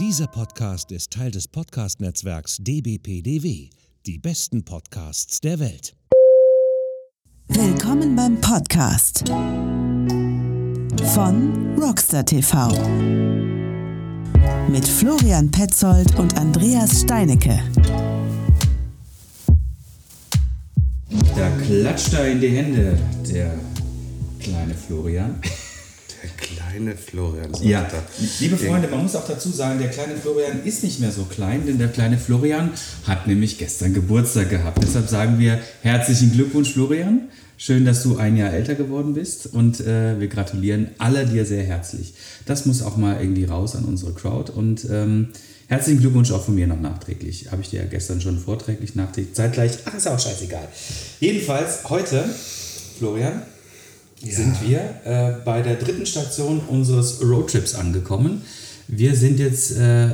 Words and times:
Dieser 0.00 0.26
Podcast 0.26 0.90
ist 0.90 1.12
Teil 1.12 1.30
des 1.30 1.46
Podcast-Netzwerks 1.46 2.56
dbpdw, 2.58 3.70
die 4.06 4.18
besten 4.18 4.64
Podcasts 4.64 5.40
der 5.40 5.60
Welt. 5.60 5.94
Willkommen 7.46 8.16
beim 8.16 8.40
Podcast 8.40 9.22
von 11.14 11.78
Rockstar 11.78 12.24
TV 12.24 12.70
mit 14.68 14.84
Florian 14.84 15.48
Petzold 15.52 16.18
und 16.18 16.36
Andreas 16.38 17.02
Steinecke. 17.02 17.62
Da 21.36 21.50
klatscht 21.64 22.12
er 22.14 22.32
in 22.32 22.40
die 22.40 22.48
Hände, 22.48 22.98
der 23.32 23.56
kleine 24.40 24.74
Florian. 24.74 25.40
Kleine 26.44 26.94
Florian. 26.94 27.52
sagt 27.54 27.64
Ja, 27.64 27.88
liebe 28.40 28.56
Freunde, 28.56 28.88
man 28.88 29.02
muss 29.02 29.16
auch 29.16 29.26
dazu 29.26 29.50
sagen, 29.50 29.78
der 29.78 29.88
kleine 29.88 30.14
Florian 30.16 30.62
ist 30.64 30.84
nicht 30.84 31.00
mehr 31.00 31.10
so 31.10 31.24
klein, 31.24 31.64
denn 31.66 31.78
der 31.78 31.88
kleine 31.88 32.18
Florian 32.18 32.70
hat 33.06 33.26
nämlich 33.26 33.56
gestern 33.56 33.94
Geburtstag 33.94 34.50
gehabt. 34.50 34.82
Deshalb 34.82 35.08
sagen 35.08 35.38
wir 35.38 35.60
herzlichen 35.82 36.32
Glückwunsch, 36.32 36.72
Florian. 36.72 37.28
Schön, 37.56 37.86
dass 37.86 38.02
du 38.02 38.18
ein 38.18 38.36
Jahr 38.36 38.52
älter 38.52 38.74
geworden 38.74 39.14
bist 39.14 39.46
und 39.46 39.80
äh, 39.80 40.20
wir 40.20 40.28
gratulieren 40.28 40.88
alle 40.98 41.24
dir 41.24 41.46
sehr 41.46 41.62
herzlich. 41.62 42.12
Das 42.44 42.66
muss 42.66 42.82
auch 42.82 42.96
mal 42.96 43.20
irgendwie 43.20 43.44
raus 43.44 43.74
an 43.74 43.84
unsere 43.84 44.12
Crowd 44.12 44.52
und 44.52 44.86
ähm, 44.90 45.28
herzlichen 45.68 46.00
Glückwunsch 46.00 46.30
auch 46.32 46.44
von 46.44 46.56
mir 46.56 46.66
noch 46.66 46.80
nachträglich. 46.80 47.52
Habe 47.52 47.62
ich 47.62 47.70
dir 47.70 47.80
ja 47.80 47.86
gestern 47.86 48.20
schon 48.20 48.38
vorträglich, 48.38 48.96
nachträglich, 48.96 49.34
zeitgleich. 49.34 49.78
Ach, 49.86 49.94
ist 49.94 50.06
auch 50.08 50.18
scheißegal. 50.18 50.68
Jedenfalls 51.20 51.88
heute, 51.88 52.24
Florian, 52.98 53.42
sind 54.30 54.56
wir 54.66 54.78
äh, 55.04 55.32
bei 55.44 55.62
der 55.62 55.76
dritten 55.76 56.06
Station 56.06 56.60
unseres 56.68 57.20
Roadtrips 57.22 57.74
angekommen. 57.74 58.42
Wir 58.88 59.14
sind 59.16 59.38
jetzt, 59.38 59.76
äh, 59.76 60.10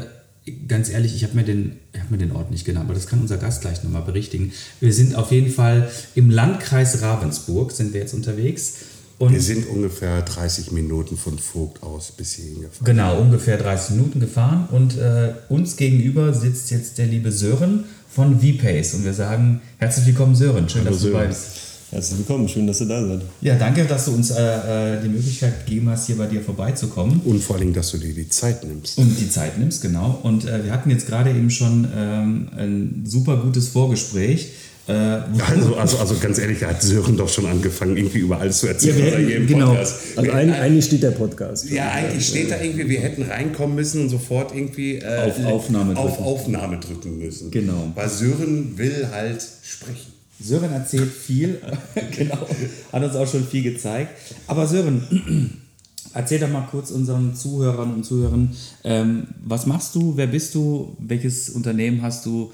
ganz 0.68 0.88
ehrlich, 0.90 1.14
ich 1.14 1.24
habe 1.24 1.34
mir, 1.36 1.44
den- 1.44 1.76
ich 1.92 2.00
hab 2.00 2.10
mir 2.10 2.18
den 2.18 2.32
Ort 2.32 2.50
nicht 2.50 2.64
genannt, 2.64 2.86
aber 2.86 2.94
das 2.94 3.06
kann 3.06 3.20
unser 3.20 3.36
Gast 3.36 3.60
gleich 3.62 3.82
nochmal 3.84 4.02
berichtigen. 4.02 4.52
Wir 4.80 4.92
sind 4.92 5.14
auf 5.14 5.30
jeden 5.32 5.50
Fall 5.52 5.90
im 6.14 6.30
Landkreis 6.30 7.02
Ravensburg, 7.02 7.72
sind 7.72 7.92
wir 7.92 8.00
jetzt 8.00 8.14
unterwegs. 8.14 8.74
Und 9.18 9.34
Wir 9.34 9.42
sind 9.42 9.68
ungefähr 9.68 10.22
30 10.22 10.72
Minuten 10.72 11.18
von 11.18 11.38
Vogt 11.38 11.82
aus 11.82 12.10
bis 12.12 12.32
hierhin 12.32 12.62
gefahren. 12.62 12.84
Genau, 12.86 13.20
ungefähr 13.20 13.58
30 13.58 13.96
Minuten 13.96 14.18
gefahren 14.18 14.66
und 14.72 14.96
äh, 14.96 15.34
uns 15.50 15.76
gegenüber 15.76 16.32
sitzt 16.32 16.70
jetzt 16.70 16.96
der 16.96 17.04
liebe 17.06 17.30
Sören 17.30 17.84
von 18.08 18.40
VPace 18.40 18.94
und 18.94 19.04
wir 19.04 19.12
sagen 19.12 19.60
herzlich 19.76 20.06
willkommen 20.06 20.34
Sören, 20.34 20.68
schön, 20.70 20.86
dass 20.86 20.94
du 20.94 21.00
Sören. 21.00 21.12
dabei 21.14 21.26
bist. 21.26 21.46
Herzlich 21.90 22.18
willkommen, 22.20 22.48
schön, 22.48 22.68
dass 22.68 22.80
ihr 22.80 22.86
da 22.86 23.04
seid. 23.04 23.22
Ja, 23.40 23.56
danke, 23.56 23.84
dass 23.84 24.04
du 24.04 24.12
uns 24.12 24.30
äh, 24.30 24.94
äh, 24.96 25.00
die 25.02 25.08
Möglichkeit 25.08 25.66
gegeben 25.66 25.88
hast, 25.90 26.06
hier 26.06 26.16
bei 26.16 26.26
dir 26.26 26.40
vorbeizukommen 26.40 27.20
Und 27.24 27.42
vor 27.42 27.56
allem, 27.56 27.72
dass 27.72 27.90
du 27.90 27.98
dir 27.98 28.14
die 28.14 28.28
Zeit 28.28 28.62
nimmst. 28.62 28.96
und 28.98 29.18
die 29.18 29.28
Zeit 29.28 29.58
nimmst, 29.58 29.82
genau. 29.82 30.20
Und 30.22 30.46
äh, 30.46 30.64
wir 30.64 30.72
hatten 30.72 30.88
jetzt 30.90 31.08
gerade 31.08 31.30
eben 31.30 31.50
schon 31.50 31.88
ähm, 31.96 32.48
ein 32.56 33.02
super 33.04 33.38
gutes 33.38 33.68
Vorgespräch. 33.68 34.50
Äh, 34.86 34.92
Also, 34.92 35.74
also, 35.74 35.98
also 35.98 36.14
ganz 36.20 36.38
ehrlich, 36.38 36.60
da 36.60 36.68
hat 36.68 36.80
Sören 36.80 37.16
doch 37.16 37.28
schon 37.28 37.46
angefangen, 37.46 37.96
irgendwie 37.96 38.18
über 38.20 38.38
alles 38.38 38.58
zu 38.60 38.68
erzählen. 38.68 38.96
Ja, 38.98 39.04
hätten- 39.06 39.26
hier 39.26 39.36
im 39.38 39.46
genau. 39.48 39.66
Podcast. 39.70 39.96
Also 40.14 40.30
ein, 40.30 40.52
eigentlich 40.52 40.84
steht 40.84 41.02
der 41.02 41.10
Podcast. 41.10 41.70
Ja, 41.70 41.90
eigentlich 41.90 42.28
steht 42.28 42.52
da 42.52 42.60
irgendwie, 42.62 42.88
wir 42.88 43.00
hätten 43.00 43.22
reinkommen 43.22 43.74
müssen 43.74 44.02
und 44.02 44.10
sofort 44.10 44.54
irgendwie 44.54 44.98
äh, 44.98 45.26
Auf 45.28 45.44
Aufnahme 45.44 45.96
auf 45.96 46.10
drücken. 46.18 46.24
Aufnahme 46.24 46.78
drücken 46.78 47.18
müssen. 47.18 47.50
Genau. 47.50 47.90
Weil 47.96 48.08
Sören 48.08 48.78
will 48.78 49.08
halt 49.10 49.44
sprechen. 49.64 50.19
Sören 50.42 50.72
erzählt 50.72 51.12
viel, 51.12 51.60
genau, 52.16 52.46
hat 52.92 53.02
uns 53.02 53.14
auch 53.14 53.30
schon 53.30 53.46
viel 53.46 53.62
gezeigt. 53.62 54.12
Aber 54.46 54.66
Sören, 54.66 55.60
erzähl 56.14 56.38
doch 56.38 56.48
mal 56.48 56.66
kurz 56.70 56.90
unseren 56.90 57.34
Zuhörern 57.34 57.94
und 57.94 58.04
Zuhörern, 58.04 58.56
ähm, 58.84 59.28
was 59.44 59.66
machst 59.66 59.94
du, 59.94 60.16
wer 60.16 60.26
bist 60.26 60.54
du, 60.54 60.96
welches 60.98 61.50
Unternehmen 61.50 62.02
hast 62.02 62.26
du 62.26 62.52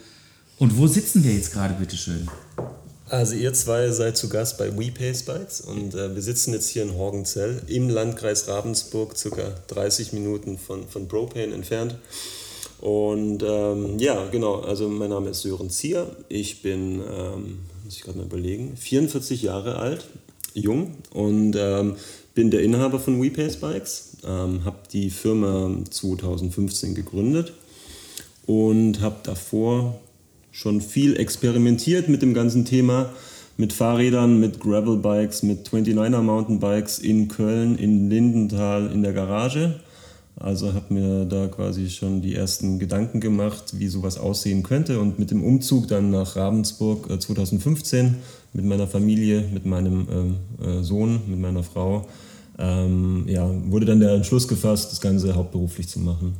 und 0.58 0.76
wo 0.78 0.86
sitzen 0.86 1.22
wir 1.22 1.32
jetzt 1.32 1.52
gerade, 1.52 1.74
bitteschön? 1.74 2.28
Also 3.08 3.36
ihr 3.36 3.52
zwei 3.52 3.90
seid 3.90 4.16
zu 4.16 4.28
Gast 4.28 4.58
bei 4.58 4.76
WePace 4.76 5.22
Bikes 5.22 5.60
und 5.60 5.94
äh, 5.94 6.12
wir 6.14 6.22
sitzen 6.22 6.52
jetzt 6.54 6.70
hier 6.70 6.82
in 6.82 6.94
Horgenzell 6.94 7.62
im 7.68 7.88
Landkreis 7.88 8.48
Ravensburg, 8.48 9.16
circa 9.16 9.54
30 9.68 10.12
Minuten 10.12 10.58
von, 10.58 10.88
von 10.88 11.06
Propane 11.06 11.54
entfernt. 11.54 11.94
Und 12.80 13.42
ähm, 13.42 13.98
ja, 13.98 14.26
genau, 14.30 14.56
also 14.60 14.88
mein 14.88 15.10
Name 15.10 15.30
ist 15.30 15.42
Sören 15.42 15.70
Zier, 15.70 16.14
ich 16.28 16.62
bin, 16.62 17.00
ähm, 17.00 17.58
muss 17.84 17.96
ich 17.96 18.02
gerade 18.02 18.18
mal 18.18 18.26
überlegen, 18.26 18.76
44 18.76 19.42
Jahre 19.42 19.76
alt, 19.76 20.06
jung 20.52 20.92
und 21.12 21.56
ähm, 21.58 21.96
bin 22.34 22.50
der 22.50 22.62
Inhaber 22.62 22.98
von 22.98 23.20
WePace 23.22 23.56
Bikes, 23.56 24.18
ähm, 24.26 24.64
habe 24.64 24.78
die 24.92 25.10
Firma 25.10 25.70
2015 25.88 26.94
gegründet 26.94 27.54
und 28.44 29.00
habe 29.00 29.16
davor 29.22 29.98
schon 30.52 30.80
viel 30.80 31.16
experimentiert 31.16 32.08
mit 32.08 32.22
dem 32.22 32.34
ganzen 32.34 32.64
Thema, 32.64 33.10
mit 33.56 33.72
Fahrrädern, 33.72 34.38
mit 34.38 34.60
Gravelbikes, 34.60 35.42
mit 35.42 35.68
29er 35.68 36.20
Mountainbikes 36.20 36.98
in 36.98 37.28
Köln, 37.28 37.76
in 37.78 38.10
Lindenthal 38.10 38.90
in 38.92 39.02
der 39.02 39.14
Garage. 39.14 39.80
Also 40.38 40.74
habe 40.74 40.92
mir 40.92 41.24
da 41.24 41.48
quasi 41.48 41.88
schon 41.88 42.20
die 42.20 42.34
ersten 42.34 42.78
Gedanken 42.78 43.20
gemacht, 43.20 43.78
wie 43.78 43.88
sowas 43.88 44.18
aussehen 44.18 44.62
könnte. 44.62 45.00
Und 45.00 45.18
mit 45.18 45.30
dem 45.30 45.42
Umzug 45.42 45.88
dann 45.88 46.10
nach 46.10 46.36
Ravensburg 46.36 47.10
äh, 47.10 47.18
2015 47.18 48.16
mit 48.52 48.64
meiner 48.64 48.86
Familie, 48.86 49.44
mit 49.52 49.64
meinem 49.64 50.06
ähm, 50.10 50.36
äh, 50.62 50.82
Sohn, 50.82 51.20
mit 51.26 51.40
meiner 51.40 51.62
Frau, 51.62 52.06
ähm, 52.58 53.24
ja, 53.28 53.50
wurde 53.70 53.86
dann 53.86 54.00
der 54.00 54.12
Entschluss 54.14 54.48
gefasst, 54.48 54.92
das 54.92 55.00
Ganze 55.00 55.34
hauptberuflich 55.34 55.88
zu 55.88 56.00
machen. 56.00 56.36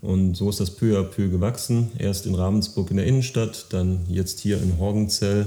Und 0.00 0.36
so 0.36 0.48
ist 0.48 0.60
das 0.60 0.70
peu 0.70 0.98
à 0.98 1.02
peu 1.02 1.28
gewachsen. 1.28 1.88
Erst 1.98 2.26
in 2.26 2.34
Ravensburg 2.34 2.90
in 2.90 2.96
der 2.96 3.06
Innenstadt, 3.06 3.66
dann 3.70 4.00
jetzt 4.08 4.40
hier 4.40 4.60
in 4.62 4.78
Horgenzell 4.78 5.46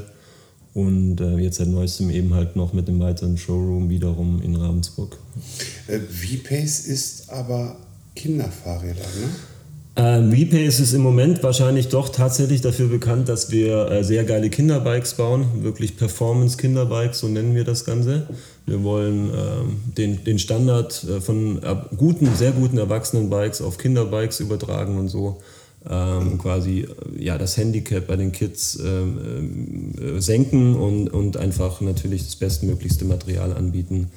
und 0.78 1.20
äh, 1.22 1.38
jetzt 1.38 1.58
seit 1.58 1.70
neuestem 1.70 2.12
eben 2.12 2.36
halt 2.36 2.56
noch 2.56 2.72
mit 2.72 2.88
dem 2.88 3.00
weiteren 3.00 3.36
Showroom 3.36 3.90
wiederum 3.90 4.44
in 4.44 4.56
Ravensburg. 4.56 5.18
Äh, 5.88 5.98
V-Pace 6.00 6.86
ist 6.86 7.32
aber 7.32 7.78
Kinderfahrräder, 8.16 9.02
ne? 9.02 9.30
Ähm, 10.00 10.32
WePace 10.32 10.80
ist 10.80 10.94
im 10.94 11.02
Moment 11.02 11.42
wahrscheinlich 11.42 11.88
doch 11.88 12.10
tatsächlich 12.10 12.62
dafür 12.62 12.88
bekannt, 12.88 13.30
dass 13.30 13.50
wir 13.50 13.90
äh, 13.90 14.04
sehr 14.04 14.24
geile 14.26 14.52
Kinderbikes 14.52 15.16
bauen, 15.16 15.48
wirklich 15.64 15.98
Performance-Kinderbikes, 15.98 17.18
so 17.18 17.28
nennen 17.28 17.56
wir 17.56 17.64
das 17.64 17.84
Ganze. 17.84 18.28
Wir 18.68 18.84
wollen 18.84 19.32
ähm, 19.36 19.78
den, 19.98 20.24
den 20.24 20.38
Standard 20.38 21.04
äh, 21.04 21.20
von 21.20 21.64
äh, 21.64 21.76
guten, 21.98 22.36
sehr 22.36 22.52
guten 22.52 22.78
Erwachsenenbikes 22.78 23.64
auf 23.64 23.80
Kinderbikes 23.80 24.40
übertragen 24.40 25.00
und 25.00 25.08
so 25.08 25.42
ähm, 25.90 26.38
quasi 26.38 26.88
ja, 27.18 27.38
das 27.38 27.58
Handicap 27.58 28.08
bei 28.08 28.16
den 28.16 28.32
Kids 28.32 28.80
ähm, 28.84 29.94
äh, 30.00 30.20
senken 30.20 30.76
und, 30.76 31.10
und 31.10 31.38
einfach 31.38 31.82
natürlich 31.82 32.26
das 32.26 32.36
bestmöglichste 32.36 33.06
Material 33.06 33.54
anbieten. 33.54 34.12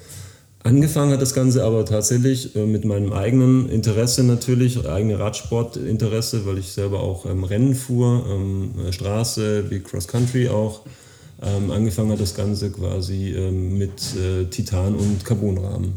Angefangen 0.63 1.11
hat 1.13 1.21
das 1.21 1.33
Ganze 1.33 1.63
aber 1.63 1.85
tatsächlich 1.85 2.55
äh, 2.55 2.65
mit 2.65 2.85
meinem 2.85 3.13
eigenen 3.13 3.67
Interesse 3.69 4.23
natürlich, 4.23 4.85
eigene 4.87 5.17
Radsportinteresse, 5.17 6.45
weil 6.45 6.59
ich 6.59 6.71
selber 6.71 6.99
auch 6.99 7.25
ähm, 7.25 7.43
Rennen 7.43 7.73
fuhr, 7.73 8.25
ähm, 8.29 8.71
äh, 8.87 8.91
Straße 8.91 9.71
wie 9.71 9.79
Cross 9.79 10.07
Country 10.07 10.49
auch. 10.49 10.81
Ähm, 11.41 11.71
angefangen 11.71 12.11
hat 12.11 12.19
das 12.19 12.35
Ganze 12.35 12.69
quasi 12.69 13.29
ähm, 13.29 13.79
mit 13.79 13.91
äh, 14.15 14.45
Titan- 14.45 14.93
und 14.93 15.25
Carbonrahmen. 15.25 15.93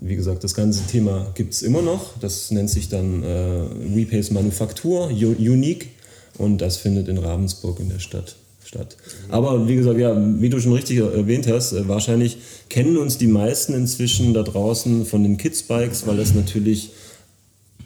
Wie 0.00 0.16
gesagt, 0.16 0.44
das 0.44 0.54
ganze 0.54 0.86
Thema 0.86 1.32
gibt 1.34 1.54
es 1.54 1.62
immer 1.62 1.82
noch. 1.82 2.18
Das 2.18 2.50
nennt 2.50 2.70
sich 2.70 2.88
dann 2.88 3.22
äh, 3.22 3.96
WePace 3.96 4.30
Manufaktur, 4.30 5.08
Unique. 5.08 5.88
Und 6.36 6.58
das 6.58 6.76
findet 6.76 7.08
in 7.08 7.18
Ravensburg 7.18 7.80
in 7.80 7.88
der 7.88 7.98
Stadt 7.98 8.36
statt. 8.68 8.96
Aber 9.30 9.66
wie 9.66 9.76
gesagt, 9.76 9.98
ja, 9.98 10.14
wie 10.40 10.50
du 10.50 10.60
schon 10.60 10.74
richtig 10.74 10.98
erwähnt 10.98 11.46
hast, 11.46 11.72
äh, 11.72 11.88
wahrscheinlich 11.88 12.38
kennen 12.68 12.96
uns 12.98 13.18
die 13.18 13.26
meisten 13.26 13.74
inzwischen 13.74 14.34
da 14.34 14.42
draußen 14.42 15.06
von 15.06 15.22
den 15.22 15.38
Kids-Bikes, 15.38 16.06
weil 16.06 16.18
das 16.18 16.34
natürlich 16.34 16.90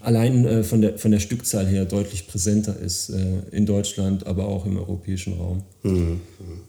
allein 0.00 0.44
äh, 0.44 0.64
von, 0.64 0.82
der, 0.82 0.98
von 0.98 1.12
der 1.12 1.20
Stückzahl 1.20 1.66
her 1.66 1.84
deutlich 1.84 2.26
präsenter 2.26 2.78
ist 2.78 3.10
äh, 3.10 3.42
in 3.52 3.64
Deutschland, 3.64 4.26
aber 4.26 4.48
auch 4.48 4.66
im 4.66 4.76
europäischen 4.76 5.34
Raum. 5.34 5.62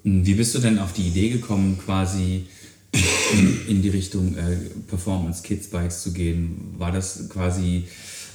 Wie 0.04 0.34
bist 0.36 0.54
du 0.54 0.60
denn 0.60 0.78
auf 0.78 0.94
die 0.94 1.07
Idee 1.07 1.30
gekommen, 1.30 1.80
quasi 1.84 2.46
in, 3.68 3.81
die 3.81 3.90
Richtung 3.90 4.36
äh, 4.38 4.56
Performance 4.88 5.42
Kids 5.44 5.68
Bikes 5.68 6.04
zu 6.04 6.12
gehen? 6.12 6.75
War 6.78 6.92
das 6.92 7.28
quasi 7.30 7.86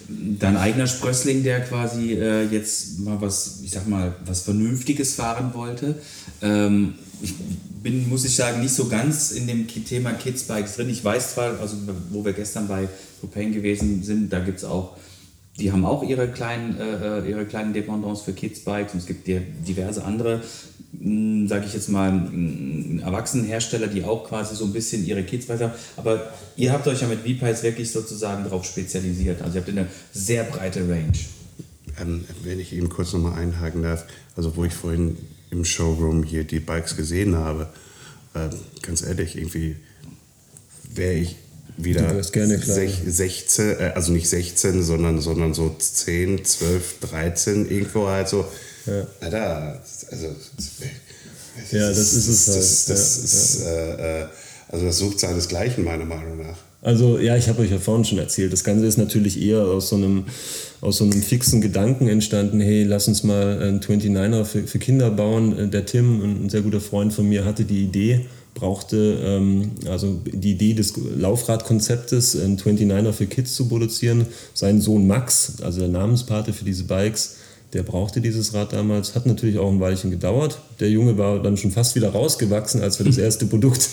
dein 0.08 0.56
eigener 0.56 0.86
Sprössling, 0.86 1.42
der 1.42 1.60
quasi 1.60 2.14
äh, 2.14 2.44
jetzt 2.46 3.00
mal 3.00 3.20
was, 3.20 3.60
ich 3.62 3.70
sag 3.70 3.86
mal, 3.86 4.14
was 4.24 4.42
Vernünftiges 4.42 5.14
fahren 5.14 5.52
wollte? 5.54 5.96
Ähm, 6.42 6.94
ich 7.20 7.34
bin, 7.82 8.08
muss 8.08 8.24
ich 8.24 8.34
sagen, 8.34 8.60
nicht 8.60 8.74
so 8.74 8.88
ganz 8.88 9.32
in 9.32 9.46
dem 9.46 9.66
Thema 9.66 10.12
Kids 10.12 10.44
Bikes 10.44 10.76
drin. 10.76 10.88
Ich 10.88 11.04
weiß 11.04 11.34
zwar, 11.34 11.60
also 11.60 11.76
wo 12.10 12.24
wir 12.24 12.32
gestern 12.32 12.68
bei 12.68 12.88
Propane 13.20 13.50
gewesen 13.50 14.02
sind, 14.02 14.32
da 14.32 14.40
gibt 14.40 14.58
es 14.58 14.64
auch 14.64 14.96
die 15.58 15.72
haben 15.72 15.84
auch 15.84 16.02
ihre 16.02 16.28
kleinen, 16.28 16.78
äh, 16.78 17.18
äh 17.20 17.30
ihre 17.30 17.44
kleinen 17.44 17.72
Dependance 17.72 18.24
für 18.24 18.32
Kids-Bikes 18.32 18.94
und 18.94 19.00
es 19.00 19.06
gibt 19.06 19.26
diverse 19.26 20.04
andere, 20.04 20.42
sage 20.92 21.64
ich 21.66 21.74
jetzt 21.74 21.88
mal, 21.88 22.12
mh, 22.12 23.02
Erwachsenenhersteller, 23.02 23.88
die 23.88 24.04
auch 24.04 24.24
quasi 24.26 24.54
so 24.54 24.64
ein 24.64 24.72
bisschen 24.72 25.04
ihre 25.04 25.22
Kids-Bikes 25.22 25.62
haben. 25.62 25.72
Aber 25.96 26.32
ihr 26.56 26.72
habt 26.72 26.86
euch 26.86 27.02
ja 27.02 27.08
mit 27.08 27.20
V-Pies 27.20 27.62
wirklich 27.62 27.90
sozusagen 27.90 28.44
darauf 28.44 28.64
spezialisiert. 28.64 29.42
Also 29.42 29.58
ihr 29.58 29.60
habt 29.60 29.70
eine 29.70 29.86
sehr 30.12 30.44
breite 30.44 30.80
Range. 30.88 31.12
Ähm, 32.00 32.24
wenn 32.44 32.60
ich 32.60 32.72
eben 32.72 32.88
kurz 32.88 33.12
nochmal 33.12 33.38
einhaken 33.38 33.82
darf, 33.82 34.04
also 34.36 34.56
wo 34.56 34.64
ich 34.64 34.72
vorhin 34.72 35.16
im 35.50 35.64
Showroom 35.64 36.22
hier 36.22 36.44
die 36.44 36.60
Bikes 36.60 36.96
gesehen 36.96 37.36
habe, 37.36 37.68
äh, 38.34 38.48
ganz 38.82 39.02
ehrlich, 39.02 39.36
irgendwie 39.36 39.76
wäre 40.94 41.14
ich 41.14 41.36
wieder 41.78 42.22
gerne, 42.32 42.58
sech, 42.58 43.00
16, 43.06 43.70
äh, 43.78 43.92
also 43.94 44.12
nicht 44.12 44.28
16, 44.28 44.82
sondern, 44.82 45.20
sondern 45.20 45.54
so 45.54 45.74
10, 45.78 46.44
12, 46.44 47.00
13 47.00 47.70
irgendwo 47.70 48.08
halt 48.08 48.28
so. 48.28 48.44
Ja. 48.86 49.06
Alter, 49.20 49.82
also. 50.10 50.26
Ja, 51.72 51.88
das 51.88 52.14
ist 52.14 52.28
es 52.28 52.48
halt. 52.48 52.58
Das, 52.58 52.84
das 52.86 53.18
ist. 53.18 53.62
Äh, 53.62 54.22
äh, 54.22 54.26
also 54.70 54.84
das 54.84 54.98
sucht 54.98 55.18
seinesgleichen, 55.20 55.82
meiner 55.82 56.04
Meinung 56.04 56.38
nach. 56.38 56.56
Also 56.82 57.18
ja, 57.18 57.36
ich 57.36 57.48
habe 57.48 57.62
euch 57.62 57.70
ja 57.70 57.78
vorhin 57.78 58.04
schon 58.04 58.18
erzählt, 58.18 58.52
das 58.52 58.62
Ganze 58.62 58.86
ist 58.86 58.98
natürlich 58.98 59.40
eher 59.42 59.62
aus 59.62 59.88
so 59.88 59.96
einem, 59.96 60.26
aus 60.80 60.98
so 60.98 61.04
einem 61.04 61.22
fixen 61.22 61.60
Gedanken 61.60 62.06
entstanden, 62.06 62.60
hey, 62.60 62.84
lass 62.84 63.08
uns 63.08 63.24
mal 63.24 63.60
einen 63.60 63.80
29er 63.80 64.44
für, 64.44 64.62
für 64.66 64.78
Kinder 64.78 65.10
bauen. 65.10 65.70
Der 65.72 65.86
Tim, 65.86 66.44
ein 66.44 66.48
sehr 66.50 66.60
guter 66.60 66.80
Freund 66.80 67.12
von 67.12 67.28
mir, 67.28 67.44
hatte 67.44 67.64
die 67.64 67.82
Idee, 67.82 68.26
brauchte 68.58 69.18
ähm, 69.22 69.72
also 69.88 70.20
die 70.24 70.52
Idee 70.52 70.74
des 70.74 70.94
Laufradkonzeptes, 70.96 72.40
einen 72.40 72.58
29er 72.58 73.12
für 73.12 73.26
Kids 73.26 73.54
zu 73.54 73.68
produzieren. 73.68 74.26
Sein 74.54 74.80
Sohn 74.80 75.06
Max, 75.06 75.60
also 75.62 75.80
der 75.80 75.88
Namenspate 75.88 76.52
für 76.52 76.64
diese 76.64 76.84
Bikes, 76.84 77.36
der 77.72 77.82
brauchte 77.82 78.20
dieses 78.20 78.54
Rad 78.54 78.72
damals, 78.72 79.14
hat 79.14 79.26
natürlich 79.26 79.58
auch 79.58 79.70
ein 79.70 79.78
Weilchen 79.78 80.10
gedauert. 80.10 80.58
Der 80.80 80.90
Junge 80.90 81.18
war 81.18 81.42
dann 81.42 81.56
schon 81.56 81.70
fast 81.70 81.94
wieder 81.94 82.10
rausgewachsen, 82.10 82.80
als 82.80 82.98
wir 82.98 83.06
das 83.06 83.18
erste 83.18 83.46
Produkt 83.46 83.88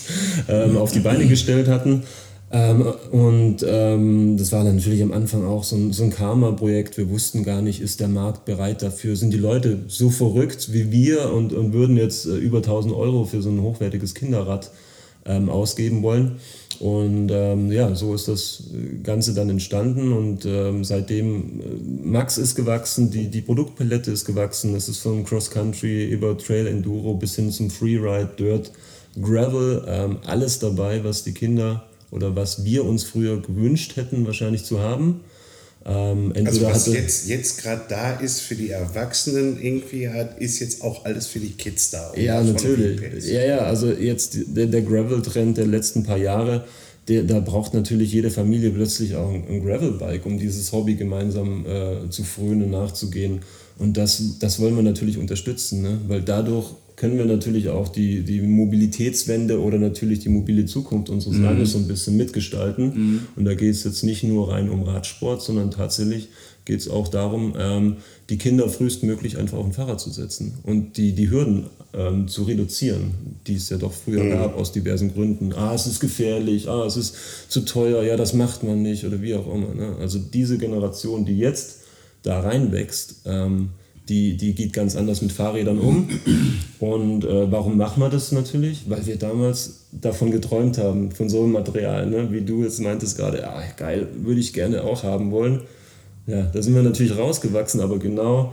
ähm, 0.48 0.78
auf 0.78 0.92
die 0.92 1.00
Beine 1.00 1.26
gestellt 1.26 1.68
hatten. 1.68 2.04
Ähm, 2.52 2.82
und 3.10 3.64
ähm, 3.66 4.36
das 4.36 4.52
war 4.52 4.62
natürlich 4.62 5.02
am 5.02 5.12
Anfang 5.12 5.44
auch 5.44 5.64
so 5.64 5.76
ein, 5.76 5.92
so 5.92 6.04
ein 6.04 6.10
Karma-Projekt. 6.10 6.96
Wir 6.96 7.10
wussten 7.10 7.42
gar 7.42 7.60
nicht, 7.60 7.80
ist 7.80 7.98
der 7.98 8.08
Markt 8.08 8.44
bereit 8.44 8.82
dafür? 8.82 9.16
Sind 9.16 9.32
die 9.32 9.38
Leute 9.38 9.80
so 9.88 10.10
verrückt 10.10 10.72
wie 10.72 10.92
wir 10.92 11.32
und, 11.32 11.52
und 11.52 11.72
würden 11.72 11.96
jetzt 11.96 12.26
äh, 12.26 12.36
über 12.36 12.58
1000 12.58 12.94
Euro 12.94 13.24
für 13.24 13.42
so 13.42 13.50
ein 13.50 13.60
hochwertiges 13.60 14.14
Kinderrad 14.14 14.70
ähm, 15.24 15.48
ausgeben 15.48 16.02
wollen? 16.02 16.36
Und 16.78 17.30
ähm, 17.32 17.72
ja, 17.72 17.94
so 17.94 18.14
ist 18.14 18.28
das 18.28 18.64
Ganze 19.02 19.34
dann 19.34 19.48
entstanden 19.48 20.12
und 20.12 20.44
ähm, 20.44 20.84
seitdem 20.84 21.60
äh, 21.60 21.64
Max 22.04 22.38
ist 22.38 22.54
gewachsen, 22.54 23.10
die, 23.10 23.28
die 23.28 23.40
Produktpalette 23.40 24.12
ist 24.12 24.24
gewachsen. 24.24 24.74
Es 24.76 24.88
ist 24.88 24.98
von 24.98 25.24
Cross 25.24 25.50
Country 25.50 26.04
über 26.04 26.36
Trail 26.38 26.66
Enduro 26.66 27.14
bis 27.14 27.34
hin 27.34 27.50
zum 27.50 27.70
Freeride, 27.70 28.30
Dirt, 28.38 28.72
Gravel, 29.20 29.84
ähm, 29.88 30.18
alles 30.26 30.58
dabei, 30.58 31.02
was 31.02 31.24
die 31.24 31.32
Kinder 31.32 31.82
oder 32.10 32.36
was 32.36 32.64
wir 32.64 32.84
uns 32.84 33.04
früher 33.04 33.40
gewünscht 33.40 33.96
hätten, 33.96 34.26
wahrscheinlich 34.26 34.64
zu 34.64 34.80
haben. 34.80 35.20
Ähm, 35.84 36.32
also 36.44 36.62
was 36.62 36.86
jetzt, 36.86 37.28
jetzt 37.28 37.62
gerade 37.62 37.82
da 37.88 38.14
ist 38.14 38.40
für 38.40 38.56
die 38.56 38.70
Erwachsenen 38.70 39.60
irgendwie 39.62 40.08
hat, 40.08 40.40
ist 40.40 40.58
jetzt 40.58 40.82
auch 40.82 41.04
alles 41.04 41.28
für 41.28 41.38
die 41.38 41.52
Kids 41.52 41.90
da. 41.90 42.12
Ja, 42.16 42.42
natürlich. 42.42 43.24
Ja, 43.26 43.44
ja, 43.44 43.58
also 43.58 43.92
jetzt 43.92 44.36
der, 44.46 44.66
der 44.66 44.82
Gravel-Trend 44.82 45.56
der 45.56 45.66
letzten 45.66 46.02
paar 46.02 46.18
Jahre, 46.18 46.64
der, 47.06 47.22
da 47.22 47.38
braucht 47.38 47.72
natürlich 47.72 48.12
jede 48.12 48.30
Familie 48.30 48.70
plötzlich 48.70 49.14
auch 49.14 49.32
ein, 49.32 49.46
ein 49.48 49.64
Gravel-Bike, 49.64 50.26
um 50.26 50.38
dieses 50.38 50.72
Hobby 50.72 50.96
gemeinsam 50.96 51.64
äh, 51.64 52.10
zu 52.10 52.24
frönen, 52.24 52.70
nachzugehen. 52.70 53.42
Und 53.78 53.96
das, 53.96 54.38
das 54.40 54.58
wollen 54.58 54.74
wir 54.74 54.82
natürlich 54.82 55.18
unterstützen, 55.18 55.82
ne? 55.82 56.00
weil 56.08 56.22
dadurch 56.22 56.74
können 56.96 57.18
wir 57.18 57.26
natürlich 57.26 57.68
auch 57.68 57.88
die, 57.88 58.22
die 58.22 58.40
Mobilitätswende 58.40 59.60
oder 59.60 59.78
natürlich 59.78 60.20
die 60.20 60.30
mobile 60.30 60.64
Zukunft 60.64 61.10
unseres 61.10 61.36
mhm. 61.36 61.44
Landes 61.44 61.72
so 61.72 61.78
ein 61.78 61.86
bisschen 61.86 62.16
mitgestalten. 62.16 62.84
Mhm. 62.86 63.20
Und 63.36 63.44
da 63.44 63.54
geht 63.54 63.72
es 63.72 63.84
jetzt 63.84 64.02
nicht 64.02 64.24
nur 64.24 64.50
rein 64.50 64.70
um 64.70 64.82
Radsport, 64.82 65.42
sondern 65.42 65.70
tatsächlich 65.70 66.28
geht 66.64 66.80
es 66.80 66.88
auch 66.88 67.08
darum, 67.08 67.54
ähm, 67.58 67.96
die 68.28 68.38
Kinder 68.38 68.68
frühestmöglich 68.68 69.36
einfach 69.36 69.58
auf 69.58 69.66
ein 69.66 69.72
Fahrrad 69.72 70.00
zu 70.00 70.10
setzen 70.10 70.54
und 70.64 70.96
die, 70.96 71.12
die 71.12 71.30
Hürden 71.30 71.66
ähm, 71.94 72.28
zu 72.28 72.42
reduzieren, 72.42 73.12
die 73.46 73.54
es 73.54 73.68
ja 73.68 73.76
doch 73.76 73.92
früher 73.92 74.24
mhm. 74.24 74.30
gab 74.30 74.56
aus 74.56 74.72
diversen 74.72 75.12
Gründen. 75.12 75.52
Ah, 75.52 75.74
es 75.74 75.86
ist 75.86 76.00
gefährlich, 76.00 76.68
ah, 76.68 76.84
es 76.84 76.96
ist 76.96 77.14
zu 77.48 77.60
teuer, 77.60 78.02
ja, 78.02 78.16
das 78.16 78.32
macht 78.32 78.64
man 78.64 78.82
nicht 78.82 79.04
oder 79.04 79.22
wie 79.22 79.34
auch 79.34 79.46
immer. 79.52 79.74
Ne? 79.74 79.96
Also 80.00 80.18
diese 80.18 80.58
Generation, 80.58 81.24
die 81.24 81.38
jetzt 81.38 81.82
da 82.22 82.40
reinwächst, 82.40 83.22
ähm, 83.26 83.70
die, 84.08 84.36
die 84.36 84.54
geht 84.54 84.72
ganz 84.72 84.96
anders 84.96 85.22
mit 85.22 85.32
Fahrrädern 85.32 85.78
um. 85.78 86.08
Und 86.78 87.24
äh, 87.24 87.50
warum 87.50 87.76
machen 87.76 88.00
wir 88.00 88.08
das 88.08 88.32
natürlich? 88.32 88.88
Weil 88.88 89.04
wir 89.06 89.16
damals 89.16 89.86
davon 89.92 90.30
geträumt 90.30 90.78
haben, 90.78 91.10
von 91.10 91.28
so 91.28 91.42
einem 91.42 91.52
Material, 91.52 92.06
ne? 92.06 92.30
wie 92.30 92.42
du 92.42 92.62
jetzt 92.62 92.80
meintest 92.80 93.16
gerade, 93.16 93.38
ja, 93.38 93.62
geil, 93.76 94.08
würde 94.22 94.40
ich 94.40 94.52
gerne 94.52 94.84
auch 94.84 95.02
haben 95.02 95.30
wollen. 95.30 95.62
Ja, 96.26 96.42
da 96.42 96.62
sind 96.62 96.74
wir 96.74 96.82
natürlich 96.82 97.16
rausgewachsen, 97.16 97.80
aber 97.80 97.98
genau 97.98 98.52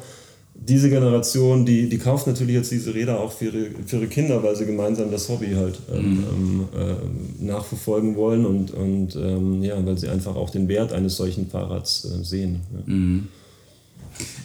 diese 0.55 0.89
Generation, 0.89 1.65
die, 1.65 1.89
die 1.89 1.97
kauft 1.97 2.27
natürlich 2.27 2.55
jetzt 2.55 2.71
diese 2.71 2.93
Räder 2.93 3.19
auch 3.19 3.31
für 3.31 3.45
ihre, 3.45 3.65
für 3.85 3.97
ihre 3.97 4.07
Kinder, 4.07 4.43
weil 4.43 4.55
sie 4.55 4.65
gemeinsam 4.65 5.11
das 5.11 5.27
Hobby 5.27 5.53
halt 5.55 5.79
ähm, 5.91 6.17
mhm. 6.17 6.67
äh, 6.77 7.43
nachverfolgen 7.45 8.15
wollen 8.15 8.45
und, 8.45 8.71
und 8.71 9.15
ähm, 9.15 9.63
ja, 9.63 9.83
weil 9.85 9.97
sie 9.97 10.09
einfach 10.09 10.35
auch 10.35 10.51
den 10.51 10.67
Wert 10.67 10.93
eines 10.93 11.17
solchen 11.17 11.49
Fahrrads 11.49 12.05
äh, 12.05 12.23
sehen. 12.23 12.61
Ja. 12.71 12.93
Mhm. 12.93 13.27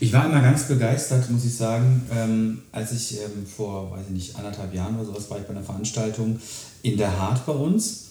Ich 0.00 0.12
war 0.12 0.26
immer 0.26 0.40
ganz 0.40 0.64
begeistert, 0.64 1.30
muss 1.30 1.44
ich 1.44 1.54
sagen, 1.54 2.02
ähm, 2.14 2.62
als 2.72 2.92
ich 2.92 3.18
ähm, 3.18 3.46
vor, 3.46 3.90
weiß 3.90 4.06
ich 4.08 4.14
nicht, 4.14 4.36
anderthalb 4.36 4.72
Jahren 4.74 4.96
oder 4.96 5.06
sowas 5.06 5.30
war 5.30 5.38
ich 5.38 5.44
bei 5.44 5.50
einer 5.50 5.62
Veranstaltung 5.62 6.38
in 6.82 6.96
der 6.96 7.18
Hart 7.18 7.44
bei 7.46 7.52
uns, 7.52 8.06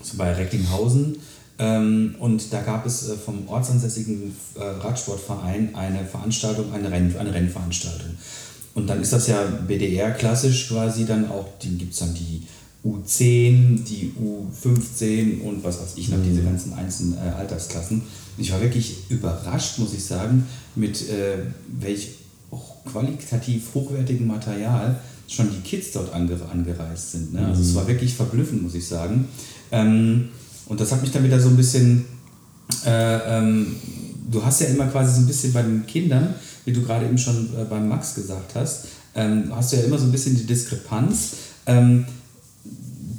also 0.00 0.16
bei 0.16 0.32
Recklinghausen. 0.32 1.16
Ähm, 1.58 2.14
und 2.18 2.52
da 2.52 2.62
gab 2.62 2.86
es 2.86 3.08
äh, 3.08 3.16
vom 3.16 3.48
ortsansässigen 3.48 4.34
äh, 4.54 4.62
Radsportverein 4.62 5.74
eine 5.74 6.04
Veranstaltung, 6.04 6.72
eine, 6.72 6.90
Renn, 6.90 7.14
eine 7.16 7.34
Rennveranstaltung. 7.34 8.16
Und 8.74 8.86
dann 8.86 9.02
ist 9.02 9.12
das 9.12 9.26
ja 9.26 9.42
BDR 9.66 10.12
klassisch 10.12 10.68
quasi 10.68 11.04
dann 11.04 11.28
auch, 11.30 11.46
die 11.60 11.76
gibt 11.76 11.94
es 11.94 11.98
dann 11.98 12.14
die 12.14 12.42
U10, 12.84 13.82
die 13.82 14.14
U15 14.22 15.42
und 15.42 15.64
was 15.64 15.80
weiß 15.80 15.94
ich 15.96 16.08
noch, 16.10 16.18
diese 16.22 16.42
mhm. 16.42 16.46
ganzen 16.46 16.72
einzelnen 16.74 17.14
äh, 17.14 17.30
Altersklassen. 17.36 18.02
Ich 18.38 18.52
war 18.52 18.60
wirklich 18.60 18.96
überrascht, 19.08 19.78
muss 19.78 19.94
ich 19.94 20.04
sagen, 20.04 20.46
mit 20.74 21.08
äh, 21.08 21.38
welch 21.80 22.10
qualitativ 22.90 23.74
hochwertigem 23.74 24.26
Material 24.26 24.96
schon 25.28 25.50
die 25.50 25.60
Kids 25.60 25.92
dort 25.92 26.12
ange 26.14 26.38
angereist 26.50 27.12
sind. 27.12 27.34
Ne? 27.34 27.46
Also 27.46 27.62
mhm. 27.62 27.68
es 27.68 27.74
war 27.74 27.86
wirklich 27.86 28.14
verblüffend, 28.14 28.62
muss 28.62 28.74
ich 28.74 28.86
sagen. 28.86 29.28
Ähm, 29.70 30.28
und 30.66 30.80
das 30.80 30.92
hat 30.92 31.02
mich 31.02 31.10
dann 31.10 31.24
wieder 31.24 31.40
so 31.40 31.48
ein 31.48 31.56
bisschen, 31.56 32.06
äh, 32.86 33.38
ähm, 33.38 33.76
du 34.30 34.42
hast 34.42 34.60
ja 34.60 34.68
immer 34.68 34.86
quasi 34.86 35.14
so 35.14 35.20
ein 35.20 35.26
bisschen 35.26 35.52
bei 35.52 35.62
den 35.62 35.86
Kindern, 35.86 36.34
wie 36.64 36.72
du 36.72 36.82
gerade 36.82 37.06
eben 37.06 37.18
schon 37.18 37.50
äh, 37.58 37.64
beim 37.64 37.88
Max 37.88 38.14
gesagt 38.14 38.54
hast, 38.54 38.86
ähm, 39.14 39.50
hast 39.54 39.72
du 39.72 39.76
ja 39.76 39.82
immer 39.82 39.98
so 39.98 40.04
ein 40.04 40.12
bisschen 40.12 40.36
die 40.36 40.46
Diskrepanz. 40.46 41.32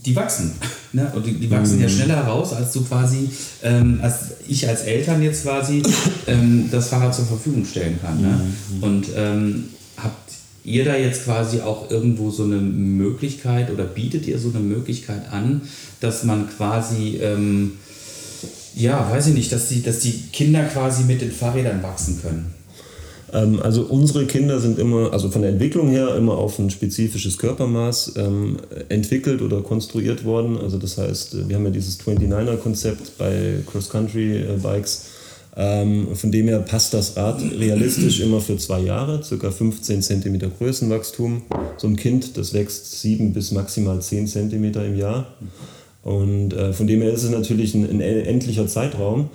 Die 0.05 0.15
wachsen. 0.15 0.51
Ne? 0.93 1.11
Und 1.13 1.25
die, 1.25 1.33
die 1.33 1.51
wachsen 1.51 1.77
mhm. 1.77 1.83
ja 1.83 1.89
schneller 1.89 2.21
raus, 2.21 2.53
als 2.53 2.71
du 2.71 2.83
quasi, 2.83 3.29
ähm, 3.63 3.99
als 4.01 4.31
ich 4.47 4.67
als 4.67 4.81
Eltern 4.81 5.21
jetzt 5.21 5.43
quasi 5.43 5.83
ähm, 6.27 6.69
das 6.71 6.87
Fahrrad 6.87 7.13
zur 7.13 7.25
Verfügung 7.25 7.65
stellen 7.65 7.99
kann. 8.01 8.21
Ne? 8.21 8.41
Mhm. 8.77 8.83
Und 8.83 9.05
ähm, 9.15 9.63
habt 9.97 10.31
ihr 10.63 10.85
da 10.85 10.95
jetzt 10.95 11.25
quasi 11.25 11.61
auch 11.61 11.89
irgendwo 11.89 12.31
so 12.31 12.43
eine 12.43 12.57
Möglichkeit 12.57 13.71
oder 13.71 13.83
bietet 13.83 14.27
ihr 14.27 14.39
so 14.39 14.49
eine 14.49 14.59
Möglichkeit 14.59 15.31
an, 15.31 15.61
dass 15.99 16.23
man 16.23 16.49
quasi, 16.49 17.19
ähm, 17.21 17.73
ja, 18.75 19.09
weiß 19.11 19.27
ich 19.27 19.33
nicht, 19.33 19.51
dass 19.51 19.69
die, 19.69 19.81
dass 19.81 19.99
die 19.99 20.13
Kinder 20.31 20.63
quasi 20.63 21.03
mit 21.03 21.21
den 21.21 21.31
Fahrrädern 21.31 21.83
wachsen 21.83 22.21
können? 22.21 22.58
Ähm, 23.33 23.59
also 23.61 23.83
unsere 23.83 24.25
Kinder 24.25 24.59
sind 24.59 24.79
immer, 24.79 25.13
also 25.13 25.29
von 25.29 25.41
der 25.41 25.51
Entwicklung 25.51 25.89
her, 25.89 26.15
immer 26.15 26.37
auf 26.37 26.59
ein 26.59 26.69
spezifisches 26.69 27.37
Körpermaß 27.37 28.13
ähm, 28.17 28.57
entwickelt 28.89 29.41
oder 29.41 29.61
konstruiert 29.61 30.25
worden. 30.25 30.57
Also 30.57 30.77
das 30.77 30.97
heißt, 30.97 31.47
wir 31.49 31.55
haben 31.55 31.65
ja 31.65 31.71
dieses 31.71 31.99
29er-Konzept 31.99 33.17
bei 33.17 33.55
Cross-Country-Bikes. 33.71 35.05
Ähm, 35.57 36.15
von 36.15 36.31
dem 36.31 36.47
her 36.47 36.59
passt 36.59 36.93
das 36.93 37.17
Rad 37.17 37.41
realistisch 37.41 38.21
immer 38.21 38.39
für 38.39 38.57
zwei 38.57 38.79
Jahre, 38.79 39.23
circa 39.23 39.51
15 39.51 40.01
cm 40.01 40.39
Größenwachstum. 40.57 41.41
So 41.77 41.87
ein 41.87 41.95
Kind, 41.95 42.37
das 42.37 42.53
wächst 42.53 43.01
7 43.01 43.33
bis 43.33 43.51
maximal 43.51 44.01
10 44.01 44.27
cm 44.27 44.63
im 44.63 44.95
Jahr. 44.95 45.33
Und 46.03 46.53
äh, 46.53 46.71
von 46.71 46.87
dem 46.87 47.01
her 47.01 47.11
ist 47.11 47.23
es 47.23 47.31
natürlich 47.31 47.73
ein, 47.75 47.83
ein 47.83 48.01
endlicher 48.01 48.67
Zeitraum. 48.67 49.29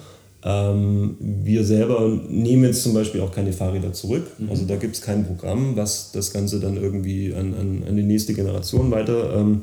Ähm, 0.45 1.17
wir 1.21 1.65
selber 1.65 2.07
nehmen 2.29 2.65
jetzt 2.65 2.83
zum 2.83 2.93
Beispiel 2.93 3.23
auch 3.23 3.33
keine 3.33 3.53
Fahrräder 3.53 3.93
zurück. 3.93 4.27
Mhm. 4.39 4.51
Also 4.51 4.67
da 4.67 4.77
gibt 4.77 4.95
es 4.95 5.01
kein 5.01 5.27
Programm, 5.27 5.75
was 5.77 6.13
das 6.13 6.33
Ganze 6.33 6.61
dann 6.61 6.77
irgendwie 6.77 7.35
an, 7.35 7.55
an, 7.55 7.85
an 7.89 7.97
die 7.97 8.03
nächste 8.03 8.35
Generation 8.35 8.91
weiter 8.91 9.35
ähm, 9.37 9.63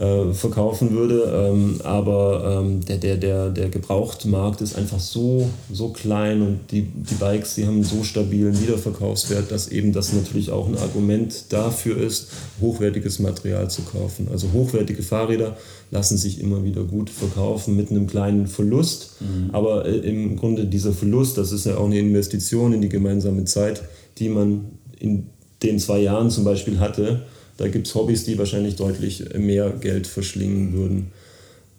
äh, 0.00 0.32
verkaufen 0.32 0.92
würde. 0.92 1.50
Ähm, 1.52 1.80
aber 1.84 2.62
ähm, 2.62 2.84
der, 2.86 2.96
der, 2.96 3.18
der, 3.18 3.50
der 3.50 3.68
Gebrauchtmarkt 3.68 4.62
ist 4.62 4.74
einfach 4.74 4.98
so, 4.98 5.50
so 5.70 5.90
klein 5.90 6.40
und 6.40 6.60
die, 6.70 6.82
die 6.82 7.16
Bikes, 7.16 7.56
die 7.56 7.66
haben 7.66 7.84
so 7.84 8.02
stabilen 8.02 8.58
Wiederverkaufswert, 8.58 9.50
dass 9.50 9.68
eben 9.68 9.92
das 9.92 10.14
natürlich 10.14 10.50
auch 10.50 10.66
ein 10.66 10.78
Argument 10.78 11.52
dafür 11.52 11.98
ist, 11.98 12.28
hochwertiges 12.62 13.18
Material 13.18 13.68
zu 13.68 13.82
kaufen. 13.82 14.28
Also 14.32 14.48
hochwertige 14.54 15.02
Fahrräder 15.02 15.58
lassen 15.90 16.16
sich 16.16 16.40
immer 16.40 16.64
wieder 16.64 16.84
gut 16.84 17.10
verkaufen 17.10 17.76
mit 17.76 17.90
einem 17.90 18.06
kleinen 18.06 18.46
Verlust. 18.46 19.16
Mhm. 19.20 19.50
Aber 19.52 19.84
äh, 19.84 19.98
im 19.98 20.36
Grunde 20.36 20.64
dieser 20.64 20.94
Verlust, 20.94 21.36
das 21.36 21.52
ist 21.52 21.66
ja 21.66 21.76
auch 21.76 21.84
eine 21.84 21.98
Investition 21.98 22.72
in 22.72 22.80
die 22.80 22.88
gemeinsame 22.88 23.44
Zeit, 23.44 23.82
die 24.16 24.30
man 24.30 24.66
in 24.98 25.26
den 25.62 25.78
zwei 25.78 25.98
Jahren 25.98 26.30
zum 26.30 26.44
Beispiel 26.44 26.80
hatte 26.80 27.20
da 27.60 27.68
gibt 27.68 27.86
es 27.86 27.94
Hobbys, 27.94 28.24
die 28.24 28.38
wahrscheinlich 28.38 28.76
deutlich 28.76 29.22
mehr 29.36 29.70
Geld 29.70 30.06
verschlingen 30.06 30.72
würden. 30.72 31.12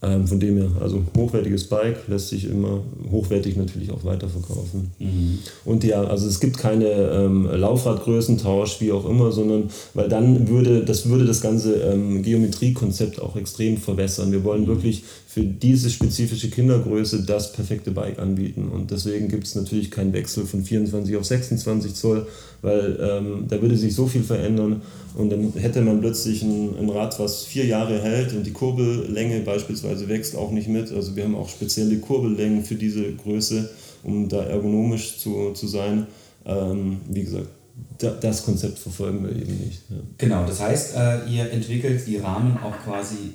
Ähm, 0.03 0.25
von 0.27 0.39
dem 0.39 0.57
her, 0.57 0.71
also 0.81 1.03
hochwertiges 1.15 1.65
Bike 1.65 2.07
lässt 2.07 2.29
sich 2.29 2.49
immer 2.49 2.81
hochwertig 3.11 3.55
natürlich 3.55 3.91
auch 3.91 4.03
weiterverkaufen. 4.03 4.89
Mhm. 4.97 5.37
Und 5.63 5.83
ja, 5.83 6.03
also 6.03 6.27
es 6.27 6.39
gibt 6.39 6.57
keine 6.57 6.87
ähm, 6.87 7.45
Laufradgrößentausch, 7.45 8.81
wie 8.81 8.91
auch 8.91 9.07
immer, 9.07 9.31
sondern 9.31 9.69
weil 9.93 10.09
dann 10.09 10.47
würde 10.47 10.83
das 10.83 11.07
würde 11.07 11.25
das 11.25 11.41
ganze 11.41 11.75
ähm, 11.75 12.23
Geometriekonzept 12.23 13.21
auch 13.21 13.35
extrem 13.35 13.77
verwässern. 13.77 14.31
Wir 14.31 14.43
wollen 14.43 14.63
mhm. 14.63 14.67
wirklich 14.67 15.03
für 15.27 15.43
diese 15.43 15.91
spezifische 15.91 16.49
Kindergröße 16.49 17.23
das 17.23 17.53
perfekte 17.53 17.91
Bike 17.91 18.17
anbieten. 18.17 18.69
Und 18.73 18.89
deswegen 18.89 19.27
gibt 19.29 19.45
es 19.45 19.53
natürlich 19.53 19.91
keinen 19.91 20.13
Wechsel 20.13 20.45
von 20.45 20.63
24 20.63 21.15
auf 21.15 21.25
26 21.25 21.93
Zoll, 21.93 22.25
weil 22.63 22.99
ähm, 22.99 23.45
da 23.47 23.61
würde 23.61 23.77
sich 23.77 23.93
so 23.93 24.07
viel 24.07 24.23
verändern. 24.23 24.81
Und 25.15 25.29
dann 25.29 25.53
hätte 25.53 25.81
man 25.81 25.99
plötzlich 25.99 26.41
ein, 26.43 26.77
ein, 26.79 26.89
Rad, 26.89 27.19
was 27.19 27.43
vier 27.43 27.65
Jahre 27.65 28.01
hält 28.01 28.33
und 28.33 28.45
die 28.45 28.53
Kurbellänge 28.53 29.41
beispielsweise 29.41 30.07
wächst 30.07 30.35
auch 30.35 30.51
nicht 30.51 30.67
mit. 30.67 30.91
Also 30.91 31.15
wir 31.15 31.25
haben 31.25 31.35
auch 31.35 31.49
spezielle 31.49 31.97
Kurbellängen 31.97 32.63
für 32.63 32.75
diese 32.75 33.11
Größe, 33.13 33.69
um 34.03 34.29
da 34.29 34.43
ergonomisch 34.43 35.17
zu, 35.19 35.51
zu 35.51 35.67
sein. 35.67 36.07
Ähm, 36.45 37.01
wie 37.09 37.23
gesagt, 37.23 37.49
das 37.97 38.45
Konzept 38.45 38.79
verfolgen 38.79 39.23
wir 39.23 39.31
eben 39.31 39.57
nicht. 39.57 39.81
Ja. 39.89 39.97
Genau, 40.17 40.45
das 40.45 40.59
heißt, 40.59 40.95
äh, 40.95 41.25
ihr 41.29 41.51
entwickelt 41.51 42.01
die 42.07 42.17
Rahmen 42.17 42.57
auch 42.57 42.77
quasi 42.83 43.33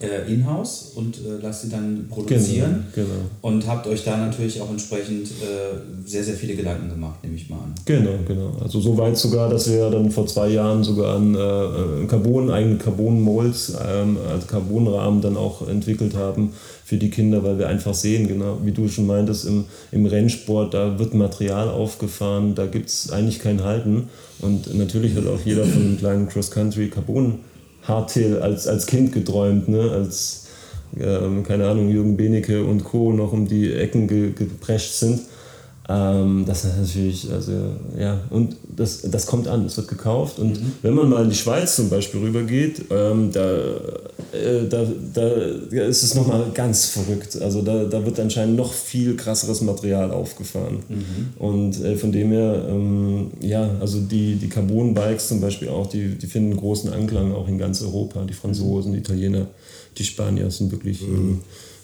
äh, 0.00 0.32
in-house 0.32 0.92
und 0.96 1.18
äh, 1.18 1.40
lasst 1.40 1.62
sie 1.62 1.68
dann 1.68 2.06
produzieren. 2.08 2.86
Genau, 2.94 3.06
genau. 3.06 3.20
Und 3.42 3.66
habt 3.66 3.86
euch 3.86 4.04
da 4.04 4.16
natürlich 4.16 4.60
auch 4.60 4.70
entsprechend 4.70 5.28
äh, 5.28 6.04
sehr, 6.04 6.24
sehr 6.24 6.34
viele 6.34 6.54
Gedanken 6.54 6.88
gemacht, 6.88 7.22
nehme 7.22 7.36
ich 7.36 7.48
mal 7.48 7.58
an. 7.58 7.74
Genau, 7.84 8.18
genau. 8.26 8.56
Also 8.60 8.80
so 8.80 8.96
weit 8.98 9.16
sogar, 9.16 9.48
dass 9.48 9.70
wir 9.70 9.90
dann 9.90 10.10
vor 10.10 10.26
zwei 10.26 10.48
Jahren 10.48 10.82
sogar 10.82 11.16
einen 11.16 11.34
äh, 11.34 12.06
Carbon, 12.06 12.50
eigenen 12.50 12.78
Carbon-Molds 12.78 13.74
ähm, 13.86 14.16
als 14.28 14.46
Carbonrahmen 14.46 15.20
dann 15.20 15.36
auch 15.36 15.68
entwickelt 15.68 16.16
haben 16.16 16.52
für 16.84 16.96
die 16.96 17.10
Kinder, 17.10 17.44
weil 17.44 17.58
wir 17.58 17.68
einfach 17.68 17.94
sehen, 17.94 18.26
genau 18.26 18.58
wie 18.64 18.72
du 18.72 18.88
schon 18.88 19.06
meintest, 19.06 19.46
im, 19.46 19.66
im 19.92 20.06
Rennsport, 20.06 20.74
da 20.74 20.98
wird 20.98 21.14
Material 21.14 21.68
aufgefahren, 21.68 22.54
da 22.54 22.66
gibt 22.66 22.88
es 22.88 23.10
eigentlich 23.10 23.38
kein 23.38 23.62
Halten. 23.62 24.08
Und 24.40 24.74
natürlich 24.74 25.14
hat 25.14 25.26
auch 25.26 25.38
jeder 25.44 25.64
von 25.64 25.82
einem 25.82 25.98
kleinen 25.98 26.28
Cross-Country 26.28 26.88
Carbon 26.88 27.38
Hardtail 27.82 28.40
als, 28.40 28.66
als 28.66 28.86
Kind 28.86 29.12
geträumt, 29.12 29.68
ne? 29.68 29.90
als, 29.90 30.46
ähm, 30.98 31.42
keine 31.42 31.68
Ahnung, 31.68 31.88
Jürgen 31.88 32.16
Benecke 32.16 32.64
und 32.64 32.84
Co. 32.84 33.12
noch 33.12 33.32
um 33.32 33.46
die 33.46 33.72
Ecken 33.72 34.08
ge 34.08 34.32
geprescht 34.32 34.94
sind. 34.94 35.20
Ähm, 35.88 36.44
das 36.46 36.64
ist 36.64 36.78
natürlich, 36.78 37.32
also 37.32 37.52
ja, 37.98 38.20
und 38.30 38.56
das, 38.68 39.02
das 39.02 39.26
kommt 39.26 39.48
an, 39.48 39.66
es 39.66 39.76
wird 39.76 39.88
gekauft. 39.88 40.38
Und 40.38 40.60
mhm. 40.60 40.72
wenn 40.82 40.94
man 40.94 41.08
mal 41.08 41.24
in 41.24 41.30
die 41.30 41.36
Schweiz 41.36 41.74
zum 41.74 41.90
Beispiel 41.90 42.20
rübergeht, 42.20 42.84
ähm, 42.90 43.32
da, 43.32 43.46
äh, 44.32 44.68
da, 44.68 44.86
da 45.12 45.82
ist 45.82 46.04
es 46.04 46.14
nochmal 46.14 46.46
ganz 46.54 46.86
verrückt. 46.86 47.40
Also 47.40 47.62
da, 47.62 47.84
da 47.84 48.04
wird 48.04 48.20
anscheinend 48.20 48.56
noch 48.56 48.72
viel 48.72 49.16
krasseres 49.16 49.60
Material 49.60 50.12
aufgefahren. 50.12 50.84
Mhm. 50.88 51.42
Und 51.44 51.80
äh, 51.82 51.96
von 51.96 52.12
dem 52.12 52.30
her, 52.30 52.64
ähm, 52.68 53.32
ja, 53.40 53.68
also 53.80 54.00
die, 54.00 54.36
die 54.36 54.48
Carbon-Bikes 54.48 55.28
zum 55.28 55.40
Beispiel 55.40 55.68
auch, 55.68 55.88
die, 55.88 56.16
die 56.16 56.26
finden 56.28 56.56
großen 56.56 56.92
Anklang 56.92 57.32
auch 57.34 57.48
in 57.48 57.58
ganz 57.58 57.82
Europa. 57.82 58.24
Die 58.24 58.34
Franzosen, 58.34 58.92
die 58.92 58.98
Italiener, 58.98 59.48
die 59.98 60.04
Spanier 60.04 60.48
sind 60.50 60.70
wirklich. 60.70 61.02
Mhm 61.02 61.12
ähm, 61.14 61.40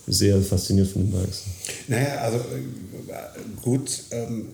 sehr 0.09 0.41
fasziniert 0.43 0.89
von 0.89 1.03
den 1.03 1.13
Bikes. 1.13 1.43
Naja, 1.87 2.19
also 2.19 2.41
gut, 3.63 4.03
ähm, 4.11 4.49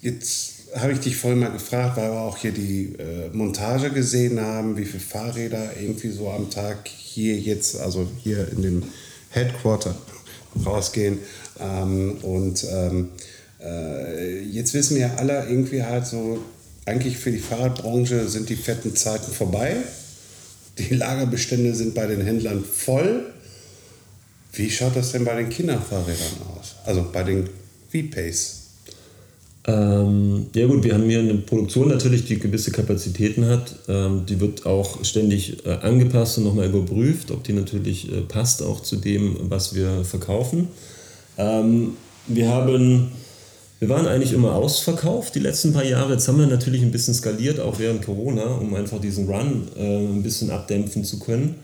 jetzt 0.00 0.52
habe 0.76 0.92
ich 0.92 1.00
dich 1.00 1.16
vorhin 1.16 1.40
mal 1.40 1.50
gefragt, 1.50 1.96
weil 1.96 2.10
wir 2.10 2.20
auch 2.20 2.36
hier 2.36 2.52
die 2.52 2.94
äh, 2.98 3.28
Montage 3.32 3.90
gesehen 3.90 4.40
haben, 4.40 4.76
wie 4.76 4.84
viele 4.84 5.02
Fahrräder 5.02 5.76
irgendwie 5.80 6.10
so 6.10 6.30
am 6.30 6.50
Tag 6.50 6.88
hier 6.88 7.36
jetzt, 7.38 7.78
also 7.80 8.06
hier 8.22 8.48
in 8.52 8.62
dem 8.62 8.82
Headquarter 9.30 9.94
rausgehen. 10.64 11.18
Ähm, 11.58 12.18
und 12.22 12.64
ähm, 12.70 13.08
äh, 13.62 14.40
jetzt 14.42 14.74
wissen 14.74 14.96
wir 14.96 15.18
alle 15.18 15.46
irgendwie 15.48 15.82
halt 15.82 16.06
so, 16.06 16.38
eigentlich 16.86 17.18
für 17.18 17.30
die 17.30 17.38
Fahrradbranche 17.38 18.28
sind 18.28 18.48
die 18.48 18.56
fetten 18.56 18.96
Zeiten 18.96 19.32
vorbei. 19.32 19.76
Die 20.78 20.94
Lagerbestände 20.94 21.74
sind 21.74 21.94
bei 21.94 22.06
den 22.06 22.22
Händlern 22.22 22.64
voll. 22.64 23.29
Wie 24.52 24.70
schaut 24.70 24.96
das 24.96 25.12
denn 25.12 25.24
bei 25.24 25.36
den 25.36 25.48
Kinderfahrrädern 25.48 26.42
aus? 26.56 26.76
Also 26.84 27.06
bei 27.12 27.22
den 27.22 27.48
V-Pace? 27.90 28.60
Ähm, 29.66 30.46
ja 30.54 30.66
gut, 30.66 30.84
wir 30.84 30.94
haben 30.94 31.04
hier 31.04 31.20
eine 31.20 31.34
Produktion 31.34 31.88
natürlich, 31.88 32.24
die 32.24 32.38
gewisse 32.38 32.72
Kapazitäten 32.72 33.46
hat. 33.46 33.76
Ähm, 33.88 34.24
die 34.26 34.40
wird 34.40 34.64
auch 34.64 35.04
ständig 35.04 35.64
äh, 35.66 35.70
angepasst 35.82 36.38
und 36.38 36.44
nochmal 36.44 36.66
überprüft, 36.66 37.30
ob 37.30 37.44
die 37.44 37.52
natürlich 37.52 38.10
äh, 38.10 38.22
passt 38.22 38.62
auch 38.62 38.82
zu 38.82 38.96
dem, 38.96 39.36
was 39.50 39.74
wir 39.74 40.04
verkaufen. 40.04 40.68
Ähm, 41.36 41.96
wir 42.26 42.48
haben, 42.48 43.12
wir 43.80 43.88
waren 43.90 44.06
eigentlich 44.06 44.32
immer 44.32 44.54
ausverkauft 44.54 45.34
die 45.34 45.40
letzten 45.40 45.72
paar 45.72 45.84
Jahre. 45.84 46.14
Jetzt 46.14 46.26
haben 46.26 46.38
wir 46.38 46.46
natürlich 46.46 46.82
ein 46.82 46.90
bisschen 46.90 47.14
skaliert, 47.14 47.60
auch 47.60 47.78
während 47.78 48.04
Corona, 48.04 48.54
um 48.54 48.74
einfach 48.74 49.00
diesen 49.00 49.28
Run 49.28 49.68
äh, 49.76 49.98
ein 50.06 50.22
bisschen 50.22 50.50
abdämpfen 50.50 51.04
zu 51.04 51.18
können. 51.18 51.56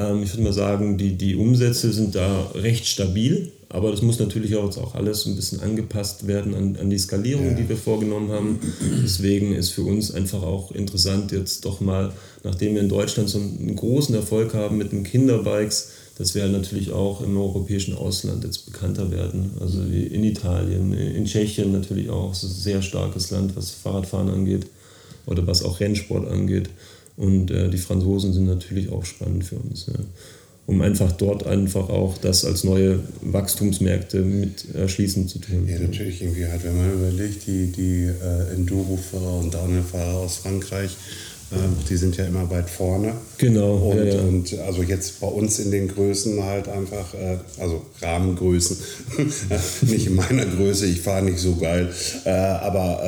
Ähm, 0.00 0.22
ich 0.22 0.32
würde 0.32 0.44
mal 0.44 0.52
sagen, 0.52 0.96
die, 0.96 1.16
die 1.16 1.36
Umsätze 1.36 1.92
sind 1.92 2.14
da 2.14 2.50
recht 2.54 2.86
stabil, 2.86 3.52
aber 3.68 3.90
das 3.90 4.02
muss 4.02 4.18
natürlich 4.18 4.56
auch, 4.56 4.76
auch 4.78 4.94
alles 4.94 5.26
ein 5.26 5.36
bisschen 5.36 5.60
angepasst 5.60 6.26
werden 6.26 6.54
an, 6.54 6.76
an 6.80 6.90
die 6.90 6.98
Skalierung, 6.98 7.48
ja. 7.48 7.54
die 7.54 7.68
wir 7.68 7.76
vorgenommen 7.76 8.30
haben. 8.30 8.58
Deswegen 9.04 9.54
ist 9.54 9.70
für 9.70 9.82
uns 9.82 10.12
einfach 10.12 10.42
auch 10.42 10.72
interessant, 10.72 11.32
jetzt 11.32 11.64
doch 11.64 11.80
mal, 11.80 12.12
nachdem 12.42 12.74
wir 12.74 12.80
in 12.80 12.88
Deutschland 12.88 13.28
so 13.28 13.38
einen 13.38 13.76
großen 13.76 14.14
Erfolg 14.14 14.54
haben 14.54 14.78
mit 14.78 14.92
den 14.92 15.04
Kinderbikes, 15.04 15.90
dass 16.16 16.34
wir 16.34 16.46
natürlich 16.48 16.92
auch 16.92 17.22
im 17.22 17.36
europäischen 17.36 17.94
Ausland 17.96 18.44
jetzt 18.44 18.66
bekannter 18.66 19.10
werden. 19.10 19.52
Also 19.60 19.80
in 19.82 20.24
Italien, 20.24 20.92
in 20.92 21.24
Tschechien 21.24 21.72
natürlich 21.72 22.10
auch. 22.10 22.32
Es 22.32 22.44
ist 22.44 22.58
ein 22.58 22.62
sehr 22.62 22.82
starkes 22.82 23.30
Land, 23.30 23.56
was 23.56 23.70
Fahrradfahren 23.70 24.28
angeht 24.28 24.66
oder 25.26 25.46
was 25.46 25.62
auch 25.62 25.80
Rennsport 25.80 26.28
angeht. 26.28 26.68
Und 27.20 27.50
äh, 27.50 27.68
die 27.68 27.76
Franzosen 27.76 28.32
sind 28.32 28.46
natürlich 28.46 28.90
auch 28.90 29.04
spannend 29.04 29.44
für 29.44 29.56
uns. 29.56 29.86
Ja. 29.86 29.94
Um 30.66 30.80
einfach 30.80 31.12
dort 31.12 31.46
einfach 31.46 31.90
auch 31.90 32.16
das 32.16 32.46
als 32.46 32.64
neue 32.64 33.00
Wachstumsmärkte 33.20 34.22
mit 34.22 34.74
erschließen 34.74 35.28
zu 35.28 35.38
tun. 35.38 35.68
Ja, 35.68 35.78
natürlich 35.80 36.22
irgendwie 36.22 36.46
halt, 36.46 36.64
wenn 36.64 36.78
man 36.78 36.92
überlegt, 36.94 37.46
die, 37.46 37.66
die 37.72 38.04
äh, 38.04 38.54
Enduro-Fahrer 38.54 39.40
und 39.40 39.52
Downhill-Fahrer 39.52 40.18
aus 40.18 40.38
Frankreich, 40.38 40.96
die 41.88 41.96
sind 41.96 42.16
ja 42.16 42.24
immer 42.26 42.48
weit 42.50 42.70
vorne. 42.70 43.12
Genau. 43.38 43.74
Und, 43.90 43.96
ja, 43.96 44.04
ja. 44.04 44.20
und 44.20 44.58
also 44.60 44.82
jetzt 44.82 45.20
bei 45.20 45.26
uns 45.26 45.58
in 45.58 45.70
den 45.72 45.88
Größen 45.88 46.44
halt 46.44 46.68
einfach, 46.68 47.12
äh, 47.14 47.38
also 47.58 47.84
Rahmengrößen, 48.00 48.76
nicht 49.82 50.06
in 50.06 50.14
meiner 50.14 50.46
Größe, 50.46 50.86
ich 50.86 51.00
fahre 51.00 51.22
nicht 51.24 51.38
so 51.38 51.56
geil, 51.56 51.92
äh, 52.24 52.30
aber 52.30 53.02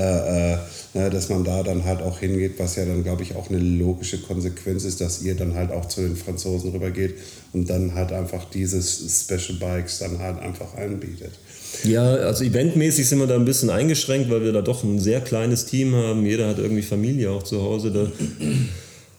äh, 0.95 0.99
ne, 0.99 1.11
dass 1.11 1.29
man 1.29 1.45
da 1.45 1.63
dann 1.63 1.85
halt 1.85 2.03
auch 2.03 2.19
hingeht, 2.19 2.59
was 2.59 2.77
ja 2.77 2.85
dann, 2.85 3.05
glaube 3.05 3.23
ich, 3.23 3.37
auch 3.37 3.49
eine 3.49 3.59
logische 3.59 4.21
Konsequenz 4.21 4.85
ist, 4.85 5.01
dass 5.01 5.23
ihr 5.23 5.37
dann 5.37 5.55
halt 5.55 5.71
auch 5.71 5.87
zu 5.87 6.01
den 6.01 6.17
Franzosen 6.17 6.73
rübergeht 6.73 7.15
und 7.53 7.71
dann 7.71 7.95
halt 7.95 8.13
einfach 8.13 8.45
dieses 8.51 9.23
Special 9.23 9.59
Bikes 9.59 10.01
dann 10.01 10.19
halt 10.19 10.41
einfach 10.41 10.75
anbietet. 10.75 11.33
Ja, 11.85 12.05
also 12.05 12.45
eventmäßig 12.45 13.09
sind 13.09 13.19
wir 13.19 13.27
da 13.27 13.35
ein 13.35 13.45
bisschen 13.45 13.71
eingeschränkt, 13.71 14.31
weil 14.31 14.43
wir 14.43 14.53
da 14.53 14.63
doch 14.63 14.85
ein 14.85 14.99
sehr 14.99 15.21
kleines 15.21 15.67
Team 15.67 15.95
haben. 15.95 16.25
Jeder 16.27 16.49
hat 16.49 16.59
irgendwie 16.59 16.83
Familie 16.83 17.31
auch 17.31 17.43
zu 17.43 17.63
Hause. 17.63 17.91
Da 17.91 18.09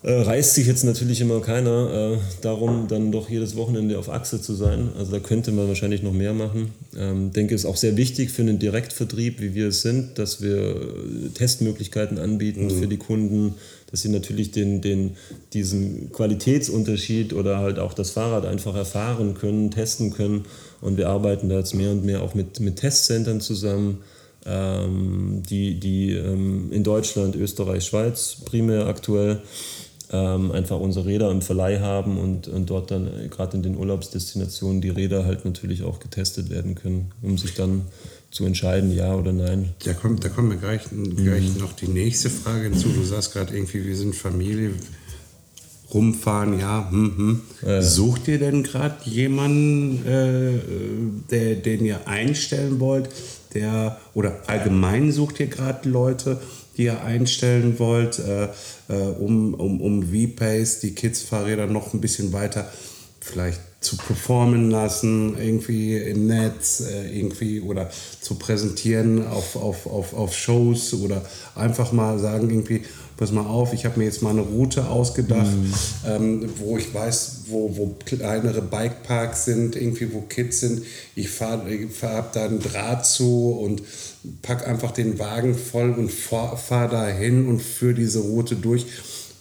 äh, 0.03 0.22
reißt 0.22 0.55
sich 0.55 0.67
jetzt 0.67 0.83
natürlich 0.83 1.22
immer 1.22 1.39
keiner 1.39 2.13
äh, 2.13 2.17
darum, 2.41 2.88
dann 2.89 3.12
doch 3.12 3.29
jedes 3.29 3.55
Wochenende 3.55 3.98
auf 3.98 4.10
Achse 4.10 4.41
zu 4.41 4.53
sein. 4.53 4.89
Also 4.98 5.12
da 5.13 5.19
könnte 5.19 5.51
man 5.51 5.69
wahrscheinlich 5.69 6.03
noch 6.03 6.12
mehr 6.12 6.33
machen. 6.33 6.72
Ähm, 6.98 7.31
denke, 7.31 7.55
es 7.55 7.62
ist 7.62 7.65
auch 7.65 7.77
sehr 7.77 7.95
wichtig 7.95 8.29
für 8.29 8.41
einen 8.41 8.60
Direktvertrieb, 8.60 9.39
wie 9.39 9.55
wir 9.55 9.69
es 9.69 9.81
sind, 9.81 10.19
dass 10.19 10.41
wir 10.41 10.57
äh, 10.57 11.29
Testmöglichkeiten 11.33 12.17
anbieten 12.17 12.65
mhm. 12.65 12.79
für 12.81 12.88
die 12.88 12.98
Kunden, 12.98 13.55
dass 13.91 14.01
sie 14.01 14.10
natürlich 14.10 14.51
den, 14.51 14.81
den, 14.81 15.12
diesen 15.53 16.12
Qualitätsunterschied 16.12 17.31
oder 17.31 17.60
halt 17.60 17.79
auch 17.79 17.93
das 17.93 18.10
Fahrrad 18.10 18.45
einfach 18.45 18.75
erfahren 18.75 19.36
können, 19.36 19.72
testen 19.72 20.12
können. 20.12 20.43
Und 20.83 20.97
wir 20.97 21.09
arbeiten 21.09 21.47
da 21.47 21.57
jetzt 21.57 21.73
mehr 21.73 21.91
und 21.91 22.03
mehr 22.03 22.21
auch 22.21 22.35
mit, 22.35 22.59
mit 22.59 22.75
Testcentern 22.75 23.39
zusammen, 23.39 24.01
ähm, 24.45 25.41
die, 25.49 25.79
die 25.79 26.11
ähm, 26.11 26.71
in 26.71 26.83
Deutschland, 26.83 27.35
Österreich, 27.35 27.85
Schweiz 27.85 28.37
primär 28.43 28.87
aktuell 28.87 29.41
ähm, 30.11 30.51
einfach 30.51 30.79
unsere 30.79 31.05
Räder 31.05 31.31
im 31.31 31.41
Verleih 31.41 31.79
haben 31.79 32.19
und, 32.19 32.49
und 32.49 32.69
dort 32.69 32.91
dann 32.91 33.07
äh, 33.07 33.29
gerade 33.29 33.55
in 33.55 33.63
den 33.63 33.77
Urlaubsdestinationen 33.77 34.81
die 34.81 34.89
Räder 34.89 35.25
halt 35.25 35.45
natürlich 35.45 35.83
auch 35.83 35.99
getestet 35.99 36.49
werden 36.49 36.75
können, 36.75 37.11
um 37.21 37.37
sich 37.37 37.55
dann 37.55 37.83
zu 38.29 38.45
entscheiden, 38.45 38.93
ja 38.93 39.15
oder 39.15 39.31
nein. 39.31 39.69
Da 39.85 39.93
kommt, 39.93 40.25
da 40.25 40.29
kommt 40.29 40.49
mir 40.49 40.57
gleich, 40.57 40.81
gleich 41.15 41.55
noch 41.57 41.73
die 41.73 41.87
nächste 41.87 42.29
Frage 42.29 42.63
hinzu. 42.63 42.89
Du 42.89 43.03
sagst 43.03 43.31
gerade 43.31 43.55
irgendwie, 43.55 43.85
wir 43.85 43.95
sind 43.95 44.15
Familie, 44.15 44.71
rumfahren, 45.93 46.59
ja. 46.59 46.89
Hm, 46.89 47.17
hm. 47.17 47.41
Ja. 47.65 47.81
Sucht 47.81 48.27
ihr 48.27 48.39
denn 48.39 48.63
gerade 48.63 48.97
jemanden, 49.05 50.05
äh, 50.05 50.59
der, 51.29 51.55
den 51.55 51.85
ihr 51.85 52.07
einstellen 52.07 52.79
wollt, 52.79 53.09
der 53.53 54.00
oder 54.13 54.41
allgemein 54.47 55.12
sucht 55.12 55.39
ihr 55.39 55.47
gerade 55.47 55.88
Leute, 55.88 56.41
die 56.77 56.85
ihr 56.85 57.03
einstellen 57.03 57.77
wollt, 57.77 58.19
äh, 58.19 58.45
äh, 58.89 58.93
um, 59.19 59.53
um, 59.53 59.81
um 59.81 60.03
V-Pace, 60.03 60.79
die 60.79 60.95
Kids-Fahrräder 60.95 61.67
noch 61.67 61.93
ein 61.93 62.01
bisschen 62.01 62.33
weiter 62.33 62.69
vielleicht 63.21 63.62
zu 63.83 63.97
performen 63.97 64.71
lassen, 64.71 65.37
irgendwie 65.37 65.97
im 65.97 66.27
Netz, 66.27 66.81
äh, 66.81 67.17
irgendwie 67.17 67.61
oder 67.61 67.89
zu 68.21 68.35
präsentieren 68.35 69.27
auf, 69.27 69.55
auf, 69.55 69.85
auf, 69.85 70.13
auf 70.13 70.35
Shows 70.35 70.93
oder 70.93 71.23
einfach 71.55 71.91
mal 71.91 72.17
sagen, 72.19 72.49
irgendwie, 72.49 72.81
pass 73.17 73.31
mal 73.31 73.45
auf, 73.45 73.73
ich 73.73 73.85
habe 73.85 73.99
mir 73.99 74.05
jetzt 74.05 74.21
mal 74.21 74.31
eine 74.31 74.41
Route 74.41 74.87
ausgedacht, 74.87 75.51
ähm, 76.07 76.49
wo 76.57 76.77
ich 76.77 76.93
weiß, 76.93 77.43
wo, 77.47 77.75
wo 77.75 77.95
kleinere 78.05 78.61
Bikeparks 78.61 79.45
sind, 79.45 79.75
irgendwie 79.75 80.13
wo 80.13 80.21
Kids 80.21 80.61
sind. 80.61 80.83
Ich 81.15 81.29
fahre 81.29 81.87
fahr, 81.89 82.15
hab 82.15 82.33
da 82.33 82.45
einen 82.45 82.59
Draht 82.59 83.05
zu 83.05 83.51
und 83.51 83.83
pack 84.41 84.67
einfach 84.67 84.91
den 84.91 85.19
Wagen 85.19 85.55
voll 85.55 85.91
und 85.91 86.11
fahre 86.11 86.57
fahr 86.57 86.87
da 86.87 87.07
hin 87.07 87.47
und 87.47 87.61
führe 87.61 87.93
diese 87.93 88.19
Route 88.19 88.55
durch. 88.55 88.85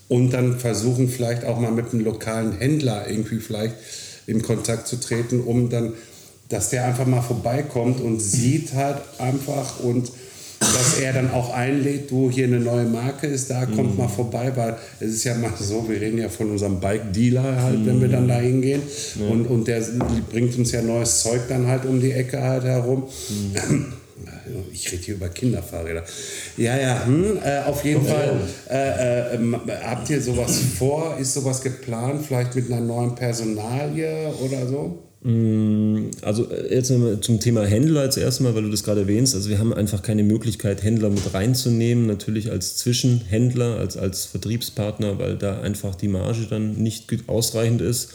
Und 0.09 0.31
dann 0.33 0.59
versuchen 0.59 1.09
vielleicht 1.09 1.45
auch 1.45 1.59
mal 1.59 1.73
mit 1.73 1.93
einem 1.93 2.05
lokalen 2.05 2.53
Händler 2.53 3.09
irgendwie 3.09 3.39
vielleicht 3.39 3.77
in 4.27 4.43
Kontakt 4.43 4.87
zu 4.89 5.01
treten, 5.01 5.41
um 5.41 5.69
dann, 5.69 5.95
dass 6.49 6.71
der 6.71 6.85
einfach 6.87 7.07
mal 7.07 7.23
vorbeikommt 7.23 8.01
und 8.01 8.21
sieht 8.21 8.75
halt 8.75 8.99
einfach 9.19 9.81
und 9.81 10.13
dass 10.61 11.01
er 11.01 11.13
dann 11.13 11.31
auch 11.33 11.53
einlädt, 11.53 12.13
wo 12.13 12.31
hier 12.31 12.47
eine 12.47 12.61
neue 12.61 12.85
Marke 12.85 13.27
ist, 13.27 13.51
da 13.51 13.67
kommt 13.67 13.99
mal 13.99 14.09
vorbei, 14.09 14.53
weil 14.55 14.77
es 15.01 15.15
ist 15.15 15.25
ja 15.25 15.35
mal 15.35 15.51
so, 15.59 15.89
wir 15.89 16.01
reden 16.01 16.19
ja 16.19 16.29
von 16.29 16.51
unserem 16.51 16.79
Bike-Dealer 16.79 17.63
halt, 17.63 17.85
wenn 17.85 18.01
wir 18.01 18.09
dann 18.09 18.29
da 18.29 18.39
hingehen. 18.39 18.83
Und, 19.29 19.47
und 19.47 19.67
der 19.67 19.83
bringt 20.31 20.57
uns 20.57 20.73
ja 20.73 20.83
neues 20.83 21.23
Zeug 21.23 21.41
dann 21.49 21.67
halt 21.67 21.85
um 21.85 22.01
die 22.01 22.13
Ecke 22.13 22.41
halt 22.41 22.65
herum. 22.65 23.05
Ich 24.73 24.91
rede 24.91 25.03
hier 25.03 25.15
über 25.15 25.29
Kinderfahrräder. 25.29 26.05
Ja, 26.57 26.77
ja, 26.77 27.05
hm, 27.05 27.39
äh, 27.43 27.61
auf 27.61 27.85
jeden 27.85 28.05
Fall. 28.05 28.41
Äh, 28.71 28.75
äh, 28.75 29.35
ähm, 29.35 29.57
habt 29.85 30.11
ihr 30.11 30.21
sowas 30.21 30.61
vor? 30.79 31.17
Ist 31.19 31.35
sowas 31.35 31.61
geplant? 31.61 32.25
Vielleicht 32.27 32.55
mit 32.55 32.71
einer 32.71 32.81
neuen 32.81 33.15
Personalie 33.15 34.33
oder 34.41 34.67
so? 34.67 34.99
Also 35.25 36.51
äh, 36.51 36.75
jetzt 36.75 36.91
nochmal 36.91 37.21
zum 37.21 37.39
Thema 37.39 37.65
Händler 37.65 38.01
als 38.01 38.17
erstes 38.17 38.45
weil 38.45 38.63
du 38.63 38.71
das 38.71 38.83
gerade 38.83 39.03
erwähnst. 39.03 39.37
Also 39.37 39.51
wir 39.51 39.61
haben 39.61 39.73
einfach 39.73 40.03
keine 40.03 40.25
Möglichkeit, 40.25 40.83
Händler 40.83 41.11
mit 41.11 41.33
reinzunehmen, 41.33 42.07
natürlich 42.07 42.51
als 42.51 42.77
Zwischenhändler, 42.77 43.79
als, 43.79 43.97
als 43.97 44.25
Vertriebspartner, 44.25 45.21
weil 45.21 45.37
da 45.37 45.61
einfach 45.61 45.95
die 45.95 46.09
Marge 46.09 46.47
dann 46.51 46.75
nicht 46.75 47.07
ausreichend 47.29 47.83
ist. 47.83 48.11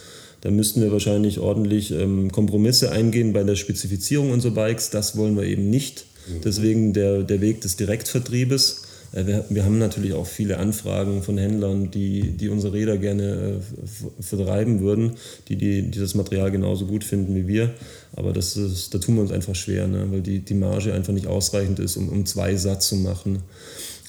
Da 0.48 0.54
müssten 0.54 0.82
wir 0.82 0.94
wahrscheinlich 0.94 1.40
ordentlich 1.40 1.92
ähm, 1.92 2.32
Kompromisse 2.32 2.90
eingehen 2.90 3.34
bei 3.34 3.44
der 3.44 3.58
Spezifizierung 3.58 4.32
unserer 4.32 4.54
Bikes. 4.54 4.90
Das 4.92 5.18
wollen 5.18 5.36
wir 5.36 5.44
eben 5.44 5.70
nicht. 5.70 6.06
Deswegen 6.42 6.94
der, 6.94 7.24
der 7.24 7.42
Weg 7.42 7.60
des 7.60 7.76
Direktvertriebes. 7.76 8.84
Äh, 9.12 9.26
Wir, 9.26 9.46
wir 9.50 9.66
haben 9.66 9.78
natürlich 9.78 10.14
auch 10.14 10.26
viele 10.26 10.58
Anfragen 10.58 11.22
von 11.22 11.38
Händlern, 11.38 11.92
die, 11.92 12.32
die 12.32 12.48
unsere 12.48 12.72
Räder 12.72 12.98
gerne 12.98 13.60
äh, 13.60 14.24
vertreiben 14.24 14.80
würden, 14.80 15.18
die, 15.50 15.58
die, 15.58 15.82
die 15.82 16.00
das 16.00 16.16
Material 16.16 16.50
genauso 16.50 16.86
gut 16.86 17.04
finden 17.04 17.36
wie 17.36 17.50
wir. 17.50 17.74
Aber 18.16 18.32
das 18.32 18.56
ist, 18.56 18.94
da 18.94 19.00
tun 19.00 19.16
wir 19.16 19.24
uns 19.24 19.34
einfach 19.34 19.56
schwer, 19.56 19.86
ne? 19.90 20.08
weil 20.12 20.22
die, 20.22 20.40
die 20.40 20.54
Marge 20.54 20.94
einfach 20.94 21.12
nicht 21.12 21.28
ausreichend 21.28 21.80
ist, 21.80 21.98
um, 21.98 22.08
um 22.08 22.26
zwei 22.26 22.56
Satz 22.56 22.88
zu 22.88 22.96
machen. 22.96 23.40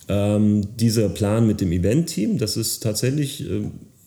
Ähm, 0.09 0.69
dieser 0.77 1.09
Plan 1.09 1.49
mit 1.49 1.61
dem 1.61 1.73
Event-Team, 1.73 2.39
das 2.39 2.57
ist 2.57 2.81
tatsächlich 2.81 3.43
äh, 3.51 3.65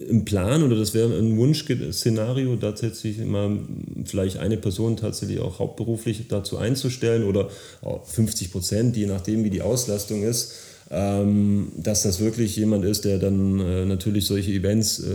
im 0.10 0.26
Plan 0.26 0.64
oder 0.64 0.76
das 0.76 0.94
wäre 0.94 1.18
ein 1.18 1.38
Wunschszenario, 1.38 2.56
tatsächlich 2.56 3.18
mal 3.26 3.60
vielleicht 4.06 4.38
eine 4.38 4.58
Person 4.58 4.98
tatsächlich 4.98 5.40
auch 5.40 5.60
hauptberuflich 5.60 6.28
dazu 6.28 6.58
einzustellen 6.58 7.24
oder 7.24 7.50
auch 7.82 8.06
50 8.06 8.52
Prozent, 8.52 8.98
je 8.98 9.06
nachdem 9.06 9.44
wie 9.44 9.50
die 9.50 9.62
Auslastung 9.62 10.24
ist, 10.24 10.54
ähm, 10.94 11.72
dass 11.78 12.04
das 12.04 12.20
wirklich 12.20 12.58
jemand 12.58 12.84
ist, 12.84 13.06
der 13.06 13.18
dann 13.18 13.62
äh, 13.62 13.86
natürlich 13.86 14.26
solche 14.26 14.52
Events 14.52 15.00
äh, 15.00 15.06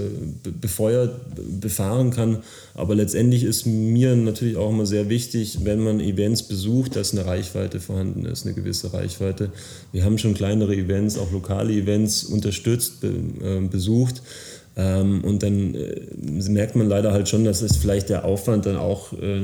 be- 0.43 0.51
befeuert, 0.53 1.35
be- 1.35 1.43
befahren 1.61 2.09
kann. 2.11 2.39
Aber 2.73 2.95
letztendlich 2.95 3.45
ist 3.45 3.67
mir 3.67 4.17
natürlich 4.17 4.57
auch 4.57 4.71
immer 4.71 4.87
sehr 4.87 5.11
wichtig, 5.11 5.59
wenn 5.65 5.81
man 5.81 6.01
Events 6.01 6.45
besucht, 6.45 6.97
dass 6.97 7.13
eine 7.13 7.27
Reichweite 7.27 7.79
vorhanden 7.81 8.25
ist, 8.25 8.47
eine 8.47 8.55
gewisse 8.55 8.95
Reichweite. 8.95 9.51
Wir 9.93 10.05
haben 10.05 10.17
schon 10.17 10.33
kleinere 10.33 10.75
Events, 10.75 11.19
auch 11.19 11.31
lokale 11.31 11.75
Events 11.75 12.25
unterstützt, 12.25 13.05
äh, 13.05 13.61
besucht. 13.71 14.23
Ähm, 14.77 15.25
und 15.25 15.43
dann 15.43 15.75
äh, 15.75 16.01
merkt 16.51 16.77
man 16.77 16.87
leider 16.87 17.13
halt 17.13 17.29
schon, 17.29 17.45
dass 17.45 17.63
es 17.63 17.79
vielleicht 17.79 18.11
der 18.11 18.27
Aufwand 18.27 18.67
dann 18.67 18.77
auch 18.77 19.13
äh, 19.15 19.41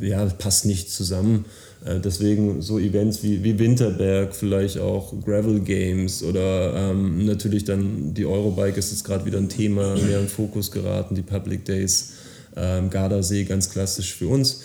ja, 0.00 0.26
passt 0.26 0.66
nicht 0.66 0.90
zusammen. 0.90 1.46
Äh, 1.84 2.00
deswegen 2.00 2.60
so 2.60 2.78
Events 2.78 3.22
wie, 3.22 3.42
wie 3.42 3.58
Winterberg, 3.58 4.34
vielleicht 4.34 4.78
auch 4.78 5.14
Gravel 5.24 5.60
Games 5.60 6.22
oder 6.22 6.90
ähm, 6.90 7.24
natürlich 7.24 7.64
dann 7.64 8.12
die 8.12 8.26
Eurobike 8.26 8.78
ist 8.78 8.90
jetzt 8.90 9.04
gerade 9.04 9.24
wieder 9.24 9.38
ein 9.38 9.48
Thema, 9.48 9.96
mehr 9.96 10.20
im 10.20 10.28
Fokus 10.28 10.70
geraten, 10.70 11.14
die 11.14 11.22
Public 11.22 11.64
Days, 11.64 12.12
ähm, 12.54 12.90
Gardasee 12.90 13.44
ganz 13.44 13.70
klassisch 13.70 14.14
für 14.14 14.28
uns. 14.28 14.62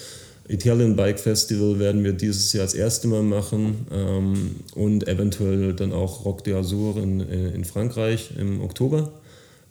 Italian 0.50 0.98
Bike 0.98 1.20
Festival 1.20 1.80
werden 1.80 2.04
wir 2.04 2.12
dieses 2.12 2.52
Jahr 2.52 2.66
das 2.66 2.74
erste 2.74 3.08
Mal 3.08 3.24
machen 3.24 3.86
ähm, 3.94 4.56
und 4.76 5.08
eventuell 5.08 5.74
dann 5.74 5.94
auch 5.94 6.26
Rock 6.26 6.42
d'Azur 6.42 7.02
in, 7.02 7.22
äh, 7.22 7.52
in 7.52 7.64
Frankreich 7.64 8.32
im 8.38 8.60
Oktober. 8.62 9.14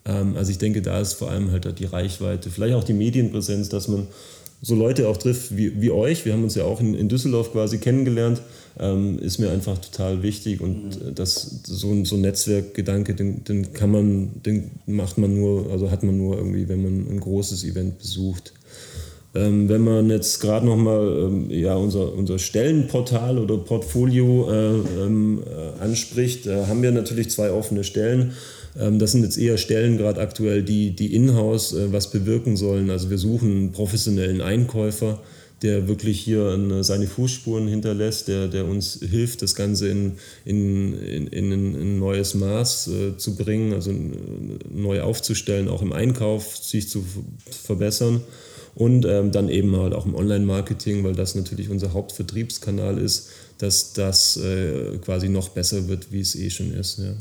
Ähm, 0.05 0.35
also 0.35 0.51
ich 0.51 0.57
denke, 0.57 0.81
da 0.81 0.99
ist 0.99 1.13
vor 1.13 1.29
allem 1.31 1.51
halt 1.51 1.79
die 1.79 1.85
Reichweite, 1.85 2.49
vielleicht 2.49 2.75
auch 2.75 2.83
die 2.83 2.93
Medienpräsenz, 2.93 3.69
dass 3.69 3.87
man 3.87 4.07
so 4.63 4.75
Leute 4.75 5.07
auch 5.07 5.17
trifft 5.17 5.57
wie, 5.57 5.81
wie 5.81 5.89
euch. 5.89 6.23
Wir 6.25 6.33
haben 6.33 6.43
uns 6.43 6.53
ja 6.55 6.65
auch 6.65 6.79
in, 6.79 6.93
in 6.93 7.09
Düsseldorf 7.09 7.51
quasi 7.51 7.79
kennengelernt. 7.79 8.41
Ähm, 8.79 9.19
ist 9.19 9.37
mir 9.39 9.49
einfach 9.51 9.77
total 9.79 10.23
wichtig 10.23 10.61
und 10.61 10.93
äh, 11.01 11.11
das, 11.13 11.61
so, 11.63 11.91
ein- 11.91 12.05
so 12.05 12.15
Netzwerkgedanke, 12.15 13.15
den, 13.15 13.43
den 13.43 13.73
kann 13.73 13.91
man, 13.91 14.41
den 14.45 14.71
macht 14.85 15.17
man 15.17 15.35
nur, 15.35 15.69
also 15.71 15.91
hat 15.91 16.03
man 16.03 16.17
nur 16.17 16.37
irgendwie, 16.37 16.69
wenn 16.69 16.81
man 16.81 17.07
ein 17.09 17.19
großes 17.19 17.63
Event 17.65 17.99
besucht. 17.99 18.53
Ähm, 19.35 19.67
wenn 19.67 19.81
man 19.81 20.09
jetzt 20.09 20.39
gerade 20.41 20.65
nochmal 20.65 21.05
ähm, 21.25 21.49
ja, 21.49 21.75
unser, 21.75 22.13
unser 22.13 22.37
Stellenportal 22.39 23.39
oder 23.39 23.57
Portfolio 23.57 24.49
äh, 24.51 24.73
ähm, 25.03 25.41
äh, 25.45 25.81
anspricht, 25.83 26.45
da 26.45 26.67
haben 26.67 26.81
wir 26.81 26.91
natürlich 26.91 27.29
zwei 27.29 27.51
offene 27.51 27.83
Stellen. 27.83 28.33
Ähm, 28.79 28.99
das 28.99 29.11
sind 29.11 29.23
jetzt 29.23 29.37
eher 29.37 29.57
Stellen 29.57 29.97
gerade 29.97 30.21
aktuell, 30.21 30.63
die, 30.63 30.91
die 30.95 31.13
in-house 31.15 31.73
äh, 31.73 31.91
was 31.91 32.11
bewirken 32.11 32.57
sollen. 32.57 32.89
Also 32.89 33.09
wir 33.09 33.17
suchen 33.17 33.51
einen 33.51 33.71
professionellen 33.71 34.41
Einkäufer, 34.41 35.19
der 35.61 35.87
wirklich 35.87 36.19
hier 36.19 36.49
eine, 36.49 36.83
seine 36.83 37.05
Fußspuren 37.05 37.67
hinterlässt, 37.67 38.27
der, 38.27 38.47
der 38.47 38.65
uns 38.65 38.99
hilft, 39.07 39.43
das 39.43 39.53
Ganze 39.53 39.89
in, 39.89 40.13
in, 40.43 40.93
in, 40.93 41.27
in 41.27 41.51
ein- 41.51 41.99
neues 41.99 42.33
Maß 42.33 42.87
äh, 42.87 43.17
zu 43.17 43.35
bringen, 43.35 43.73
also 43.73 43.91
äh, 43.91 43.95
neu 44.73 45.01
aufzustellen, 45.01 45.67
auch 45.67 45.83
im 45.83 45.93
Einkauf 45.93 46.57
sich 46.57 46.89
zu 46.89 47.05
verbessern. 47.63 48.21
Und 48.73 49.05
ähm, 49.05 49.33
dann 49.33 49.49
eben 49.49 49.75
halt 49.75 49.93
auch 49.93 50.05
im 50.05 50.15
Online-Marketing, 50.15 51.03
weil 51.03 51.13
das 51.13 51.35
natürlich 51.35 51.69
unser 51.69 51.91
Hauptvertriebskanal 51.91 52.97
ist, 52.97 53.27
dass 53.57 53.91
das 53.91 54.37
äh, 54.37 54.97
quasi 55.03 55.27
noch 55.27 55.49
besser 55.49 55.89
wird, 55.89 56.11
wie 56.13 56.21
es 56.21 56.35
eh 56.35 56.49
schon 56.49 56.73
ist. 56.73 56.99
Ja. 56.99 57.13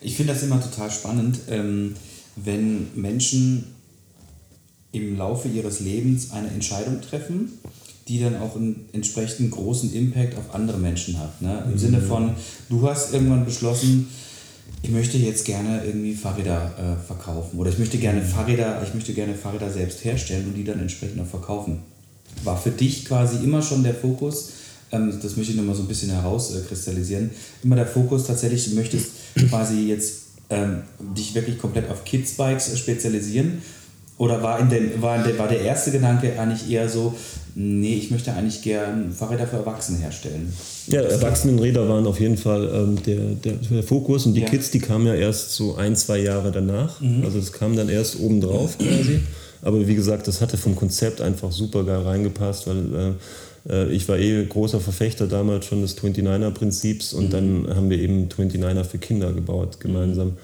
Ich 0.00 0.16
finde 0.16 0.32
das 0.32 0.42
immer 0.42 0.60
total 0.60 0.90
spannend, 0.90 1.40
ähm, 1.48 1.94
wenn 2.36 2.88
Menschen 2.94 3.64
im 4.92 5.16
Laufe 5.16 5.48
ihres 5.48 5.80
Lebens 5.80 6.30
eine 6.30 6.48
Entscheidung 6.48 7.00
treffen, 7.00 7.52
die 8.06 8.20
dann 8.20 8.36
auch 8.36 8.56
einen 8.56 8.88
entsprechend 8.92 9.50
großen 9.50 9.92
Impact 9.92 10.36
auf 10.38 10.54
andere 10.54 10.78
Menschen 10.78 11.18
hat. 11.18 11.42
Ne? 11.42 11.62
Im 11.70 11.78
Sinne 11.78 12.00
von, 12.00 12.30
du 12.70 12.88
hast 12.88 13.12
irgendwann 13.12 13.44
beschlossen, 13.44 14.08
ich 14.82 14.90
möchte 14.90 15.18
jetzt 15.18 15.44
gerne 15.44 15.82
irgendwie 15.84 16.14
Fahrräder 16.14 16.72
äh, 16.78 17.06
verkaufen 17.06 17.58
oder 17.58 17.70
ich 17.70 17.78
möchte 17.78 17.98
gerne 17.98 18.22
Fahrräder, 18.22 18.82
ich 18.86 18.94
möchte 18.94 19.12
gerne 19.12 19.34
Fahrräder 19.34 19.70
selbst 19.70 20.04
herstellen 20.04 20.46
und 20.46 20.54
die 20.54 20.64
dann 20.64 20.80
entsprechend 20.80 21.20
auch 21.20 21.26
verkaufen. 21.26 21.80
War 22.44 22.56
für 22.56 22.70
dich 22.70 23.04
quasi 23.04 23.42
immer 23.44 23.60
schon 23.60 23.82
der 23.82 23.94
Fokus, 23.94 24.52
ähm, 24.92 25.18
das 25.20 25.36
möchte 25.36 25.52
ich 25.52 25.58
nochmal 25.58 25.74
so 25.74 25.82
ein 25.82 25.88
bisschen 25.88 26.10
herauskristallisieren, 26.10 27.30
immer 27.62 27.76
der 27.76 27.86
Fokus 27.86 28.26
tatsächlich, 28.26 28.68
du 28.70 28.76
möchtest 28.76 29.10
quasi 29.46 29.88
jetzt 29.88 30.22
ähm, 30.50 30.82
dich 31.16 31.34
wirklich 31.34 31.58
komplett 31.58 31.90
auf 31.90 32.04
Kids-Bikes 32.04 32.78
spezialisieren 32.78 33.62
Oder 34.16 34.42
war, 34.42 34.58
in 34.58 34.68
den, 34.68 35.00
war, 35.00 35.16
in 35.16 35.24
der, 35.24 35.38
war 35.38 35.46
der 35.48 35.60
erste 35.60 35.90
Gedanke 35.92 36.38
eigentlich 36.40 36.70
eher 36.70 36.88
so, 36.88 37.14
nee, 37.54 37.94
ich 37.94 38.10
möchte 38.10 38.32
eigentlich 38.32 38.62
gern 38.62 39.12
Fahrräder 39.12 39.46
für 39.46 39.56
Erwachsene 39.56 39.98
herstellen? 39.98 40.52
Ja, 40.88 41.02
Erwachsenenräder 41.02 41.88
waren 41.88 42.06
auf 42.06 42.18
jeden 42.18 42.36
Fall 42.36 42.68
ähm, 42.74 43.02
der, 43.06 43.20
der, 43.44 43.52
der 43.70 43.82
Fokus 43.82 44.26
und 44.26 44.34
die 44.34 44.40
Ja. 44.40 44.48
Kids, 44.48 44.70
die 44.70 44.80
kamen 44.80 45.06
ja 45.06 45.14
erst 45.14 45.52
so 45.52 45.76
ein, 45.76 45.94
zwei 45.94 46.18
Jahre 46.18 46.50
danach. 46.50 47.00
Also 47.24 47.38
das 47.38 47.52
kam 47.52 47.76
dann 47.76 47.88
erst 47.88 48.18
obendrauf 48.18 48.76
quasi. 48.78 49.20
Aber 49.60 49.86
wie 49.86 49.94
gesagt, 49.94 50.26
das 50.28 50.40
hatte 50.40 50.56
vom 50.56 50.74
Konzept 50.76 51.20
einfach 51.20 51.52
super 51.52 51.84
geil 51.84 52.02
reingepasst, 52.02 52.66
weil 52.68 52.76
äh, 52.94 53.08
äh, 53.08 53.12
ich 53.90 54.08
war 54.08 54.18
eh 54.18 54.44
großer 54.46 54.80
Verfechter 54.80 55.26
damals 55.26 55.66
schon 55.66 55.82
des 55.82 55.98
29er-Prinzips 55.98 57.12
und 57.12 57.32
dann 57.32 57.66
haben 57.68 57.90
wir 57.90 57.98
eben 57.98 58.28
29er 58.28 58.84
für 58.84 58.98
Kinder 58.98 59.32
gebaut 59.32 59.78
gemeinsam. 59.80 60.34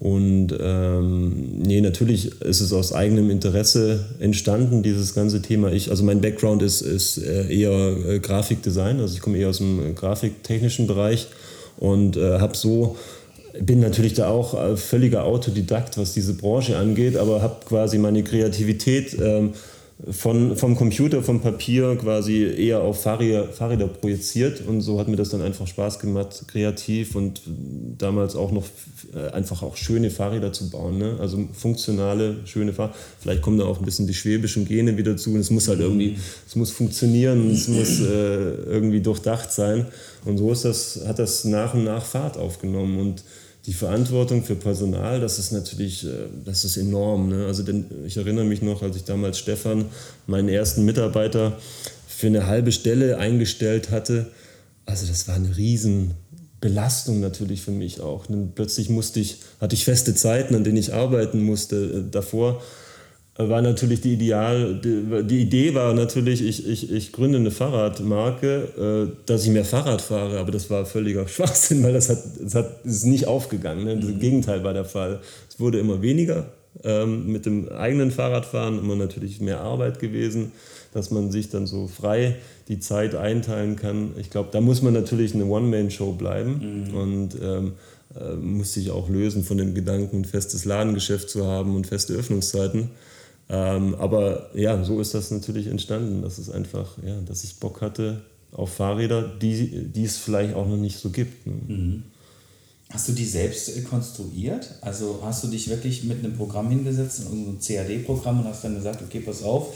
Und 0.00 0.48
ähm, 0.58 1.58
nee, 1.58 1.82
natürlich 1.82 2.40
ist 2.40 2.60
es 2.62 2.72
aus 2.72 2.94
eigenem 2.94 3.28
Interesse 3.28 4.06
entstanden, 4.18 4.82
dieses 4.82 5.14
ganze 5.14 5.42
Thema. 5.42 5.72
Ich, 5.72 5.90
also 5.90 6.02
mein 6.04 6.22
Background 6.22 6.62
ist, 6.62 6.80
ist 6.80 7.18
äh, 7.18 7.54
eher 7.54 7.96
äh, 8.08 8.18
Grafikdesign, 8.18 8.98
also 8.98 9.14
ich 9.14 9.20
komme 9.20 9.36
eher 9.36 9.50
aus 9.50 9.58
dem 9.58 9.90
äh, 9.90 9.92
grafiktechnischen 9.92 10.86
Bereich 10.86 11.26
und 11.76 12.16
äh, 12.16 12.38
habe 12.38 12.56
so, 12.56 12.96
bin 13.60 13.80
natürlich 13.80 14.14
da 14.14 14.30
auch 14.30 14.54
äh, 14.54 14.78
völliger 14.78 15.24
Autodidakt, 15.24 15.98
was 15.98 16.14
diese 16.14 16.32
Branche 16.32 16.78
angeht, 16.78 17.18
aber 17.18 17.42
habe 17.42 17.56
quasi 17.68 17.98
meine 17.98 18.24
Kreativität 18.24 19.18
ähm, 19.20 19.52
von, 20.10 20.56
vom 20.56 20.76
Computer, 20.76 21.22
vom 21.22 21.40
Papier 21.40 21.96
quasi 21.96 22.44
eher 22.44 22.80
auf 22.80 23.02
Fahrräder, 23.02 23.48
Fahrräder 23.48 23.86
projiziert 23.88 24.62
und 24.66 24.80
so 24.80 24.98
hat 24.98 25.08
mir 25.08 25.16
das 25.16 25.30
dann 25.30 25.42
einfach 25.42 25.66
Spaß 25.66 25.98
gemacht, 25.98 26.44
kreativ 26.46 27.16
und 27.16 27.42
damals 27.98 28.36
auch 28.36 28.50
noch 28.52 28.64
äh, 29.14 29.30
einfach 29.32 29.62
auch 29.62 29.76
schöne 29.76 30.10
Fahrräder 30.10 30.52
zu 30.52 30.70
bauen. 30.70 30.98
Ne? 30.98 31.16
Also 31.20 31.48
funktionale, 31.52 32.36
schöne 32.44 32.72
Fahrräder. 32.72 32.96
Vielleicht 33.20 33.42
kommen 33.42 33.58
da 33.58 33.64
auch 33.64 33.78
ein 33.78 33.84
bisschen 33.84 34.06
die 34.06 34.14
schwäbischen 34.14 34.66
Gene 34.66 34.96
wieder 34.96 35.16
zu 35.16 35.34
und 35.34 35.40
es 35.40 35.50
muss 35.50 35.68
halt 35.68 35.80
irgendwie, 35.80 36.16
es 36.46 36.56
muss 36.56 36.70
funktionieren, 36.70 37.50
es 37.50 37.68
muss 37.68 38.00
äh, 38.00 38.04
irgendwie 38.04 39.00
durchdacht 39.00 39.52
sein 39.52 39.86
und 40.24 40.38
so 40.38 40.50
ist 40.52 40.64
das, 40.64 41.00
hat 41.06 41.18
das 41.18 41.44
nach 41.44 41.74
und 41.74 41.84
nach 41.84 42.04
Fahrt 42.04 42.38
aufgenommen 42.38 42.98
und 42.98 43.24
die 43.70 43.74
Verantwortung 43.74 44.42
für 44.42 44.56
Personal, 44.56 45.20
das 45.20 45.38
ist 45.38 45.52
natürlich, 45.52 46.04
äh, 46.04 46.26
das 46.44 46.64
ist 46.64 46.76
enorm. 46.76 47.28
Ne? 47.28 47.46
Also 47.46 47.62
denn 47.62 47.84
ich 48.04 48.16
erinnere 48.16 48.44
mich 48.44 48.62
noch, 48.62 48.82
als 48.82 48.96
ich 48.96 49.04
damals 49.04 49.38
Stefan, 49.38 49.84
meinen 50.26 50.48
ersten 50.48 50.84
Mitarbeiter, 50.84 51.56
für 52.08 52.26
eine 52.26 52.48
halbe 52.48 52.72
Stelle 52.72 53.18
eingestellt 53.18 53.92
hatte. 53.92 54.26
Also 54.86 55.06
das 55.06 55.28
war 55.28 55.36
eine 55.36 55.56
riesen 55.56 56.14
Belastung 56.60 57.20
natürlich 57.20 57.62
für 57.62 57.70
mich 57.70 58.00
auch. 58.00 58.26
Dann 58.26 58.50
plötzlich 58.56 58.90
musste 58.90 59.20
ich, 59.20 59.36
hatte 59.60 59.76
ich 59.76 59.84
feste 59.84 60.16
Zeiten, 60.16 60.56
an 60.56 60.64
denen 60.64 60.76
ich 60.76 60.92
arbeiten 60.92 61.40
musste. 61.40 61.76
Äh, 61.76 62.10
Davor 62.10 62.60
war 63.48 63.62
natürlich 63.62 64.00
die 64.00 64.14
Ideal, 64.14 64.80
die, 64.82 65.24
die 65.24 65.40
Idee 65.42 65.74
war 65.74 65.94
natürlich, 65.94 66.44
ich, 66.44 66.68
ich, 66.68 66.92
ich 66.92 67.12
gründe 67.12 67.38
eine 67.38 67.50
Fahrradmarke, 67.50 69.08
äh, 69.10 69.16
dass 69.26 69.44
ich 69.44 69.50
mehr 69.50 69.64
Fahrrad 69.64 70.02
fahre, 70.02 70.38
aber 70.38 70.50
das 70.50 70.68
war 70.68 70.84
völliger 70.84 71.26
Schwachsinn, 71.28 71.82
weil 71.82 71.92
das 71.92 72.08
hat, 72.08 72.18
das 72.40 72.54
hat 72.54 72.84
das 72.84 72.96
ist 72.96 73.04
nicht 73.04 73.26
aufgegangen. 73.26 73.84
Ne? 73.84 73.96
Das 73.96 74.18
Gegenteil 74.18 74.64
war 74.64 74.74
der 74.74 74.84
Fall. 74.84 75.20
Es 75.48 75.60
wurde 75.60 75.78
immer 75.78 76.02
weniger 76.02 76.46
ähm, 76.84 77.30
mit 77.30 77.46
dem 77.46 77.68
eigenen 77.68 78.10
Fahrradfahren, 78.10 78.78
immer 78.78 78.96
natürlich 78.96 79.40
mehr 79.40 79.60
Arbeit 79.60 79.98
gewesen, 79.98 80.52
dass 80.92 81.10
man 81.10 81.30
sich 81.30 81.50
dann 81.50 81.66
so 81.66 81.86
frei 81.86 82.36
die 82.68 82.80
Zeit 82.80 83.14
einteilen 83.14 83.76
kann. 83.76 84.10
Ich 84.18 84.30
glaube, 84.30 84.48
da 84.52 84.60
muss 84.60 84.82
man 84.82 84.92
natürlich 84.92 85.34
eine 85.34 85.46
One-Man-Show 85.46 86.12
bleiben 86.12 86.90
und 86.94 87.30
ähm, 87.42 87.72
äh, 88.18 88.34
muss 88.34 88.74
sich 88.74 88.90
auch 88.90 89.08
lösen 89.08 89.44
von 89.44 89.58
dem 89.58 89.74
Gedanken, 89.74 90.18
ein 90.18 90.24
festes 90.24 90.64
Ladengeschäft 90.64 91.30
zu 91.30 91.46
haben 91.46 91.76
und 91.76 91.86
feste 91.86 92.14
Öffnungszeiten. 92.14 92.90
Ähm, 93.50 93.96
aber 93.96 94.50
ja, 94.54 94.82
so 94.84 95.00
ist 95.00 95.12
das 95.12 95.32
natürlich 95.32 95.66
entstanden, 95.66 96.22
dass 96.22 96.38
es 96.38 96.50
einfach, 96.50 96.96
ja, 97.04 97.20
dass 97.22 97.42
ich 97.42 97.56
Bock 97.56 97.80
hatte 97.80 98.22
auf 98.52 98.74
Fahrräder, 98.74 99.22
die, 99.22 99.88
die 99.88 100.04
es 100.04 100.16
vielleicht 100.16 100.54
auch 100.54 100.66
noch 100.66 100.76
nicht 100.76 100.98
so 100.98 101.10
gibt. 101.10 101.46
Ne? 101.46 102.02
Hast 102.90 103.08
du 103.08 103.12
die 103.12 103.24
selbst 103.24 103.76
äh, 103.76 103.80
konstruiert? 103.82 104.70
Also 104.80 105.20
hast 105.24 105.44
du 105.44 105.48
dich 105.48 105.68
wirklich 105.68 106.04
mit 106.04 106.24
einem 106.24 106.36
Programm 106.36 106.70
hingesetzt, 106.70 107.24
so 107.28 107.32
ein 107.32 107.58
CAD-Programm 107.60 108.40
und 108.40 108.46
hast 108.46 108.64
dann 108.64 108.74
gesagt, 108.76 109.02
okay, 109.02 109.20
pass 109.20 109.42
auf, 109.42 109.74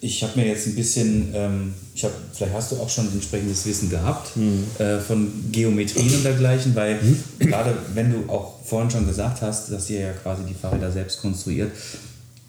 ich 0.00 0.22
habe 0.22 0.38
mir 0.38 0.48
jetzt 0.48 0.66
ein 0.66 0.74
bisschen, 0.74 1.30
ähm, 1.34 1.74
ich 1.94 2.04
habe, 2.04 2.14
vielleicht 2.32 2.52
hast 2.52 2.72
du 2.72 2.76
auch 2.76 2.88
schon 2.88 3.10
entsprechendes 3.12 3.64
Wissen 3.64 3.88
gehabt 3.88 4.32
äh, 4.78 4.98
von 4.98 5.32
Geometrien 5.52 6.14
und 6.14 6.22
dergleichen, 6.22 6.74
weil 6.74 6.98
gerade 7.38 7.74
wenn 7.94 8.12
du 8.12 8.30
auch 8.30 8.62
vorhin 8.62 8.90
schon 8.90 9.06
gesagt 9.06 9.40
hast, 9.40 9.72
dass 9.72 9.88
ihr 9.88 10.00
ja 10.00 10.12
quasi 10.12 10.42
die 10.44 10.54
Fahrräder 10.54 10.92
selbst 10.92 11.20
konstruiert, 11.20 11.72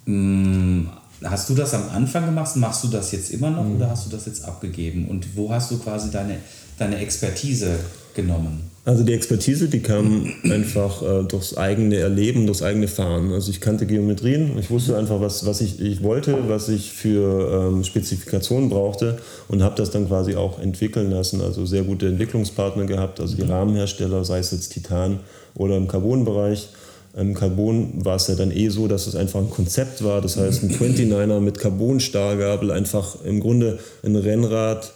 hast 0.08 1.50
du 1.50 1.54
das 1.54 1.74
am 1.74 1.90
Anfang 1.90 2.26
gemacht? 2.26 2.56
Machst 2.56 2.84
du 2.84 2.88
das 2.88 3.12
jetzt 3.12 3.32
immer 3.32 3.50
noch 3.50 3.66
oder 3.66 3.90
hast 3.90 4.06
du 4.06 4.10
das 4.10 4.26
jetzt 4.26 4.46
abgegeben? 4.46 5.08
Und 5.08 5.36
wo 5.36 5.52
hast 5.52 5.72
du 5.72 5.78
quasi 5.78 6.12
deine, 6.12 6.38
deine 6.78 6.98
Expertise 7.00 7.78
genommen? 8.16 8.70
Also 8.86 9.04
die 9.04 9.12
Expertise, 9.12 9.68
die 9.68 9.82
kam 9.82 10.34
einfach 10.44 11.02
äh, 11.02 11.24
durchs 11.24 11.58
eigene 11.58 11.98
Erleben, 11.98 12.46
durchs 12.46 12.62
eigene 12.62 12.88
Fahren. 12.88 13.34
Also 13.34 13.52
ich 13.52 13.60
kannte 13.60 13.86
Geometrien, 13.86 14.58
ich 14.58 14.70
wusste 14.70 14.98
einfach, 14.98 15.20
was, 15.20 15.46
was 15.46 15.60
ich, 15.60 15.82
ich 15.82 16.04
wollte, 16.04 16.48
was 16.48 16.70
ich 16.70 16.94
für 16.94 17.70
ähm, 17.74 17.84
Spezifikationen 17.84 18.70
brauchte 18.70 19.18
und 19.50 19.62
habe 19.62 19.76
das 19.76 19.92
dann 19.92 20.08
quasi 20.08 20.36
auch 20.36 20.60
entwickeln 20.60 21.12
lassen. 21.12 21.42
Also 21.42 21.66
sehr 21.66 21.84
gute 21.84 22.08
Entwicklungspartner 22.08 22.86
gehabt, 22.86 23.20
also 23.20 23.36
die 23.36 23.42
Rahmenhersteller, 23.42 24.24
sei 24.24 24.40
es 24.40 24.52
jetzt 24.52 24.70
Titan 24.70 25.20
oder 25.54 25.76
im 25.76 25.90
Carbon-Bereich. 25.90 26.70
Im 27.18 27.34
Carbon 27.34 28.06
war 28.06 28.18
es 28.18 28.28
ja 28.28 28.36
dann 28.36 28.52
eh 28.52 28.70
so, 28.70 28.88
dass 28.88 29.08
es 29.08 29.16
einfach 29.16 29.40
ein 29.40 29.50
Konzept 29.50 30.04
war. 30.04 30.22
Das 30.22 30.38
heißt, 30.38 30.64
ein 30.64 30.70
29er 30.70 31.40
mit 31.40 31.58
Carbon-Stahlgabel, 31.58 32.70
einfach 32.72 33.24
im 33.26 33.40
Grunde 33.40 33.80
ein 34.04 34.16
Rennrad, 34.16 34.94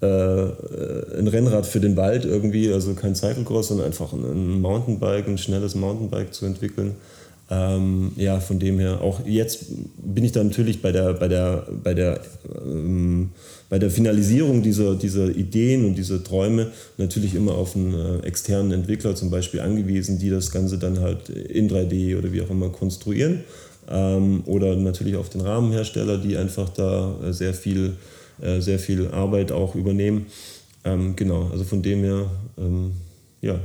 äh, 0.00 0.06
ein 0.06 1.28
Rennrad 1.28 1.66
für 1.66 1.80
den 1.80 1.96
Wald 1.96 2.24
irgendwie, 2.24 2.72
also 2.72 2.94
kein 2.94 3.14
Cyclecross, 3.14 3.68
sondern 3.68 3.86
einfach 3.86 4.14
ein 4.14 4.62
Mountainbike, 4.62 5.28
ein 5.28 5.36
schnelles 5.36 5.74
Mountainbike 5.74 6.32
zu 6.32 6.46
entwickeln. 6.46 6.94
Ähm, 7.50 8.12
ja, 8.16 8.40
von 8.40 8.58
dem 8.58 8.78
her, 8.78 9.00
auch 9.00 9.24
jetzt 9.26 9.66
bin 9.96 10.24
ich 10.24 10.32
da 10.32 10.44
natürlich 10.44 10.82
bei 10.82 10.92
der, 10.92 11.14
bei 11.14 11.28
der, 11.28 11.66
bei 11.82 11.94
der, 11.94 12.20
ähm, 12.62 13.30
bei 13.70 13.78
der 13.78 13.90
Finalisierung 13.90 14.62
dieser, 14.62 14.96
dieser 14.96 15.28
Ideen 15.34 15.86
und 15.86 15.94
dieser 15.94 16.22
Träume 16.22 16.70
natürlich 16.98 17.34
immer 17.34 17.54
auf 17.54 17.74
einen 17.74 17.94
äh, 17.94 18.26
externen 18.26 18.72
Entwickler 18.72 19.14
zum 19.14 19.30
Beispiel 19.30 19.60
angewiesen, 19.60 20.18
die 20.18 20.28
das 20.28 20.50
Ganze 20.50 20.78
dann 20.78 21.00
halt 21.00 21.30
in 21.30 21.70
3D 21.70 22.18
oder 22.18 22.32
wie 22.32 22.42
auch 22.42 22.50
immer 22.50 22.68
konstruieren. 22.68 23.40
Ähm, 23.90 24.42
oder 24.44 24.76
natürlich 24.76 25.16
auf 25.16 25.30
den 25.30 25.40
Rahmenhersteller, 25.40 26.18
die 26.18 26.36
einfach 26.36 26.68
da 26.68 27.16
äh, 27.24 27.32
sehr 27.32 27.54
viel 27.54 27.94
äh, 28.40 28.60
sehr 28.60 28.78
viel 28.78 29.08
Arbeit 29.08 29.50
auch 29.52 29.74
übernehmen. 29.74 30.26
Ähm, 30.84 31.16
genau, 31.16 31.48
also 31.50 31.64
von 31.64 31.82
dem 31.82 32.04
her, 32.04 32.30
ähm, 32.56 32.92
ja. 33.40 33.58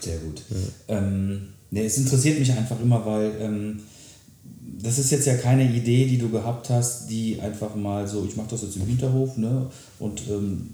Sehr 0.00 0.18
gut. 0.18 0.42
Ähm, 0.88 1.48
nee, 1.70 1.84
es 1.84 1.98
interessiert 1.98 2.38
mich 2.38 2.52
einfach 2.52 2.80
immer, 2.80 3.04
weil 3.04 3.32
ähm, 3.40 3.80
das 4.82 4.98
ist 4.98 5.10
jetzt 5.10 5.26
ja 5.26 5.36
keine 5.36 5.64
Idee, 5.64 6.06
die 6.06 6.18
du 6.18 6.28
gehabt 6.28 6.70
hast, 6.70 7.08
die 7.08 7.40
einfach 7.40 7.74
mal 7.74 8.06
so, 8.06 8.24
ich 8.28 8.36
mache 8.36 8.50
das 8.50 8.62
jetzt 8.62 8.76
im 8.76 8.86
Hinterhof, 8.86 9.36
ne? 9.36 9.66
Und 9.98 10.22
ähm, 10.28 10.70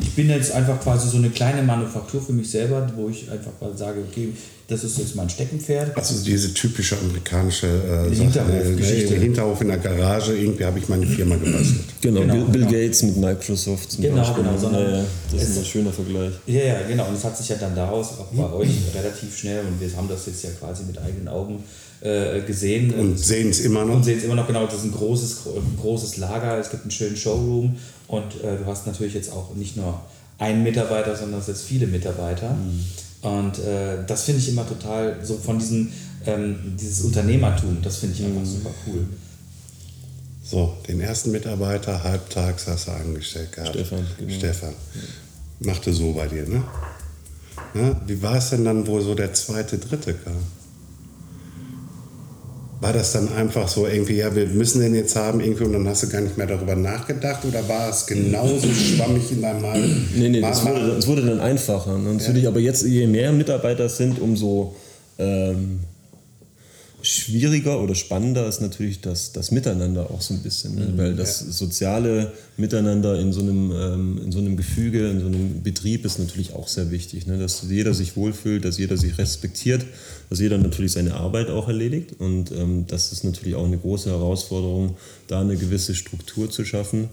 ich 0.00 0.14
bin 0.14 0.28
jetzt 0.30 0.52
einfach 0.52 0.80
quasi 0.80 1.08
so 1.08 1.16
eine 1.18 1.30
kleine 1.30 1.62
Manufaktur 1.62 2.22
für 2.22 2.32
mich 2.32 2.50
selber, 2.50 2.90
wo 2.96 3.08
ich 3.08 3.30
einfach 3.30 3.52
mal 3.60 3.76
sage, 3.76 4.00
okay, 4.08 4.28
das 4.68 4.84
ist 4.84 4.96
jetzt 4.98 5.16
mein 5.16 5.28
Steckenpferd. 5.28 5.94
Also 5.96 6.24
diese 6.24 6.54
typische 6.54 6.96
amerikanische 6.98 7.66
äh, 7.66 8.14
Sache, 8.14 8.22
Hinterhofgeschichte. 8.22 9.14
äh, 9.14 9.18
Hinterhof 9.18 9.60
in 9.60 9.68
der 9.68 9.76
Garage, 9.78 10.34
irgendwie 10.34 10.64
habe 10.64 10.78
ich 10.78 10.88
meine 10.88 11.06
Firma 11.06 11.36
gebastelt. 11.36 11.80
Genau, 12.00 12.20
Genau, 12.22 12.32
Bill, 12.34 12.44
Bill 12.46 12.60
genau. 12.66 12.72
Gates 12.72 13.02
mit 13.02 13.16
Microsoft 13.18 13.92
zum 13.92 14.02
Genau, 14.02 14.16
Beispiel. 14.16 14.44
genau, 14.44 14.58
sondern 14.58 14.82
ja, 14.90 14.96
ja, 14.98 15.04
das 15.32 15.42
ist 15.42 15.58
ein 15.58 15.64
schöner 15.64 15.92
Vergleich. 15.92 16.32
Ja, 16.46 16.60
ja, 16.62 16.76
genau. 16.88 17.06
Und 17.08 17.14
es 17.16 17.24
hat 17.24 17.36
sich 17.36 17.48
ja 17.50 17.56
dann 17.56 17.74
daraus 17.74 18.18
auch 18.18 18.26
bei 18.32 18.50
euch 18.52 18.70
relativ 18.94 19.36
schnell, 19.36 19.60
und 19.66 19.78
wir 19.80 19.94
haben 19.96 20.08
das 20.08 20.24
jetzt 20.26 20.42
ja 20.44 20.50
quasi 20.58 20.84
mit 20.84 20.96
eigenen 20.98 21.28
Augen 21.28 21.62
äh, 22.02 22.40
gesehen. 22.40 22.92
Und 22.94 23.18
sehen 23.18 23.50
es 23.50 23.60
immer 23.60 23.84
noch. 23.84 23.96
Und 23.96 24.04
sehen 24.04 24.18
es 24.18 24.24
immer 24.24 24.34
noch 24.34 24.46
genau, 24.46 24.66
das 24.66 24.76
ist 24.76 24.84
ein 24.84 24.92
großes, 24.92 25.40
großes 25.80 26.16
Lager, 26.18 26.58
es 26.58 26.70
gibt 26.70 26.82
einen 26.82 26.90
schönen 26.90 27.16
Showroom 27.16 27.76
und 28.08 28.34
äh, 28.42 28.58
du 28.58 28.66
hast 28.66 28.86
natürlich 28.86 29.14
jetzt 29.14 29.32
auch 29.32 29.54
nicht 29.54 29.76
nur 29.76 30.00
einen 30.38 30.62
Mitarbeiter, 30.62 31.16
sondern 31.16 31.40
es 31.40 31.46
sind 31.46 31.56
jetzt 31.56 31.64
viele 31.64 31.86
Mitarbeiter. 31.86 32.56
Und 33.22 33.58
äh, 33.60 34.04
das 34.06 34.24
finde 34.24 34.40
ich 34.40 34.48
immer 34.48 34.66
total, 34.66 35.16
so 35.22 35.36
von 35.36 35.58
diesem, 35.58 35.92
ähm, 36.26 36.74
dieses 36.78 37.04
Unternehmertum, 37.04 37.78
das 37.82 37.98
finde 37.98 38.16
ich 38.16 38.24
einfach 38.24 38.44
super 38.44 38.70
cool. 38.86 39.06
So, 40.44 40.76
den 40.88 41.00
ersten 41.00 41.30
Mitarbeiter 41.30 42.02
halbtags 42.02 42.66
hast 42.66 42.88
du 42.88 42.92
angestellt 42.92 43.52
gehabt. 43.52 43.74
Stefan, 43.74 44.06
genau. 44.18 44.34
Stefan. 44.34 44.74
Machte 45.60 45.92
so 45.92 46.12
bei 46.12 46.26
dir, 46.26 46.48
ne? 46.48 46.64
Na, 47.74 48.00
wie 48.06 48.20
war 48.20 48.36
es 48.36 48.50
denn 48.50 48.64
dann, 48.64 48.86
wo 48.86 49.00
so 49.00 49.14
der 49.14 49.32
zweite, 49.32 49.78
dritte 49.78 50.14
kam? 50.14 50.42
War 52.82 52.92
das 52.92 53.12
dann 53.12 53.32
einfach 53.32 53.68
so 53.68 53.86
irgendwie, 53.86 54.16
ja, 54.16 54.34
wir 54.34 54.44
müssen 54.46 54.80
den 54.80 54.92
jetzt 54.96 55.14
haben 55.14 55.38
irgendwie 55.38 55.62
und 55.62 55.72
dann 55.72 55.86
hast 55.86 56.02
du 56.02 56.08
gar 56.08 56.20
nicht 56.20 56.36
mehr 56.36 56.48
darüber 56.48 56.74
nachgedacht 56.74 57.44
oder 57.44 57.68
war 57.68 57.88
es 57.88 58.04
genauso 58.04 58.66
schwammig 58.72 59.30
in 59.30 59.40
deinem 59.40 59.62
Mal? 59.62 59.78
Nee, 60.16 60.28
nee, 60.28 60.42
es 60.42 60.66
wurde, 60.66 61.06
wurde 61.06 61.26
dann 61.26 61.38
einfacher. 61.38 61.96
Ne? 61.96 62.14
Natürlich, 62.14 62.44
aber 62.44 62.58
jetzt, 62.58 62.84
je 62.84 63.06
mehr 63.06 63.30
Mitarbeiter 63.30 63.84
es 63.84 63.98
sind, 63.98 64.20
umso, 64.20 64.74
ähm, 65.16 65.78
Schwieriger 67.02 67.82
oder 67.82 67.94
spannender 67.94 68.46
ist 68.46 68.60
natürlich 68.60 69.00
das, 69.00 69.32
das 69.32 69.50
Miteinander 69.50 70.10
auch 70.10 70.20
so 70.20 70.34
ein 70.34 70.40
bisschen, 70.40 70.76
ne? 70.76 70.92
weil 70.96 71.14
das 71.14 71.40
soziale 71.40 72.32
Miteinander 72.56 73.18
in 73.18 73.32
so, 73.32 73.40
einem, 73.40 73.72
ähm, 73.72 74.20
in 74.24 74.32
so 74.32 74.38
einem 74.38 74.56
Gefüge, 74.56 75.10
in 75.10 75.20
so 75.20 75.26
einem 75.26 75.62
Betrieb 75.62 76.04
ist 76.04 76.20
natürlich 76.20 76.54
auch 76.54 76.68
sehr 76.68 76.90
wichtig, 76.90 77.26
ne? 77.26 77.38
dass 77.38 77.64
jeder 77.68 77.92
sich 77.92 78.16
wohlfühlt, 78.16 78.64
dass 78.64 78.78
jeder 78.78 78.96
sich 78.96 79.18
respektiert, 79.18 79.84
dass 80.30 80.38
jeder 80.38 80.58
natürlich 80.58 80.92
seine 80.92 81.14
Arbeit 81.14 81.50
auch 81.50 81.66
erledigt 81.66 82.14
und 82.18 82.52
ähm, 82.52 82.84
das 82.86 83.10
ist 83.10 83.24
natürlich 83.24 83.56
auch 83.56 83.66
eine 83.66 83.78
große 83.78 84.08
Herausforderung, 84.08 84.96
da 85.26 85.40
eine 85.40 85.56
gewisse 85.56 85.94
Struktur 85.94 86.50
zu 86.50 86.64
schaffen. 86.64 87.08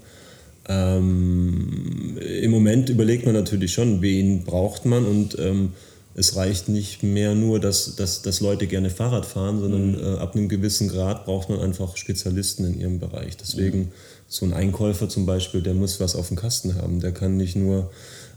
Ähm, 0.67 2.19
Im 2.19 2.51
Moment 2.51 2.89
überlegt 2.89 3.25
man 3.25 3.33
natürlich 3.33 3.73
schon, 3.73 4.03
wen 4.03 4.43
braucht 4.43 4.85
man 4.85 5.03
und 5.05 5.35
ähm, 5.39 5.73
es 6.19 6.35
reicht 6.35 6.67
nicht 6.67 7.01
mehr 7.01 7.33
nur, 7.33 7.61
dass, 7.61 7.95
dass, 7.95 8.21
dass 8.21 8.41
Leute 8.41 8.67
gerne 8.67 8.89
Fahrrad 8.89 9.25
fahren, 9.25 9.61
sondern 9.61 9.97
äh, 9.97 10.17
ab 10.19 10.35
einem 10.35 10.49
gewissen 10.49 10.89
Grad 10.89 11.23
braucht 11.23 11.49
man 11.49 11.61
einfach 11.61 11.95
Spezialisten 11.95 12.65
in 12.65 12.77
ihrem 12.77 12.99
Bereich. 12.99 13.37
Deswegen 13.37 13.93
so 14.27 14.45
ein 14.45 14.51
Einkäufer 14.51 15.07
zum 15.07 15.25
Beispiel, 15.25 15.61
der 15.61 15.73
muss 15.73 16.01
was 16.01 16.17
auf 16.17 16.27
dem 16.27 16.35
Kasten 16.35 16.75
haben. 16.75 16.99
Der 16.99 17.13
kann 17.13 17.37
nicht 17.37 17.55
nur, 17.55 17.89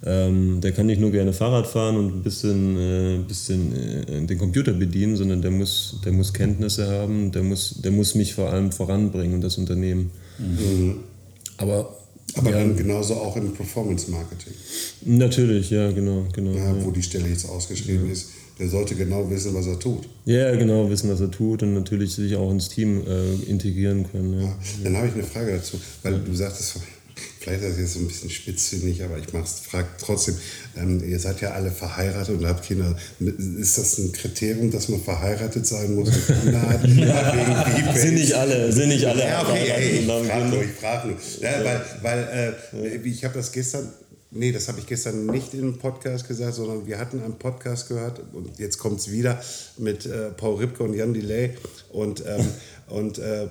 ähm, 0.06 0.60
der 0.60 0.70
kann 0.70 0.86
nicht 0.86 1.00
nur 1.00 1.10
gerne 1.10 1.32
Fahrrad 1.32 1.66
fahren 1.66 1.96
und 1.96 2.18
ein 2.18 2.22
bisschen, 2.22 2.76
äh, 2.76 3.18
bisschen 3.26 3.72
äh, 3.74 4.26
den 4.26 4.38
Computer 4.38 4.72
bedienen, 4.72 5.16
sondern 5.16 5.42
der 5.42 5.50
muss, 5.50 5.96
der 6.04 6.12
muss 6.12 6.32
Kenntnisse 6.32 6.88
haben, 6.88 7.32
der 7.32 7.42
muss, 7.42 7.80
der 7.82 7.90
muss 7.90 8.14
mich 8.14 8.32
vor 8.32 8.50
allem 8.50 8.70
voranbringen 8.70 9.34
und 9.34 9.40
das 9.40 9.58
Unternehmen. 9.58 10.12
Aber 11.56 11.96
Aber 12.34 12.50
ja, 12.50 12.58
dann 12.58 12.76
genauso 12.76 13.14
auch 13.14 13.36
im 13.36 13.52
Performance 13.52 14.10
Marketing, 14.10 14.54
natürlich, 15.04 15.70
ja, 15.70 15.90
genau, 15.90 16.26
genau. 16.32 16.52
ja, 16.52 16.74
wo 16.84 16.90
die 16.90 17.02
Stelle 17.02 17.28
jetzt 17.28 17.48
ausgeschrieben 17.48 18.10
ist. 18.10 18.28
Der 18.58 18.68
sollte 18.68 18.94
genau 18.94 19.28
wissen, 19.30 19.54
was 19.54 19.66
er 19.66 19.78
tut. 19.78 20.08
Ja, 20.24 20.54
genau, 20.54 20.88
wissen, 20.88 21.10
was 21.10 21.20
er 21.20 21.30
tut 21.30 21.62
und 21.62 21.74
natürlich 21.74 22.14
sich 22.14 22.36
auch 22.36 22.50
ins 22.50 22.68
Team 22.68 23.02
äh, 23.06 23.50
integrieren 23.50 24.06
können. 24.10 24.40
Ja. 24.40 24.56
Dann 24.84 24.96
habe 24.96 25.08
ich 25.08 25.14
eine 25.14 25.24
Frage 25.24 25.52
dazu, 25.52 25.78
weil 26.02 26.20
du 26.20 26.34
sagtest, 26.34 26.76
vielleicht 27.42 27.62
ist 27.62 27.70
das 27.70 27.78
jetzt 27.78 27.94
so 27.94 28.00
ein 28.00 28.06
bisschen 28.06 28.30
spitzfindig, 28.30 29.02
aber 29.02 29.18
ich 29.18 29.26
frage 29.26 29.88
trotzdem, 29.98 30.36
ähm, 30.76 31.02
ihr 31.06 31.18
seid 31.18 31.40
ja 31.40 31.50
alle 31.50 31.70
verheiratet 31.70 32.38
und 32.38 32.46
habt 32.46 32.64
Kinder. 32.64 32.96
Ist 33.20 33.78
das 33.78 33.98
ein 33.98 34.12
Kriterium, 34.12 34.70
dass 34.70 34.88
man 34.88 35.02
verheiratet 35.02 35.66
sein 35.66 35.94
muss 35.94 36.08
und 36.08 36.26
Kinder 36.26 36.62
hat? 36.62 36.82
Wegen 36.84 36.96
Beepace? 36.96 38.02
Sind 38.02 38.14
nicht 38.14 38.34
alle, 38.34 38.72
sind 38.72 38.88
nicht 38.88 39.04
alle 39.04 39.24
Ja, 39.24 39.42
okay, 39.42 39.72
ey, 39.74 39.98
ich 39.98 40.06
frage 40.06 40.44
nur, 40.46 40.62
ich 40.62 40.70
frage 40.70 41.08
nur. 41.08 41.16
Ja, 41.40 41.64
weil 41.64 41.84
weil 42.02 42.56
äh, 42.72 42.96
ich 43.08 43.24
habe 43.24 43.34
das 43.34 43.50
gestern, 43.52 43.92
nee, 44.30 44.52
das 44.52 44.68
habe 44.68 44.78
ich 44.78 44.86
gestern 44.86 45.26
nicht 45.26 45.54
im 45.54 45.78
Podcast 45.78 46.28
gesagt, 46.28 46.54
sondern 46.54 46.86
wir 46.86 46.98
hatten 46.98 47.22
einen 47.22 47.38
Podcast 47.38 47.88
gehört 47.88 48.20
und 48.32 48.58
jetzt 48.58 48.78
kommt 48.78 49.00
es 49.00 49.10
wieder 49.10 49.42
mit 49.78 50.06
äh, 50.06 50.30
Paul 50.30 50.58
Ripke 50.58 50.82
und 50.84 50.94
Jan 50.94 51.12
Delay 51.12 51.56
und, 51.90 52.22
ähm, 52.26 52.46
und 52.88 53.18
äh, 53.18 53.48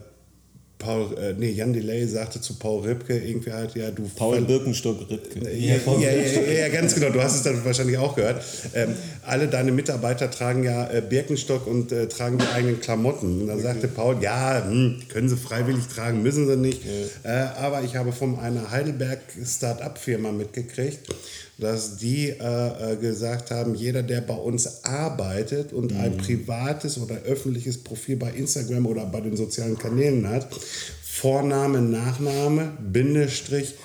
Paul, 0.82 1.16
äh, 1.18 1.34
nee, 1.38 1.52
Jan 1.52 1.74
Delay 1.74 2.08
sagte 2.08 2.42
zu 2.42 2.56
Paul 2.56 2.82
Ripke 2.82 3.18
irgendwie 3.18 3.52
halt, 3.52 3.76
ja, 3.76 3.92
du 3.92 4.10
Paul 4.16 4.42
Birkenstock-Rittke. 4.42 5.40
ja, 5.56 5.76
ja, 5.76 6.12
ja, 6.12 6.52
ja, 6.52 6.70
ganz 6.70 6.96
genau. 6.96 7.12
Du 7.12 7.22
hast 7.22 7.36
es 7.36 7.44
dann 7.44 7.64
wahrscheinlich 7.64 7.98
auch 7.98 8.16
gehört. 8.16 8.44
Ähm, 8.74 8.96
alle 9.24 9.48
deine 9.48 9.72
Mitarbeiter 9.72 10.32
tragen 10.32 10.64
ja 10.64 10.90
äh, 10.92 11.02
Birkenstock 11.08 11.68
und 11.68 11.92
äh, 11.92 12.08
tragen 12.08 12.40
die 12.40 12.48
eigenen 12.48 12.82
Klamotten. 12.82 13.42
Und 13.42 13.48
dann 13.48 13.62
sagte 13.62 13.88
Paul, 13.88 14.18
ja, 14.22 14.66
hm, 14.66 15.04
können 15.10 15.30
sie 15.30 15.38
freiwillig 15.38 15.88
tragen, 15.88 16.24
müssen 16.24 16.48
sie 16.48 16.58
nicht. 16.58 16.82
Äh, 17.24 17.30
aber 17.30 17.84
ich 17.84 17.96
habe 17.96 18.12
von 18.12 18.40
einer 18.40 18.72
Heidelberg 18.72 19.20
Start-up-Firma 19.46 20.32
mitgekriegt, 20.32 21.08
dass 21.58 21.98
die 21.98 22.30
äh, 22.30 22.94
äh, 22.94 22.96
gesagt 22.96 23.52
haben, 23.52 23.76
jeder, 23.76 24.02
der 24.02 24.22
bei 24.22 24.36
uns 24.36 24.84
arbeitet 24.84 25.74
und 25.74 25.94
ein 25.94 26.18
privates 26.18 26.98
oder 26.98 27.16
öffentliches 27.24 27.78
Profil 27.78 28.18
bei 28.18 28.32
Instagram 28.32 28.86
oder 28.88 29.06
bei 29.06 29.22
den 29.22 29.38
sozialen 29.38 29.78
Kanälen 29.78 30.28
hat, 30.28 30.48
Vorname, 31.04 31.82
Nachname, 31.82 32.72
Bindestrich, 32.80 33.76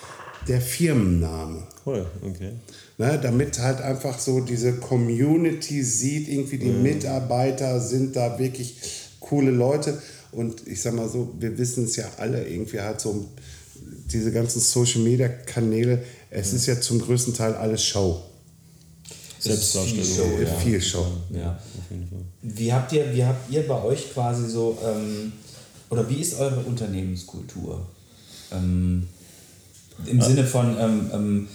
der 0.47 0.61
Firmenname. 0.61 1.67
Cool, 1.85 2.05
okay. 2.21 2.51
Ne, 2.97 3.19
damit 3.21 3.59
halt 3.59 3.79
einfach 3.81 4.17
so 4.17 4.39
diese 4.39 4.73
Community 4.73 5.83
sieht, 5.83 6.27
irgendwie 6.27 6.57
die 6.57 6.69
Mitarbeiter 6.69 7.79
sind 7.79 8.15
da 8.15 8.39
wirklich 8.39 8.75
coole 9.19 9.51
Leute. 9.51 10.01
Und 10.31 10.67
ich 10.67 10.81
sag 10.81 10.95
mal 10.95 11.07
so, 11.07 11.33
wir 11.39 11.57
wissen 11.57 11.85
es 11.85 11.95
ja 11.95 12.05
alle, 12.17 12.47
irgendwie 12.47 12.81
halt 12.81 12.99
so 12.99 13.27
diese 14.11 14.31
ganzen 14.31 14.59
Social 14.59 15.01
Media 15.01 15.27
Kanäle, 15.27 16.03
es 16.29 16.53
ist 16.53 16.65
ja 16.65 16.79
zum 16.79 16.99
größten 16.99 17.33
Teil 17.33 17.55
alles 17.55 17.83
Show. 17.83 18.21
Selbstdarstellung. 19.39 20.03
Viel 20.03 20.05
Show, 20.15 20.37
Äh, 20.39 20.43
ja. 20.43 20.57
Viel 20.57 20.81
Show. 20.81 21.07
Ja. 21.31 21.59
Wie 22.41 22.73
habt 22.73 22.91
ihr, 22.93 23.13
wie 23.13 23.23
habt 23.23 23.51
ihr 23.51 23.67
bei 23.67 23.81
euch 23.83 24.13
quasi 24.13 24.49
so, 24.49 24.77
ähm, 24.83 25.31
oder 25.89 26.09
wie 26.09 26.15
ist 26.21 26.35
eure 26.39 26.59
Unternehmenskultur? 26.61 27.85
Ähm, 28.51 29.07
Im 30.05 30.21
Sinne 30.21 30.45
von, 30.45 30.77
ähm, 30.79 31.11
ähm, 31.13 31.47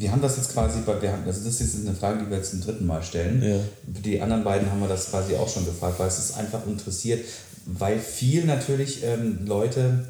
wir 0.00 0.10
haben 0.10 0.22
das 0.22 0.36
jetzt 0.36 0.52
quasi, 0.52 0.80
bei, 0.86 1.00
wir 1.00 1.12
haben, 1.12 1.24
also 1.26 1.44
das 1.44 1.60
ist 1.60 1.74
jetzt 1.74 1.86
eine 1.86 1.94
Frage, 1.96 2.24
die 2.24 2.30
wir 2.30 2.38
jetzt 2.38 2.50
zum 2.50 2.60
dritten 2.60 2.86
Mal 2.86 3.02
stellen. 3.02 3.42
Ja. 3.42 3.56
Die 3.86 4.20
anderen 4.20 4.44
beiden 4.44 4.70
haben 4.70 4.80
wir 4.80 4.88
das 4.88 5.10
quasi 5.10 5.34
auch 5.34 5.48
schon 5.48 5.64
gefragt, 5.64 5.98
weil 5.98 6.08
es 6.08 6.18
ist 6.18 6.36
einfach 6.36 6.66
interessiert, 6.66 7.24
weil 7.66 7.98
viel 7.98 8.44
natürlich 8.44 9.02
ähm, 9.04 9.40
Leute 9.44 10.04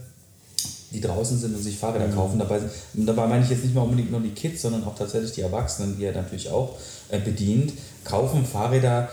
die 0.94 1.00
draußen 1.00 1.38
sind 1.38 1.54
und 1.54 1.62
sich 1.62 1.76
Fahrräder 1.76 2.08
kaufen. 2.08 2.38
Dabei, 2.38 2.60
und 2.94 3.06
dabei 3.06 3.26
meine 3.26 3.44
ich 3.44 3.50
jetzt 3.50 3.64
nicht 3.64 3.74
mal 3.74 3.82
unbedingt 3.82 4.10
nur 4.10 4.20
die 4.20 4.30
Kids, 4.30 4.62
sondern 4.62 4.84
auch 4.84 4.94
tatsächlich 4.94 5.32
die 5.32 5.42
Erwachsenen, 5.42 5.96
die 5.98 6.04
er 6.04 6.12
natürlich 6.12 6.48
auch 6.50 6.76
äh, 7.08 7.18
bedient, 7.18 7.72
kaufen 8.04 8.46
Fahrräder 8.46 9.08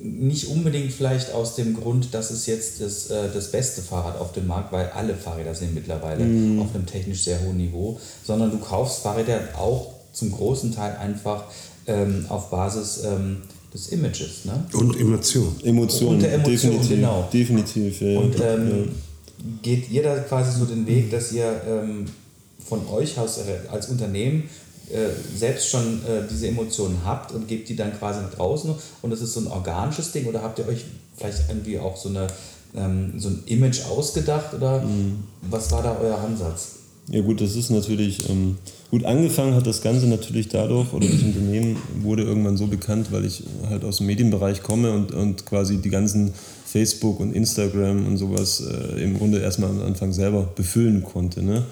nicht 0.00 0.48
unbedingt 0.48 0.92
vielleicht 0.92 1.32
aus 1.32 1.56
dem 1.56 1.74
Grund, 1.74 2.14
dass 2.14 2.30
es 2.30 2.46
jetzt 2.46 2.80
das, 2.80 3.10
äh, 3.10 3.28
das 3.32 3.50
beste 3.50 3.82
Fahrrad 3.82 4.18
auf 4.18 4.32
dem 4.32 4.46
Markt, 4.46 4.72
weil 4.72 4.88
alle 4.90 5.14
Fahrräder 5.14 5.54
sind 5.54 5.74
mittlerweile 5.74 6.22
auf 6.60 6.74
einem 6.74 6.86
technisch 6.86 7.24
sehr 7.24 7.40
hohen 7.42 7.56
Niveau, 7.56 7.98
sondern 8.24 8.50
du 8.50 8.58
kaufst 8.58 9.00
Fahrräder 9.00 9.40
auch 9.56 9.92
zum 10.12 10.32
großen 10.32 10.72
Teil 10.72 10.96
einfach 10.96 11.44
ähm, 11.86 12.26
auf 12.28 12.50
Basis 12.50 13.02
ähm, 13.04 13.38
des 13.74 13.88
Images. 13.88 14.44
Ne? 14.44 14.64
Und 14.72 14.98
Emotion. 14.98 15.54
Emotionen, 15.64 16.14
Und 16.14 16.22
der 16.22 16.34
Emotion, 16.34 16.72
definitiv. 16.72 16.88
genau. 16.88 17.28
Definitiv, 17.32 18.00
ja. 18.00 18.18
Und 18.20 18.40
ähm, 18.40 18.84
ja. 18.86 18.92
Geht 19.62 19.90
ihr 19.90 20.02
da 20.02 20.16
quasi 20.18 20.58
so 20.58 20.64
den 20.64 20.86
Weg, 20.86 21.10
dass 21.10 21.32
ihr 21.32 21.60
ähm, 21.68 22.06
von 22.68 22.86
euch 22.88 23.18
aus 23.18 23.38
äh, 23.38 23.68
als 23.70 23.88
Unternehmen 23.88 24.44
äh, 24.90 25.08
selbst 25.36 25.68
schon 25.68 26.00
äh, 26.04 26.22
diese 26.30 26.48
Emotionen 26.48 26.98
habt 27.04 27.32
und 27.32 27.46
gebt 27.48 27.68
die 27.68 27.76
dann 27.76 27.96
quasi 27.98 28.20
nach 28.20 28.34
draußen 28.34 28.74
und 29.02 29.10
das 29.10 29.20
ist 29.20 29.34
so 29.34 29.40
ein 29.40 29.46
organisches 29.46 30.12
Ding 30.12 30.26
oder 30.26 30.42
habt 30.42 30.58
ihr 30.58 30.66
euch 30.68 30.84
vielleicht 31.16 31.48
irgendwie 31.48 31.78
auch 31.78 31.96
so, 31.96 32.08
eine, 32.08 32.26
ähm, 32.76 33.14
so 33.18 33.28
ein 33.28 33.42
Image 33.46 33.80
ausgedacht 33.90 34.54
oder 34.54 34.80
Mhm. 34.82 35.24
was 35.42 35.70
war 35.72 35.82
da 35.82 35.96
euer 36.00 36.18
Ansatz? 36.18 36.76
Ja 37.10 37.22
gut, 37.22 37.40
das 37.40 37.56
ist 37.56 37.70
natürlich, 37.70 38.28
ähm, 38.28 38.58
gut 38.90 39.04
angefangen 39.04 39.54
hat 39.54 39.66
das 39.66 39.80
Ganze 39.80 40.06
natürlich 40.06 40.48
dadurch, 40.48 40.92
oder 40.92 41.06
das 41.06 41.22
Unternehmen 41.22 41.76
wurde 42.02 42.22
irgendwann 42.22 42.58
so 42.58 42.66
bekannt, 42.66 43.10
weil 43.10 43.24
ich 43.24 43.44
halt 43.68 43.82
aus 43.84 43.96
dem 43.98 44.06
Medienbereich 44.06 44.62
komme 44.62 44.92
und, 44.92 45.12
und 45.12 45.46
quasi 45.46 45.78
die 45.78 45.88
ganzen 45.88 46.34
Facebook 46.70 47.20
und 47.20 47.34
Instagram 47.34 48.06
und 48.06 48.16
sowas 48.18 48.60
äh, 48.60 49.02
im 49.02 49.16
Grunde 49.16 49.38
erstmal 49.38 49.70
am 49.70 49.82
Anfang 49.82 50.12
selber 50.12 50.42
befüllen 50.54 51.02
konnte. 51.02 51.42
Ne? 51.42 51.64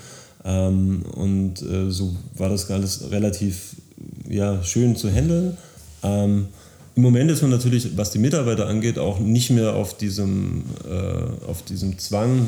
Ähm, 0.45 1.03
und 1.15 1.61
äh, 1.63 1.91
so 1.91 2.15
war 2.37 2.49
das 2.49 2.71
alles 2.71 3.11
relativ 3.11 3.77
ja, 4.29 4.63
schön 4.63 4.97
zu 4.97 5.11
handeln. 5.11 5.57
Ähm, 6.03 6.47
Im 6.95 7.03
Moment 7.03 7.31
ist 7.31 7.43
man 7.43 7.51
natürlich, 7.51 7.97
was 7.97 8.11
die 8.11 8.19
Mitarbeiter 8.19 8.69
angeht, 8.69 8.99
auch 8.99 9.19
nicht 9.19 9.51
mehr 9.51 9.75
auf 9.75 9.97
diesem, 9.97 10.65
äh, 10.89 11.47
auf 11.47 11.63
diesem 11.63 11.99
Zwang 11.99 12.47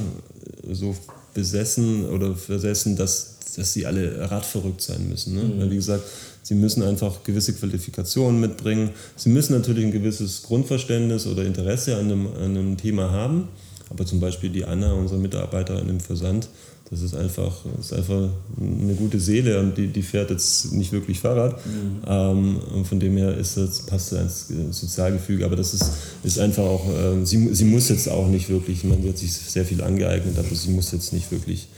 äh, 0.66 0.74
so 0.74 0.96
besessen 1.34 2.06
oder 2.06 2.34
versessen, 2.34 2.96
dass, 2.96 3.36
dass 3.56 3.74
sie 3.74 3.84
alle 3.84 4.30
radverrückt 4.30 4.80
sein 4.80 5.06
müssen. 5.08 5.34
Ne? 5.34 5.52
Weil, 5.58 5.70
wie 5.70 5.76
gesagt, 5.76 6.04
sie 6.48 6.54
müssen 6.54 6.82
einfach 6.82 7.24
gewisse 7.24 7.52
Qualifikationen 7.52 8.40
mitbringen. 8.40 8.90
Sie 9.16 9.28
müssen 9.28 9.52
natürlich 9.52 9.84
ein 9.84 9.92
gewisses 9.92 10.42
Grundverständnis 10.42 11.26
oder 11.26 11.44
Interesse 11.44 11.96
an 11.96 12.10
einem, 12.10 12.26
an 12.26 12.56
einem 12.56 12.76
Thema 12.78 13.10
haben. 13.10 13.48
Aber 13.90 14.06
zum 14.06 14.18
Beispiel 14.18 14.48
die 14.48 14.64
Anna, 14.64 14.94
unsere 14.94 15.20
Mitarbeiterin 15.20 15.88
im 15.90 16.00
Versand, 16.00 16.48
das 16.90 17.02
ist 17.02 17.14
einfach, 17.14 17.54
ist 17.78 17.92
einfach 17.92 18.30
eine 18.58 18.94
gute 18.94 19.20
Seele 19.20 19.60
und 19.60 19.76
die, 19.76 19.88
die 19.88 20.02
fährt 20.02 20.30
jetzt 20.30 20.72
nicht 20.72 20.90
wirklich 20.90 21.20
Fahrrad. 21.20 21.60
Ähm, 22.06 22.60
und 22.74 22.86
von 22.86 22.98
dem 22.98 23.18
her 23.18 23.36
ist 23.36 23.58
das, 23.58 23.84
passt 23.84 24.12
das 24.12 24.48
ins 24.48 24.80
Sozialgefüge. 24.80 25.44
Aber 25.44 25.56
das 25.56 25.74
ist, 25.74 25.92
ist 26.22 26.38
einfach 26.38 26.64
auch, 26.64 26.88
äh, 26.88 27.26
sie, 27.26 27.54
sie 27.54 27.64
muss 27.64 27.90
jetzt 27.90 28.08
auch 28.08 28.26
nicht 28.26 28.48
wirklich, 28.48 28.84
man 28.84 29.06
hat 29.06 29.18
sich 29.18 29.34
sehr 29.34 29.66
viel 29.66 29.82
angeeignet, 29.82 30.38
aber 30.38 30.54
sie 30.54 30.70
muss 30.70 30.92
jetzt 30.92 31.12
nicht 31.12 31.30
wirklich 31.30 31.68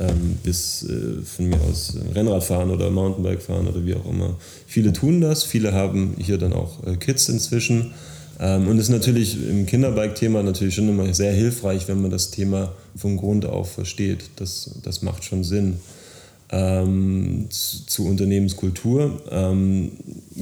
ähm, 0.00 0.38
bis 0.42 0.82
äh, 0.84 1.22
von 1.22 1.48
mir 1.48 1.60
aus 1.60 1.94
äh, 1.94 2.12
Rennrad 2.12 2.42
fahren 2.42 2.70
oder 2.70 2.90
Mountainbike 2.90 3.42
fahren 3.42 3.68
oder 3.68 3.84
wie 3.84 3.94
auch 3.94 4.08
immer. 4.08 4.36
Viele 4.66 4.92
tun 4.92 5.20
das, 5.20 5.44
viele 5.44 5.72
haben 5.72 6.14
hier 6.18 6.38
dann 6.38 6.52
auch 6.52 6.84
äh, 6.86 6.96
Kids 6.96 7.28
inzwischen. 7.28 7.92
Ähm, 8.38 8.68
und 8.68 8.78
es 8.78 8.84
ist 8.84 8.90
natürlich 8.90 9.36
im 9.48 9.66
Kinderbike-Thema 9.66 10.42
natürlich 10.42 10.74
schon 10.74 10.88
immer 10.88 11.12
sehr 11.12 11.32
hilfreich, 11.32 11.86
wenn 11.88 12.00
man 12.00 12.10
das 12.10 12.30
Thema 12.30 12.72
von 12.96 13.18
Grund 13.18 13.44
auf 13.44 13.72
versteht. 13.72 14.30
Das, 14.36 14.70
das 14.82 15.02
macht 15.02 15.24
schon 15.24 15.44
Sinn. 15.44 15.76
Ähm, 16.52 17.46
zu, 17.50 17.86
zu 17.86 18.06
Unternehmenskultur. 18.06 19.20
Ähm, 19.30 19.92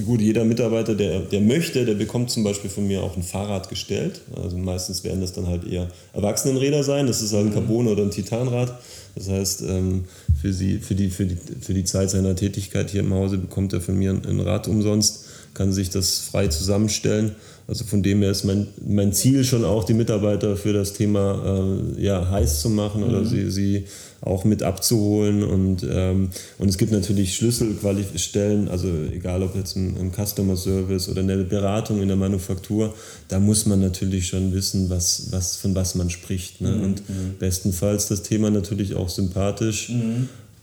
gut, 0.05 0.21
jeder 0.21 0.43
Mitarbeiter, 0.43 0.95
der, 0.95 1.19
der 1.19 1.41
möchte, 1.41 1.85
der 1.85 1.93
bekommt 1.93 2.31
zum 2.31 2.43
Beispiel 2.43 2.69
von 2.69 2.87
mir 2.87 3.03
auch 3.03 3.15
ein 3.15 3.23
Fahrrad 3.23 3.69
gestellt. 3.69 4.21
Also 4.35 4.57
meistens 4.57 5.03
werden 5.03 5.21
das 5.21 5.33
dann 5.33 5.47
halt 5.47 5.65
eher 5.65 5.87
Erwachsenenräder 6.13 6.83
sein. 6.83 7.05
Das 7.05 7.21
ist 7.21 7.33
halt 7.33 7.47
ein 7.47 7.53
Carbon 7.53 7.87
oder 7.87 8.03
ein 8.03 8.11
Titanrad. 8.11 8.73
Das 9.15 9.29
heißt, 9.29 9.63
ähm, 9.67 10.05
für, 10.41 10.51
sie, 10.51 10.79
für, 10.79 10.95
die, 10.95 11.09
für, 11.09 11.25
die, 11.25 11.37
für 11.61 11.73
die 11.73 11.83
Zeit 11.83 12.09
seiner 12.09 12.35
Tätigkeit 12.35 12.89
hier 12.89 13.01
im 13.01 13.13
Hause 13.13 13.37
bekommt 13.37 13.73
er 13.73 13.81
von 13.81 13.97
mir 13.97 14.11
ein, 14.11 14.25
ein 14.25 14.39
Rad 14.39 14.67
umsonst, 14.67 15.25
kann 15.53 15.73
sich 15.73 15.89
das 15.89 16.19
frei 16.19 16.47
zusammenstellen. 16.47 17.35
Also 17.67 17.83
von 17.83 18.01
dem 18.01 18.23
her 18.23 18.31
ist 18.31 18.45
mein, 18.45 18.67
mein 18.83 19.13
Ziel 19.13 19.43
schon 19.43 19.63
auch, 19.63 19.83
die 19.83 19.93
Mitarbeiter 19.93 20.57
für 20.57 20.73
das 20.73 20.93
Thema 20.93 21.75
äh, 21.97 22.03
ja, 22.03 22.31
heiß 22.31 22.61
zu 22.61 22.69
machen 22.69 23.03
oder 23.03 23.25
sie, 23.25 23.51
sie 23.51 23.85
auch 24.21 24.45
mit 24.45 24.63
abzuholen. 24.63 25.43
Und, 25.43 25.85
ähm, 25.89 26.29
und 26.57 26.67
es 26.67 26.77
gibt 26.77 26.91
natürlich 26.91 27.35
Schlüsselstellen, 27.35 28.67
also 28.67 28.87
egal 29.11 29.43
ob 29.43 29.55
jetzt 29.55 29.75
ein, 29.75 29.95
ein 29.97 30.11
Customer 30.11 30.55
Service 30.55 31.09
oder 31.09 31.21
eine 31.21 31.37
Beratung 31.43 32.01
in 32.01 32.07
der 32.07 32.17
Manufaktur, 32.17 32.93
da 33.27 33.39
muss 33.39 33.65
man 33.65 33.79
natürlich 33.79 34.27
schon 34.27 34.53
wissen, 34.53 34.89
was, 34.89 35.31
was, 35.31 35.57
von 35.57 35.75
was 35.75 35.95
man 35.95 36.09
spricht. 36.09 36.61
Ne? 36.61 36.75
Und 36.81 37.03
bestenfalls 37.39 38.07
das 38.07 38.23
Thema 38.23 38.49
natürlich 38.49 38.95
auch 38.95 39.09
sympathisch 39.09 39.91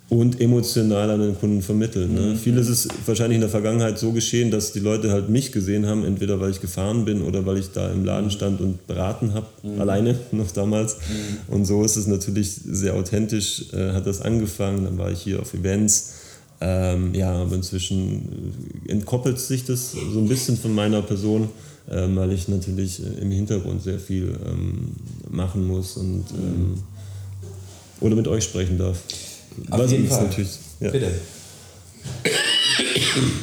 und 0.08 0.40
emotional 0.40 1.10
an 1.10 1.20
den 1.20 1.36
Kunden 1.36 1.62
vermitteln. 1.62 2.14
Ne? 2.14 2.36
Vieles 2.36 2.68
ist 2.68 2.88
wahrscheinlich 3.06 3.36
in 3.36 3.40
der 3.40 3.50
Vergangenheit 3.50 3.98
so 3.98 4.12
geschehen, 4.12 4.52
dass 4.52 4.72
die 4.72 4.78
Leute 4.78 5.10
halt 5.10 5.28
mich 5.28 5.50
gesehen 5.50 5.86
haben, 5.86 6.04
entweder 6.04 6.40
weil 6.40 6.50
ich 6.50 6.60
gefahren 6.60 7.04
bin 7.04 7.22
oder 7.22 7.44
weil 7.44 7.58
ich 7.58 7.72
da 7.72 7.90
im 7.90 8.04
Laden 8.04 8.30
stand 8.30 8.60
und 8.60 8.86
beraten 8.86 9.34
habe, 9.34 9.46
alleine 9.80 10.16
noch 10.30 10.52
damals. 10.52 10.98
Und 11.48 11.64
so 11.64 11.82
ist 11.82 11.96
es 11.96 12.06
natürlich 12.06 12.52
sehr 12.52 12.94
authentisch, 12.94 13.64
äh, 13.72 13.92
hat 13.92 14.06
das 14.06 14.22
angefangen. 14.22 14.84
Dann 14.84 14.96
war 14.96 15.10
ich 15.10 15.22
hier 15.22 15.40
auf 15.40 15.52
Events. 15.54 16.12
Ähm, 16.60 17.12
ja, 17.14 17.32
aber 17.32 17.56
inzwischen 17.56 18.54
äh, 18.86 18.92
entkoppelt 18.92 19.38
sich 19.38 19.64
das 19.64 19.92
so 19.92 20.18
ein 20.18 20.28
bisschen 20.28 20.56
von 20.56 20.74
meiner 20.74 21.02
Person, 21.02 21.50
ähm, 21.90 22.16
weil 22.16 22.32
ich 22.32 22.48
natürlich 22.48 23.02
äh, 23.02 23.20
im 23.20 23.30
Hintergrund 23.30 23.82
sehr 23.82 23.98
viel 23.98 24.34
ähm, 24.46 24.92
machen 25.28 25.66
muss 25.66 25.96
und 25.96 26.24
ähm, 26.30 26.78
oder 28.00 28.14
mit 28.16 28.28
euch 28.28 28.44
sprechen 28.44 28.78
darf. 28.78 29.02
Auf 29.70 29.78
Was 29.80 29.90
jeden 29.90 30.08
Fall. 30.08 30.24
natürlich, 30.24 30.50
ja. 30.80 30.90
Bitte. 30.90 31.12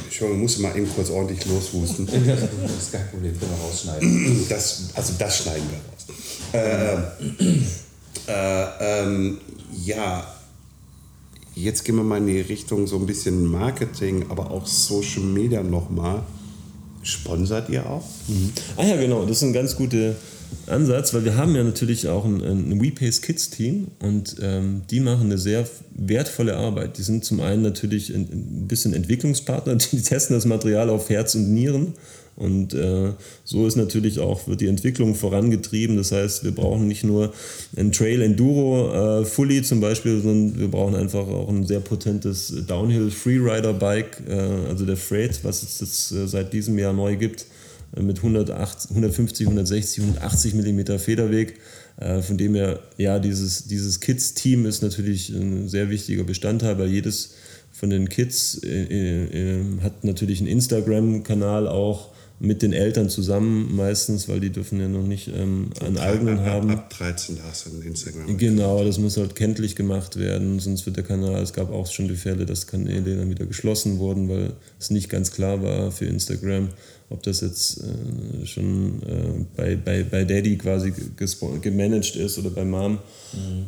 Entschuldigung, 0.06 0.41
musste 0.41 0.62
mal 0.62 0.78
eben 0.78 0.88
kurz 0.93 1.10
ordentlich 1.10 1.45
loshusten. 1.45 2.08
Das 2.08 2.84
ist 2.84 2.91
kein 2.91 3.10
Problem, 3.10 3.38
können 3.39 3.52
wir 3.52 3.65
rausschneiden. 3.65 4.45
Das, 4.49 4.89
also 4.93 5.13
das 5.17 5.38
schneiden 5.38 5.63
wir 5.69 5.80
raus. 5.89 6.06
Äh, 6.54 8.32
äh, 8.32 8.65
ähm, 8.80 9.38
ja, 9.84 10.26
jetzt 11.56 11.84
gehen 11.84 11.95
wir 11.95 12.04
mal 12.04 12.17
in 12.17 12.28
die 12.28 12.41
Richtung 12.41 12.86
so 12.88 12.97
ein 12.97 13.06
bisschen 13.06 13.45
Marketing, 13.45 14.26
aber 14.30 14.52
auch 14.52 14.67
Social 14.67 15.23
Media 15.23 15.63
nochmal. 15.63 16.23
Sponsert 17.02 17.69
ihr 17.69 17.86
auch? 17.86 18.06
Ah 18.78 18.86
ja, 18.86 18.95
genau, 18.95 19.26
das 19.26 19.38
ist 19.38 19.43
ein 19.43 19.54
ganz 19.54 19.76
guter 19.76 20.15
Ansatz, 20.68 21.13
weil 21.13 21.26
wir 21.26 21.38
haben 21.38 21.56
ja 21.56 21.63
natürlich 21.63 22.08
auch 22.08 22.26
ein, 22.26 22.42
ein 22.42 22.82
WePace 22.82 23.22
Kids 23.22 23.50
Team 23.50 23.88
und 24.00 24.36
ähm, 24.42 24.82
die 24.89 25.00
machen 25.00 25.26
eine 25.26 25.38
sehr 25.38 25.68
wertvolle 25.96 26.56
Arbeit. 26.56 26.98
Die 26.98 27.04
sind 27.04 27.26
zum 27.26 27.42
einen 27.42 27.62
natürlich 27.62 28.13
ein, 28.13 28.22
ein 28.22 28.68
bisschen 28.68 28.94
Entwicklungspartner, 28.94 29.76
die 29.92 30.02
testen 30.02 30.36
das 30.36 30.46
Material 30.46 30.89
auf 30.89 31.10
Herz 31.10 31.36
und 31.36 31.54
Nieren 31.54 31.94
und 32.36 32.74
äh, 32.74 33.12
so 33.44 33.68
ist 33.68 33.76
natürlich 33.76 34.20
auch, 34.20 34.48
wird 34.48 34.62
die 34.62 34.68
Entwicklung 34.68 35.13
vorangetrieben. 35.13 35.98
Das 35.98 36.12
heißt, 36.12 36.44
wir 36.44 36.52
brauchen 36.52 36.88
nicht 36.88 37.04
nur 37.04 37.32
ein 37.78 37.92
Trail 37.92 38.22
Enduro 38.22 39.22
äh, 39.22 39.26
Fully 39.26 39.62
zum 39.62 39.80
Beispiel, 39.82 40.22
sondern 40.22 40.60
wir 40.60 40.68
brauchen 40.70 40.96
einfach 40.96 41.28
auch 41.28 41.50
ein 41.50 41.66
sehr 41.66 41.80
potentes 41.80 42.54
Downhill 42.68 43.12
Freerider 43.12 43.74
Bike, 43.74 44.24
äh, 44.28 44.34
also 44.68 44.86
der 44.86 44.98
Freight, 44.98 45.44
was 45.44 45.62
es 45.62 45.80
jetzt 45.80 46.12
äh, 46.12 46.28
seit 46.28 46.54
diesem 46.54 46.78
Jahr 46.80 46.94
neu 46.94 47.16
gibt 47.16 47.46
mit 48.01 48.17
108, 48.17 48.89
150, 48.89 49.47
160, 49.47 50.03
180 50.03 50.53
mm 50.56 50.97
Federweg. 50.97 51.60
Äh, 51.97 52.21
Von 52.21 52.38
dem 52.38 52.56
her, 52.56 52.79
ja, 52.97 53.19
dieses, 53.19 53.65
dieses 53.65 53.99
Kids-Team 53.99 54.65
ist 54.65 54.82
natürlich 54.82 55.29
ein 55.29 55.67
sehr 55.69 55.89
wichtiger 55.89 56.23
Bestandteil, 56.23 56.77
weil 56.79 56.89
jedes 56.89 57.36
von 57.71 57.89
den 57.89 58.08
Kids 58.08 58.62
äh, 58.63 58.84
äh, 58.84 59.63
hat 59.82 60.03
natürlich 60.03 60.39
einen 60.39 60.47
Instagram-Kanal 60.47 61.67
auch 61.67 62.12
mit 62.39 62.62
den 62.62 62.74
Eltern 62.74 63.10
zusammen 63.10 63.76
meistens, 63.76 64.28
weil 64.28 64.39
die 64.39 64.50
dürfen 64.50 64.80
ja 64.80 64.88
noch 64.88 65.06
nicht 65.06 65.30
ähm, 65.30 65.69
einen 65.80 65.98
eigenen 65.98 66.39
ab, 66.39 66.46
haben. 66.46 66.72
Ab 66.72 66.89
13 66.89 67.38
hast 67.48 67.65
du 67.65 67.69
ein 67.72 67.82
Instagram. 67.82 68.38
Genau, 68.38 68.84
das 68.84 68.98
muss 68.98 69.17
halt 69.17 69.36
kenntlich 69.36 69.76
gemacht 69.76 70.17
werden, 70.17 70.60
sonst 70.60 70.86
wird 70.86 70.98
der 70.98 71.04
Kanal, 71.04 71.41
es 71.41 71.54
gab 71.54 71.72
auch 71.72 71.88
schon 71.88 72.08
die 72.08 72.15
Fälle, 72.15 72.46
dass 72.46 72.67
Kanäle 72.67 73.15
dann 73.15 73.30
wieder 73.30 73.46
geschlossen 73.46 74.00
wurden, 74.00 74.28
weil 74.30 74.54
es 74.80 74.89
nicht 74.89 75.10
ganz 75.10 75.32
klar 75.32 75.63
war 75.63 75.91
für 75.91 76.06
Instagram, 76.06 76.69
ob 77.10 77.24
das 77.24 77.41
jetzt 77.41 77.82
äh, 77.82 78.46
schon 78.46 79.02
äh, 79.04 79.46
bei, 79.56 79.76
bei, 79.76 80.04
bei 80.04 80.26
Daddy 80.26 80.58
quasi 80.58 80.93
gemanagt 81.62 82.15
ist 82.15 82.38
oder 82.39 82.50
bei 82.50 82.65
Mom. 82.65 83.00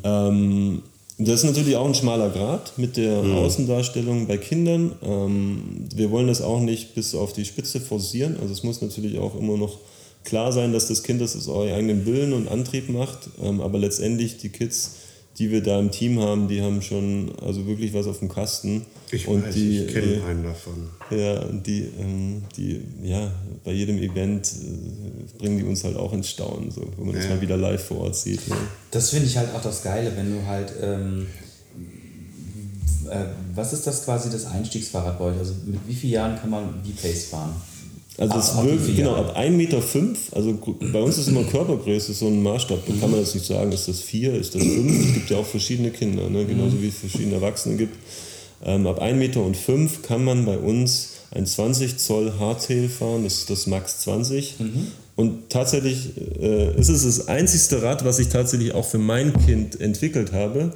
Ähm, 0.04 0.82
das 1.17 1.43
ist 1.43 1.43
natürlich 1.45 1.78
auch 1.78 1.86
ein 1.86 1.95
schmaler 1.95 2.30
Grad 2.30 2.78
mit 2.78 2.97
der 2.97 3.19
Außendarstellung 3.19 4.28
bei 4.28 4.38
Kindern. 4.38 4.93
Ähm, 5.01 5.88
wir 5.95 6.12
wollen 6.12 6.28
das 6.28 6.41
auch 6.41 6.60
nicht 6.60 6.93
bis 6.93 7.15
auf 7.15 7.32
die 7.32 7.45
Spitze 7.45 7.80
forcieren. 7.80 8.38
Also 8.41 8.51
es 8.51 8.63
muss 8.63 8.82
natürlich 8.82 9.17
auch 9.17 9.36
immer 9.36 9.56
noch 9.56 9.80
klar 10.25 10.51
sein, 10.51 10.73
dass 10.73 10.88
das 10.88 11.04
Kind 11.04 11.21
das 11.21 11.38
aus 11.38 11.47
eurem 11.47 11.73
eigenen 11.73 12.06
Willen 12.06 12.34
und 12.34 12.49
Antrieb 12.49 12.89
macht. 12.89 13.30
Ähm, 13.41 13.62
aber 13.62 13.80
letztendlich 13.80 14.38
die 14.38 14.49
Kids, 14.49 14.95
die 15.38 15.52
wir 15.52 15.62
da 15.62 15.80
im 15.80 15.91
Team 15.91 16.19
haben, 16.19 16.48
die 16.48 16.62
haben 16.62 16.82
schon 16.82 17.32
also 17.41 17.65
wirklich 17.67 17.93
was 17.93 18.08
auf 18.08 18.19
dem 18.19 18.30
Kasten. 18.30 18.86
Ich 19.12 19.28
und 19.28 19.43
weiß, 19.45 19.54
die, 19.54 19.84
ich 19.86 19.93
kenne 19.93 20.13
äh, 20.15 20.21
einen 20.24 20.43
davon. 20.43 20.89
ja, 21.12 21.41
und 21.41 21.67
die, 21.67 21.82
ähm, 22.00 22.43
die, 22.58 22.82
ja, 23.04 23.32
bei 23.63 23.71
jedem 23.71 23.98
Event 23.98 24.48
äh, 24.48 25.38
bringen 25.38 25.58
die 25.60 25.63
uns 25.63 25.84
halt 25.84 25.98
auch 25.98 26.13
ins 26.13 26.30
Staunen, 26.30 26.71
so, 26.71 26.82
wo 26.98 27.04
man 27.04 27.15
das 27.15 27.26
Ja. 27.26 27.32
mal 27.32 27.41
wieder 27.41 27.58
live 27.58 27.84
vor 27.84 28.02
Ort 28.02 28.15
sieht. 28.15 28.48
Ne? 28.48 28.56
Das 28.91 29.10
finde 29.10 29.28
ich 29.28 29.38
halt 29.38 29.54
auch 29.54 29.62
das 29.62 29.84
Geile, 29.84 30.12
wenn 30.15 30.32
du 30.32 30.45
halt. 30.45 30.74
Ähm, 30.82 31.28
äh, 33.10 33.26
was 33.54 33.71
ist 33.74 33.86
das 33.86 34.04
quasi 34.06 34.30
das 34.32 34.45
Einstiegsfahrrad 34.45 35.19
bei 35.19 35.26
euch? 35.26 35.38
Also 35.38 35.54
mit 35.65 35.80
wie 35.88 35.93
vielen 35.93 36.13
Jahren 36.13 36.39
kann 36.39 36.50
man 36.50 36.82
V-Pace 36.84 37.26
fahren? 37.26 37.54
Also 38.17 38.38
es 38.38 38.58
wie 38.58 38.69
wirkt, 38.69 38.95
genau, 38.95 39.15
ab 39.15 39.38
1,5 39.38 39.49
Meter, 39.51 39.82
fünf, 39.82 40.34
also 40.34 40.58
bei 40.93 41.01
uns 41.01 41.17
ist 41.17 41.28
immer 41.28 41.43
Körpergröße 41.43 42.13
so 42.13 42.28
ein 42.28 42.41
Maßstab, 42.41 42.80
da 42.88 42.93
kann 42.99 43.12
man 43.12 43.19
jetzt 43.19 43.36
nicht 43.36 43.45
sagen, 43.45 43.71
ist 43.73 43.89
das 43.89 44.01
4, 44.01 44.36
ist 44.36 44.56
das 44.56 44.63
5, 44.63 45.08
es 45.08 45.13
gibt 45.13 45.30
ja 45.30 45.38
auch 45.38 45.45
verschiedene 45.45 45.91
Kinder, 45.91 46.30
ne? 46.30 46.45
genauso 46.45 46.82
wie 46.82 46.88
es 46.88 46.97
verschiedene 46.97 47.36
Erwachsene 47.36 47.75
gibt. 47.75 47.97
Ähm, 48.63 48.88
ab 48.88 49.01
1,5 49.01 49.13
Meter 49.15 49.43
und 49.43 49.58
fünf 49.58 50.01
kann 50.01 50.23
man 50.23 50.45
bei 50.45 50.58
uns 50.58 51.10
ein 51.32 51.45
20 51.45 51.97
Zoll 51.97 52.34
Hardtail 52.39 52.88
fahren, 52.88 53.25
das 53.25 53.39
ist 53.39 53.49
das 53.49 53.67
Max 53.67 53.99
20. 54.01 54.56
Und 55.17 55.49
tatsächlich 55.49 56.12
äh, 56.39 56.78
ist 56.80 56.89
es 56.89 57.04
das 57.04 57.28
einzigste 57.28 57.82
Rad, 57.82 58.06
was 58.06 58.19
ich 58.19 58.30
tatsächlich 58.30 58.73
auch 58.73 58.86
für 58.86 58.97
mein 58.97 59.34
Kind 59.45 59.80
entwickelt 59.80 60.32
habe. 60.32 60.71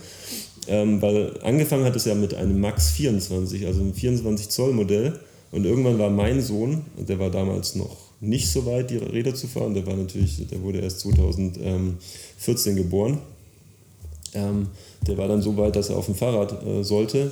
Ähm, 0.67 1.01
weil 1.01 1.39
angefangen 1.41 1.83
hat 1.83 1.95
es 1.95 2.05
ja 2.05 2.15
mit 2.15 2.33
einem 2.33 2.59
Max 2.59 2.91
24, 2.91 3.65
also 3.65 3.81
einem 3.81 3.93
24 3.93 4.49
Zoll 4.49 4.73
Modell. 4.73 5.19
Und 5.51 5.65
irgendwann 5.65 5.97
war 5.97 6.09
mein 6.09 6.41
Sohn, 6.41 6.83
der 6.97 7.19
war 7.19 7.29
damals 7.31 7.75
noch 7.75 7.97
nicht 8.21 8.49
so 8.49 8.65
weit, 8.65 8.89
die 8.89 8.97
Räder 8.97 9.33
zu 9.33 9.47
fahren. 9.47 9.73
Der 9.73 9.85
war 9.87 9.95
natürlich, 9.95 10.45
der 10.47 10.61
wurde 10.61 10.79
erst 10.79 10.99
2014 11.01 12.75
geboren. 12.75 13.19
Ähm, 14.33 14.67
der 15.07 15.17
war 15.17 15.27
dann 15.27 15.41
so 15.41 15.57
weit, 15.57 15.75
dass 15.75 15.89
er 15.89 15.97
auf 15.97 16.05
dem 16.05 16.15
Fahrrad 16.15 16.63
äh, 16.65 16.83
sollte. 16.83 17.31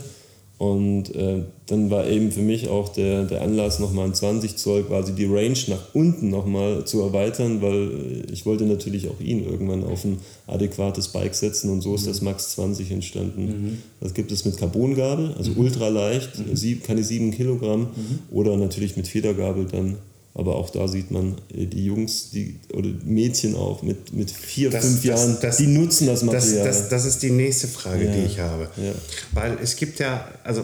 Und 0.57 1.13
äh, 1.13 1.43
dann 1.67 1.91
war 1.91 2.07
eben 2.07 2.31
für 2.31 2.41
mich 2.41 2.67
auch 2.67 2.89
der, 2.89 3.25
der 3.25 3.43
Anlass, 3.43 3.77
nochmal 3.77 4.05
ein 4.05 4.15
20 4.15 4.57
Zoll 4.57 4.83
quasi 4.85 5.13
die 5.13 5.25
Range 5.25 5.57
nach 5.67 5.93
unten 5.93 6.31
nochmal 6.31 6.83
zu 6.85 7.01
erweitern, 7.01 7.61
weil 7.61 8.25
ich 8.31 8.47
wollte 8.47 8.65
natürlich 8.65 9.07
auch 9.07 9.19
ihn 9.19 9.45
irgendwann 9.45 9.83
auf 9.83 10.03
ein 10.03 10.17
adäquates 10.47 11.09
Bike 11.09 11.35
setzen 11.35 11.71
und 11.71 11.81
so 11.81 11.93
ist 11.93 12.07
das 12.07 12.21
Max 12.21 12.53
20 12.53 12.89
entstanden. 12.89 13.83
Das 13.99 14.15
gibt 14.15 14.31
es 14.31 14.45
mit 14.45 14.57
Carbongabel, 14.57 15.35
also 15.37 15.51
ultra 15.57 15.89
leicht, 15.89 16.31
sieb, 16.53 16.83
keine 16.83 17.03
7 17.03 17.29
Kilogramm 17.31 17.87
oder 18.31 18.57
natürlich 18.57 18.97
mit 18.97 19.07
Federgabel 19.07 19.65
dann. 19.65 19.97
Aber 20.39 20.55
auch 20.55 20.69
da 20.69 20.87
sieht 20.87 21.09
man, 21.09 21.35
äh, 21.51 21.65
die 21.65 21.85
Jungs 21.85 22.29
die, 22.31 22.59
oder 22.71 22.89
Mädchen 23.03 23.55
auch 23.55 23.81
mit, 23.81 24.13
mit 24.13 24.29
vier, 24.29 24.69
Das- 24.69 24.85
fünf 24.85 24.97
das- 24.97 25.03
Jahren, 25.05 25.37
das- 25.41 25.57
die 25.57 25.65
nutzen 25.67 26.05
das 26.05 26.21
Material. 26.21 26.63
das, 26.63 26.89
das 26.89 27.05
ist 27.05 27.23
die 27.23 27.31
nächste 27.31 27.67
Frage, 27.67 28.05
Ja, 28.05 28.11
die 28.13 28.19
ich 28.25 28.37
habe. 28.39 28.69
ja. 28.77 28.93
Weil 29.33 29.57
es 29.63 29.75
gibt 29.75 29.97
ja, 29.99 30.27
also 30.43 30.63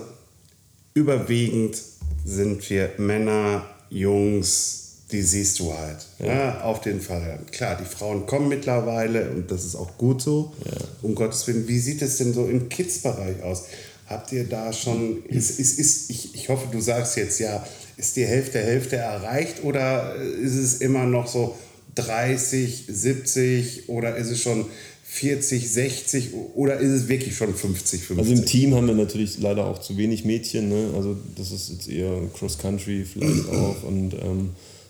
überwiegend 0.93 1.81
sind 2.25 2.69
wir 2.69 2.91
Männer, 2.97 3.65
Jungs, 3.89 4.79
die 5.11 5.21
siehst 5.21 5.59
du 5.59 5.73
halt 5.73 6.05
ja. 6.19 6.61
auf 6.61 6.81
den 6.81 6.99
Fahrrädern. 7.01 7.45
Klar, 7.51 7.77
die 7.79 7.85
Frauen 7.85 8.25
kommen 8.25 8.49
mittlerweile 8.49 9.29
und 9.31 9.51
das 9.51 9.63
ist 9.65 9.75
auch 9.75 9.97
gut 9.97 10.21
so. 10.21 10.53
Um 11.01 11.13
Gottes 11.15 11.45
Willen, 11.47 11.67
wie 11.67 11.79
sieht 11.79 12.01
es 12.01 12.17
denn 12.17 12.33
so 12.33 12.45
im 12.47 12.69
Kids-Bereich 12.69 13.41
aus? 13.43 13.63
Habt 14.07 14.31
ihr 14.31 14.43
da 14.45 14.71
schon, 14.73 15.23
ist, 15.25 15.59
ist, 15.59 15.79
ist, 15.79 16.09
ich, 16.09 16.33
ich 16.35 16.49
hoffe, 16.49 16.67
du 16.71 16.79
sagst 16.81 17.15
jetzt 17.17 17.39
ja, 17.39 17.65
ist 17.97 18.15
die 18.15 18.25
Hälfte, 18.25 18.59
Hälfte 18.59 18.97
erreicht 18.97 19.63
oder 19.63 20.15
ist 20.15 20.55
es 20.55 20.81
immer 20.81 21.05
noch 21.05 21.27
so 21.27 21.55
30, 21.95 22.85
70 22.87 23.89
oder 23.89 24.15
ist 24.15 24.29
es 24.29 24.41
schon 24.41 24.65
40, 25.03 25.71
60 25.71 26.29
oder 26.55 26.79
ist 26.79 26.89
es 26.89 27.07
wirklich 27.07 27.35
schon 27.35 27.53
50, 27.53 28.03
50? 28.03 28.17
Also 28.17 28.41
im 28.41 28.47
Team 28.47 28.73
haben 28.73 28.87
wir 28.87 28.95
natürlich 28.95 29.39
leider 29.39 29.65
auch 29.67 29.79
zu 29.79 29.95
wenig 29.95 30.25
Mädchen. 30.25 30.69
Ne? 30.69 30.89
Also 30.95 31.15
das 31.35 31.51
ist 31.51 31.69
jetzt 31.69 31.87
eher 31.87 32.17
Cross-Country 32.33 33.05
vielleicht 33.05 33.47
auch. 33.51 33.83
Und 33.83 34.13
ähm, 34.13 34.49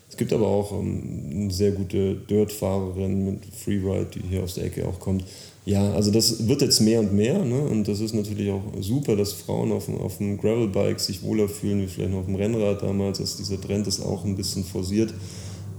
es 0.10 0.16
gibt 0.16 0.32
aber 0.32 0.48
auch 0.48 0.72
ähm, 0.80 1.30
eine 1.34 1.52
sehr 1.52 1.72
gute 1.72 2.16
Dirt-Fahrerin 2.16 3.26
mit 3.26 3.40
Freeride, 3.54 4.08
die 4.14 4.22
hier 4.30 4.44
aus 4.44 4.56
der 4.56 4.66
Ecke 4.66 4.88
auch 4.88 5.00
kommt. 5.00 5.26
Ja, 5.66 5.94
also 5.94 6.12
das 6.12 6.48
wird 6.48 6.62
jetzt 6.62 6.82
mehr 6.82 7.00
und 7.00 7.14
mehr. 7.14 7.44
Ne? 7.46 7.62
Und 7.62 7.88
das 7.88 8.02
ist 8.02 8.14
natürlich 8.14 8.52
auch 8.52 8.62
super, 8.82 9.16
dass 9.16 9.32
Frauen 9.32 9.72
auf, 9.72 9.86
dem- 9.86 9.98
auf 10.00 10.18
dem 10.18 10.38
Gravelbike 10.38 11.00
sich 11.00 11.24
wohler 11.24 11.48
fühlen 11.48 11.82
wie 11.82 11.88
vielleicht 11.88 12.12
noch 12.12 12.20
auf 12.20 12.26
dem 12.26 12.36
Rennrad 12.36 12.82
damals. 12.84 13.22
Also 13.22 13.38
dieser 13.38 13.62
Trend 13.62 13.88
ist 13.88 14.02
auch 14.02 14.26
ein 14.26 14.36
bisschen 14.36 14.66
forciert. 14.66 15.14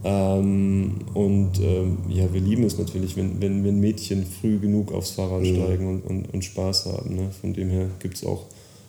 Ähm, 0.02 0.92
und 1.14 1.52
ähm, 1.62 1.98
ja, 2.08 2.32
wir 2.32 2.40
lieben 2.40 2.64
es 2.64 2.78
natürlich, 2.78 3.16
wenn, 3.16 3.40
wenn, 3.40 3.64
wenn 3.64 3.80
Mädchen 3.80 4.24
früh 4.40 4.58
genug 4.58 4.92
aufs 4.92 5.10
Fahrrad 5.10 5.46
steigen 5.46 5.86
und, 5.88 6.00
und, 6.06 6.32
und 6.34 6.44
Spaß 6.44 6.86
haben. 6.86 7.16
Ne? 7.16 7.30
Von 7.40 7.52
dem 7.54 7.68
her 7.70 7.88
gibt 8.00 8.16
es 8.16 8.24
auch 8.24 8.44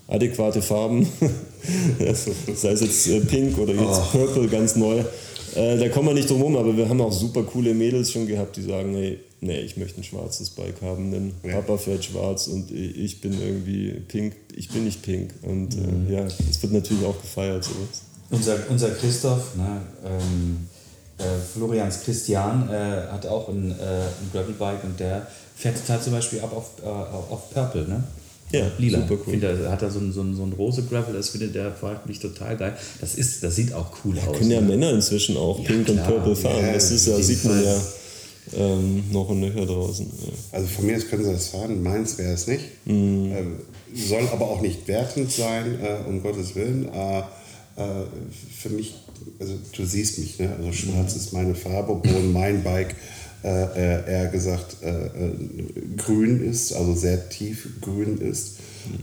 adäquate 0.07 0.61
Farben, 0.61 1.07
sei 2.55 2.71
es 2.71 2.81
jetzt 2.81 3.07
äh, 3.07 3.19
Pink 3.21 3.57
oder 3.57 3.73
jetzt 3.73 4.11
Purple 4.11 4.47
ganz 4.47 4.75
neu. 4.75 4.99
Äh, 5.55 5.77
da 5.77 5.89
kommen 5.89 6.09
wir 6.09 6.13
nicht 6.13 6.29
drum 6.29 6.41
rum, 6.41 6.55
aber 6.57 6.75
wir 6.75 6.87
haben 6.87 6.99
auch 7.01 7.11
super 7.13 7.43
coole 7.43 7.73
Mädels 7.73 8.11
schon 8.11 8.27
gehabt, 8.27 8.57
die 8.57 8.61
sagen, 8.63 8.93
hey, 8.93 9.17
nee, 9.45 9.59
ich 9.61 9.77
möchte 9.77 10.01
ein 10.01 10.03
schwarzes 10.03 10.49
Bike 10.49 10.81
haben, 10.81 11.11
denn 11.11 11.31
Ja. 11.43 11.55
Papa 11.61 11.77
fährt 11.77 12.03
schwarz 12.03 12.47
und 12.47 12.71
ich 12.71 13.21
bin 13.21 13.33
irgendwie 13.39 13.91
pink, 14.07 14.35
ich 14.55 14.69
bin 14.69 14.83
nicht 14.85 15.01
pink. 15.01 15.31
Und 15.43 15.75
äh, 15.75 16.13
ja, 16.13 16.25
es 16.25 16.61
wird 16.61 16.73
natürlich 16.73 17.05
auch 17.05 17.19
gefeiert 17.21 17.63
sowas. 17.63 18.03
Unser, 18.29 18.57
unser 18.69 18.89
Christoph, 18.91 19.55
ne, 19.55 19.81
ähm, 20.05 20.67
äh, 21.17 21.23
Florians 21.53 22.01
Christian, 22.03 22.69
äh, 22.69 23.07
hat 23.11 23.25
auch 23.27 23.49
ein, 23.49 23.71
äh, 23.71 23.73
ein 23.73 24.29
Gravelbike 24.33 24.83
und 24.83 24.99
der 24.99 25.27
fährt 25.55 25.77
total 25.77 26.01
zum 26.01 26.13
Beispiel 26.13 26.39
ab 26.41 26.51
auf, 26.55 26.71
äh, 26.83 26.87
auf 26.87 27.51
Purple, 27.53 27.87
ne? 27.87 28.03
Ja, 28.51 28.65
Lila. 28.77 28.99
super 29.01 29.15
cool. 29.25 29.31
Findet 29.31 29.61
er, 29.61 29.71
hat 29.71 29.81
er 29.81 29.89
so 29.91 29.99
ein, 29.99 30.11
so 30.11 30.21
ein, 30.21 30.35
so 30.35 30.43
ein 30.43 30.53
Rose 30.53 30.83
Gravel, 30.83 31.13
das 31.13 31.29
findet 31.29 31.55
der 31.55 31.73
mich 32.05 32.19
total 32.19 32.55
geil. 32.57 32.77
Das, 33.01 33.15
ist, 33.15 33.43
das 33.43 33.55
sieht 33.55 33.73
auch 33.73 33.87
cool 34.03 34.15
aus. 34.19 34.37
Können 34.37 34.51
ja 34.51 34.61
ne? 34.61 34.67
Männer 34.67 34.91
inzwischen 34.91 35.35
auch 35.37 35.59
Ja, 35.59 35.65
pink 35.65 35.89
und 35.89 35.95
klar. 35.95 36.11
purple 36.11 36.35
fahren. 36.35 36.65
Ja, 36.65 36.73
das 36.73 36.91
ist 36.91 37.07
ja, 37.07 37.17
sieht 37.17 37.43
man 37.43 37.63
ja 37.63 37.75
ähm, 38.53 39.03
noch 39.11 39.29
und 39.29 39.39
nöcher 39.39 39.65
draußen. 39.65 40.05
Ja. 40.05 40.33
Also 40.51 40.67
von 40.67 40.85
mir 40.85 40.97
aus 40.97 41.07
können 41.07 41.23
sie 41.25 41.31
das 41.31 41.47
fahren, 41.49 41.81
meins 41.83 42.17
wäre 42.17 42.33
es 42.33 42.47
nicht. 42.47 42.63
Mhm. 42.85 43.31
Ähm, 43.35 43.55
soll 43.93 44.27
aber 44.31 44.49
auch 44.49 44.61
nicht 44.61 44.87
wertend 44.87 45.31
sein, 45.31 45.79
äh, 45.81 46.07
um 46.07 46.21
Gottes 46.21 46.55
Willen. 46.55 46.89
Äh, 46.93 47.19
äh, 47.19 47.23
für 48.57 48.69
mich, 48.69 48.95
also 49.39 49.53
du 49.75 49.85
siehst 49.85 50.19
mich, 50.19 50.39
ne? 50.39 50.53
also 50.57 50.71
schwarz 50.71 51.13
Mhm. 51.13 51.19
ist 51.21 51.33
meine 51.33 51.55
Farbe, 51.55 51.91
obwohl 51.93 52.21
mein 52.23 52.63
Bike 52.63 52.95
äh, 53.43 53.47
äh, 53.47 54.11
eher 54.11 54.27
gesagt 54.27 54.77
äh, 54.81 54.89
äh, 55.05 55.31
grün 55.97 56.43
ist, 56.43 56.73
also 56.73 56.93
sehr 56.95 57.29
tief 57.29 57.67
grün 57.81 58.17
ist. 58.17 58.55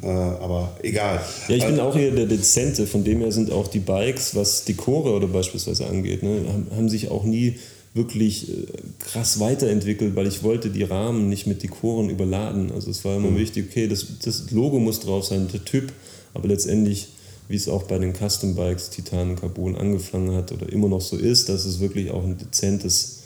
Äh, 0.03 0.07
aber 0.07 0.77
egal. 0.83 1.21
Ja, 1.49 1.57
ich 1.57 1.65
bin 1.67 1.79
Äh, 1.79 1.81
auch 1.81 1.97
eher 1.97 2.11
der 2.13 2.27
Dezente, 2.27 2.87
von 2.87 3.03
dem 3.05 3.21
her 3.21 3.33
sind 3.33 3.51
auch 3.51 3.69
die 3.69 3.81
Bikes, 3.81 4.35
was 4.35 4.65
Dekore 4.65 5.11
oder 5.13 5.27
beispielsweise 5.29 5.87
angeht, 5.87 6.23
ne, 6.23 6.45
haben, 6.49 6.67
haben 6.75 6.89
sich 6.89 7.09
auch 7.11 7.25
nie 7.25 7.57
wirklich 7.95 8.51
äh, 8.51 8.67
krass 8.99 9.39
weiterentwickelt, 9.41 10.17
weil 10.17 10.27
ich 10.27 10.43
wollte 10.43 10.71
die 10.71 10.83
Rahmen 10.83 11.29
nicht 11.29 11.47
mit 11.47 11.63
Dekoren 11.63 12.09
überladen. 12.09 12.73
Also 12.73 12.91
es 12.91 13.05
war 13.05 13.17
immer 13.17 13.37
wichtig, 13.37 13.67
okay, 13.71 13.89
das, 13.89 14.07
das 14.25 14.51
Logo 14.51 14.79
muss 14.79 15.01
drauf 15.01 15.25
sein, 15.25 15.49
der 15.53 15.65
Typ, 15.65 15.93
aber 16.35 16.49
letztendlich, 16.49 17.09
wie 17.49 17.57
es 17.57 17.69
auch 17.69 17.83
bei 17.85 17.99
den 17.99 18.15
Custom 18.15 18.55
Bikes 18.55 18.91
Titan 18.91 19.37
Carbon 19.37 19.77
angefangen 19.77 20.35
hat 20.35 20.53
oder 20.53 20.73
immer 20.73 20.89
noch 20.89 21.03
so 21.03 21.17
ist, 21.17 21.49
dass 21.49 21.65
es 21.65 21.81
wirklich 21.81 22.11
auch 22.11 22.25
ein 22.25 22.39
dezentes 22.39 23.23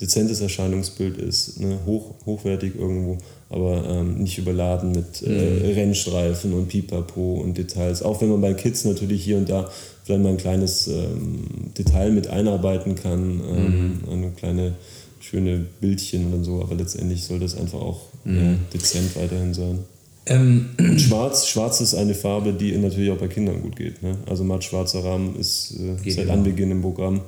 dezentes 0.00 0.40
Erscheinungsbild 0.40 1.18
ist, 1.18 1.60
ne? 1.60 1.78
Hoch, 1.86 2.14
hochwertig 2.24 2.74
irgendwo, 2.76 3.18
aber 3.52 3.84
ähm, 3.88 4.22
nicht 4.22 4.38
überladen 4.38 4.92
mit 4.92 5.22
äh, 5.22 5.72
Rennstreifen 5.72 6.52
und 6.54 6.68
Pipapo 6.68 7.34
und 7.34 7.56
Details. 7.56 8.02
Auch 8.02 8.20
wenn 8.20 8.30
man 8.30 8.40
bei 8.40 8.54
Kids 8.54 8.84
natürlich 8.84 9.22
hier 9.22 9.36
und 9.36 9.48
da 9.48 9.70
vielleicht 10.04 10.22
mal 10.22 10.30
ein 10.30 10.36
kleines 10.36 10.88
ähm, 10.88 11.44
Detail 11.76 12.10
mit 12.10 12.28
einarbeiten 12.28 12.94
kann, 12.94 13.40
ähm, 13.48 14.00
eine 14.10 14.30
kleine 14.30 14.72
schöne 15.20 15.64
Bildchen 15.80 16.32
und 16.34 16.44
so, 16.44 16.62
aber 16.62 16.74
letztendlich 16.74 17.24
soll 17.24 17.38
das 17.38 17.56
einfach 17.56 17.80
auch 17.80 18.00
ja, 18.24 18.54
dezent 18.74 19.14
weiterhin 19.16 19.54
sein. 19.54 19.78
Ähm, 20.26 20.70
Und 20.78 21.00
schwarz, 21.00 21.48
schwarz 21.48 21.80
ist 21.80 21.94
eine 21.94 22.14
Farbe, 22.14 22.52
die 22.52 22.76
natürlich 22.76 23.10
auch 23.10 23.18
bei 23.18 23.28
Kindern 23.28 23.62
gut 23.62 23.76
geht. 23.76 24.02
Ne? 24.02 24.16
Also 24.28 24.44
matt 24.44 24.62
schwarzer 24.62 25.04
Rahmen 25.04 25.36
ist 25.36 25.74
äh, 25.78 26.10
seit 26.10 26.24
immer. 26.24 26.34
Anbeginn 26.34 26.70
im 26.70 26.82
Programm. 26.82 27.22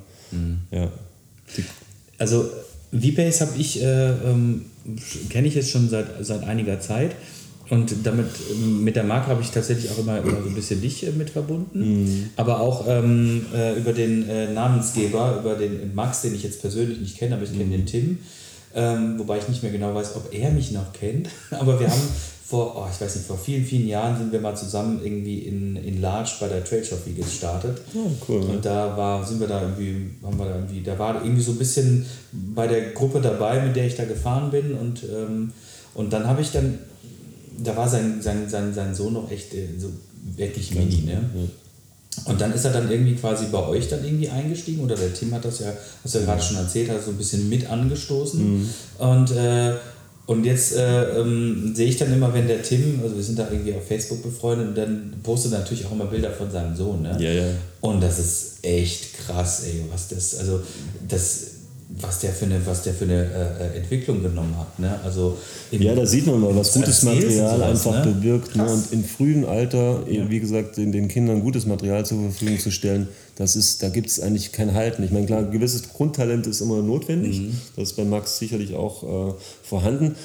Ja. 0.71 0.91
Die, 1.57 1.63
Also 2.17 2.45
V-Pace 2.91 3.41
habe 3.41 3.51
ich, 3.57 3.81
äh, 3.81 4.09
ähm, 4.11 4.65
kenne 5.29 5.47
ich 5.47 5.55
jetzt 5.55 5.71
schon 5.71 5.89
seit, 5.89 6.07
seit 6.21 6.43
einiger 6.43 6.79
Zeit. 6.79 7.11
Und 7.69 7.95
damit, 8.03 8.27
mit 8.59 8.95
der 8.95 9.03
Marke 9.03 9.27
habe 9.27 9.41
ich 9.41 9.49
tatsächlich 9.49 9.89
auch 9.91 9.97
immer, 9.97 10.19
immer 10.19 10.41
so 10.43 10.49
ein 10.49 10.53
bisschen 10.53 10.81
dich 10.81 11.05
äh, 11.05 11.11
mit 11.11 11.31
verbunden. 11.31 12.29
Aber 12.35 12.59
auch 12.59 12.85
ähm, 12.87 13.45
äh, 13.55 13.75
über 13.75 13.91
den 13.91 14.29
äh, 14.29 14.53
Namensgeber, 14.53 15.39
über 15.39 15.55
den 15.55 15.95
Max, 15.95 16.21
den 16.21 16.35
ich 16.35 16.43
jetzt 16.43 16.61
persönlich 16.61 16.99
nicht 16.99 17.17
kenne, 17.17 17.35
aber 17.35 17.43
ich 17.43 17.51
kenne 17.51 17.65
den 17.65 17.87
Tim. 17.87 18.19
Ähm, 18.75 19.17
wobei 19.17 19.37
ich 19.37 19.47
nicht 19.47 19.63
mehr 19.63 19.71
genau 19.71 19.95
weiß, 19.95 20.15
ob 20.15 20.33
er 20.33 20.51
mich 20.51 20.71
noch 20.71 20.91
kennt. 20.91 21.29
Aber 21.51 21.79
wir 21.79 21.89
haben 21.89 22.01
vor, 22.47 22.75
oh, 22.77 22.87
ich 22.93 23.01
weiß 23.01 23.15
nicht, 23.15 23.25
vor 23.25 23.39
vielen, 23.39 23.65
vielen 23.65 23.87
Jahren 23.87 24.15
sind 24.15 24.31
wir 24.31 24.39
mal 24.39 24.55
zusammen 24.55 25.01
irgendwie 25.03 25.39
in, 25.39 25.75
in 25.77 25.99
Large 25.99 26.33
bei 26.39 26.47
der 26.47 26.63
Trade 26.63 26.83
Trophy 26.83 27.13
gestartet. 27.13 27.81
Oh, 27.95 28.11
cool, 28.27 28.43
ja. 28.43 28.49
Und 28.53 28.65
da 28.65 28.95
war, 28.95 29.25
sind 29.25 29.39
wir 29.39 29.47
da 29.47 29.63
irgendwie, 29.63 30.11
haben 30.23 30.37
wir 30.37 30.45
da 30.45 30.55
irgendwie, 30.55 30.83
da 30.83 30.99
war 30.99 31.23
irgendwie 31.23 31.41
so 31.41 31.53
ein 31.53 31.57
bisschen 31.57 32.05
bei 32.31 32.67
der 32.67 32.91
Gruppe 32.91 33.19
dabei, 33.19 33.65
mit 33.65 33.75
der 33.75 33.87
ich 33.87 33.95
da 33.95 34.05
gefahren 34.05 34.51
bin. 34.51 34.75
Und, 34.75 35.03
ähm, 35.03 35.53
und 35.95 36.13
dann 36.13 36.27
habe 36.27 36.43
ich 36.43 36.51
dann, 36.51 36.77
da 37.63 37.75
war 37.75 37.89
sein, 37.89 38.21
sein, 38.21 38.47
sein, 38.47 38.71
sein 38.75 38.93
Sohn 38.93 39.13
noch 39.13 39.31
echt 39.31 39.51
äh, 39.55 39.67
so 39.79 39.89
wirklich 40.35 40.75
mini, 40.75 41.01
ne? 41.01 41.27
Und 42.25 42.39
dann 42.39 42.53
ist 42.53 42.63
er 42.63 42.71
dann 42.71 42.89
irgendwie 42.89 43.15
quasi 43.15 43.47
bei 43.51 43.67
euch 43.67 43.89
dann 43.89 44.05
irgendwie 44.05 44.29
eingestiegen 44.29 44.83
oder 44.83 44.95
der 44.95 45.13
Tim 45.13 45.33
hat 45.33 45.43
das 45.43 45.59
ja, 45.59 45.73
hast 46.03 46.15
du 46.15 46.19
ja 46.19 46.25
gerade 46.25 46.41
schon 46.41 46.57
erzählt, 46.57 46.89
hat 46.89 47.03
so 47.03 47.11
ein 47.11 47.17
bisschen 47.17 47.49
mit 47.49 47.69
angestoßen. 47.69 48.69
Und, 48.99 49.31
äh, 49.31 49.73
und 50.27 50.43
jetzt 50.43 50.75
äh, 50.75 51.19
ähm, 51.19 51.73
sehe 51.75 51.87
ich 51.87 51.97
dann 51.97 52.11
immer, 52.11 52.33
wenn 52.33 52.47
der 52.47 52.63
Tim, 52.63 52.99
also 53.03 53.15
wir 53.15 53.23
sind 53.23 53.37
da 53.37 53.47
irgendwie 53.51 53.75
auf 53.75 53.87
Facebook 53.87 54.23
befreundet 54.23 54.69
und 54.69 54.75
dann 54.75 55.13
postet 55.21 55.51
natürlich 55.51 55.85
auch 55.85 55.91
immer 55.91 56.05
Bilder 56.05 56.31
von 56.31 56.49
seinem 56.49 56.75
Sohn. 56.75 57.03
Ne? 57.03 57.15
Ja, 57.19 57.31
ja. 57.31 57.53
Und 57.81 58.01
das 58.01 58.17
ist 58.17 58.57
echt 58.63 59.19
krass, 59.19 59.65
ey, 59.65 59.83
was 59.91 60.07
das, 60.07 60.39
also 60.39 60.61
das, 61.07 61.51
was 62.01 62.19
der 62.19 62.31
für 62.31 62.45
eine, 62.45 62.65
was 62.65 62.83
der 62.83 62.93
für 62.93 63.05
eine 63.05 63.23
äh, 63.23 63.77
Entwicklung 63.77 64.21
genommen 64.23 64.55
hat. 64.57 64.79
Ne? 64.79 64.99
Also 65.03 65.37
im- 65.71 65.81
Ja, 65.81 65.93
da 65.95 66.05
sieht 66.05 66.25
man 66.25 66.39
mal, 66.41 66.55
was 66.55 66.73
gutes 66.73 67.03
Material 67.03 67.57
sowas, 67.57 67.69
einfach 67.87 68.05
ne? 68.05 68.11
bewirkt. 68.11 68.55
Ne? 68.55 68.65
Und 68.65 68.91
in 68.91 69.03
frühem 69.03 69.45
Alter, 69.45 70.03
eh, 70.07 70.23
wie 70.29 70.39
gesagt, 70.39 70.77
den, 70.77 70.91
den 70.91 71.07
Kindern 71.07 71.41
gutes 71.41 71.65
Material 71.65 72.05
zur 72.05 72.21
Verfügung 72.21 72.59
zu 72.59 72.71
stellen, 72.71 73.07
das 73.35 73.55
ist, 73.55 73.83
da 73.83 73.89
gibt 73.89 74.09
es 74.09 74.19
eigentlich 74.19 74.51
kein 74.51 74.73
Halten. 74.73 75.03
Ich 75.03 75.11
meine, 75.11 75.25
klar, 75.25 75.39
ein 75.39 75.51
gewisses 75.51 75.83
Grundtalent 75.93 76.47
ist 76.47 76.61
immer 76.61 76.81
notwendig. 76.81 77.39
Mhm. 77.39 77.59
Das 77.75 77.89
ist 77.91 77.95
bei 77.97 78.03
Max 78.03 78.39
sicherlich 78.39 78.73
auch 78.75 79.29
äh, 79.29 79.33
vorhanden. 79.63 80.15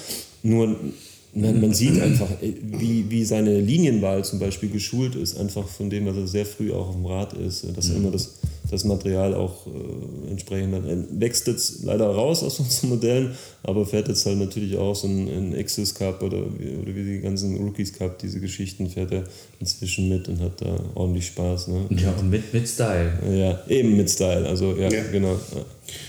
Nur 0.43 0.75
man, 1.33 1.61
man 1.61 1.73
sieht 1.73 1.99
einfach, 2.01 2.29
äh, 2.41 2.53
wie, 2.61 3.05
wie 3.09 3.23
seine 3.23 3.59
Linienwahl 3.61 4.23
zum 4.25 4.39
Beispiel 4.39 4.69
geschult 4.69 5.15
ist, 5.15 5.37
einfach 5.37 5.67
von 5.67 5.89
dem, 5.89 6.05
was 6.05 6.17
er 6.17 6.27
sehr 6.27 6.45
früh 6.45 6.71
auch 6.73 6.89
auf 6.89 6.95
dem 6.95 7.05
Rad 7.05 7.33
ist, 7.33 7.65
dass 7.75 7.87
Mhm. 7.87 7.91
er 7.93 7.97
immer 7.99 8.11
das, 8.11 8.35
das 8.69 8.83
Material 8.85 9.33
auch 9.33 9.65
äh, 9.67 10.29
entsprechend 10.31 10.73
dann, 10.73 10.85
er 10.87 10.97
wächst 11.19 11.47
jetzt 11.47 11.83
leider 11.83 12.07
raus 12.07 12.43
aus 12.43 12.59
unseren 12.59 12.89
Modellen, 12.89 13.31
aber 13.63 13.85
fährt 13.85 14.07
jetzt 14.09 14.25
halt 14.25 14.39
natürlich 14.39 14.75
auch 14.77 14.93
so 14.95 15.07
ein, 15.07 15.55
Access 15.57 15.93
Cup 15.95 16.21
oder, 16.21 16.37
wie- 16.59 16.75
oder 16.81 16.95
wie 16.95 17.03
die 17.03 17.19
ganzen 17.21 17.55
Rookies 17.57 17.93
Cup, 17.93 18.19
diese 18.19 18.39
Geschichten 18.41 18.89
fährt 18.89 19.11
er 19.13 19.23
inzwischen 19.59 20.09
mit 20.09 20.27
und 20.27 20.39
hat 20.41 20.59
da 20.61 20.75
ordentlich 20.95 21.27
Spaß. 21.27 21.67
Ne? 21.69 21.85
ja, 22.01 22.11
und 22.19 22.29
mit, 22.29 22.53
mit 22.53 22.67
Style. 22.67 23.11
Ja, 23.33 23.61
eben 23.69 23.95
mit 23.95 24.09
Style, 24.09 24.45
also 24.47 24.75
ja, 24.75 24.89
Ja. 24.89 25.03
genau. 25.11 25.31
Ja. 25.33 25.65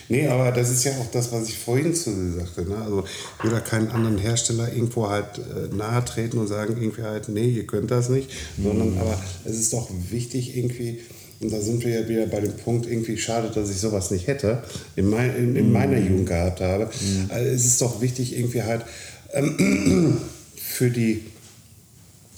Nee, 0.09 0.26
aber 0.26 0.53
das 0.53 0.70
ist 0.70 0.85
ja 0.85 0.93
auch 0.93 1.11
das, 1.11 1.33
was 1.33 1.49
ich 1.49 1.59
vorhin 1.59 1.95
zu 1.95 2.11
dir 2.11 2.41
sagte. 2.41 2.62
Ne? 2.62 2.76
Also 2.76 3.05
ich 3.39 3.45
will 3.45 3.51
da 3.51 3.61
keinen 3.61 3.89
anderen 3.89 4.18
Hersteller 4.18 4.72
irgendwo 4.72 5.09
halt 5.09 5.39
äh, 5.39 5.74
nahe 5.74 6.05
treten 6.05 6.39
und 6.39 6.49
sagen 6.49 6.76
irgendwie 6.80 7.03
halt, 7.03 7.28
nee, 7.28 7.49
ihr 7.49 7.66
könnt 7.66 7.91
das 7.91 8.09
nicht. 8.09 8.30
Sondern 8.62 8.99
aber 8.99 9.18
es 9.45 9.59
ist 9.59 9.72
doch 9.72 9.89
wichtig 10.11 10.57
irgendwie, 10.57 11.01
und 11.41 11.53
da 11.53 11.61
sind 11.61 11.85
wir 11.85 12.01
ja 12.01 12.09
wieder 12.09 12.26
bei 12.26 12.41
dem 12.41 12.57
Punkt, 12.57 12.87
irgendwie 12.87 13.16
schade, 13.18 13.51
dass 13.55 13.70
ich 13.70 13.78
sowas 13.78 14.11
nicht 14.11 14.26
hätte, 14.26 14.62
in, 14.97 15.09
mein, 15.09 15.35
in, 15.37 15.57
in 15.57 15.72
meiner 15.72 15.99
Jugend 15.99 16.28
gehabt 16.28 16.61
habe. 16.61 16.91
Also 17.28 17.51
es 17.51 17.64
ist 17.64 17.80
doch 17.80 18.01
wichtig 18.01 18.37
irgendwie 18.37 18.62
halt 18.62 18.85
ähm, 19.33 20.18
für 20.57 20.91
die 20.91 21.22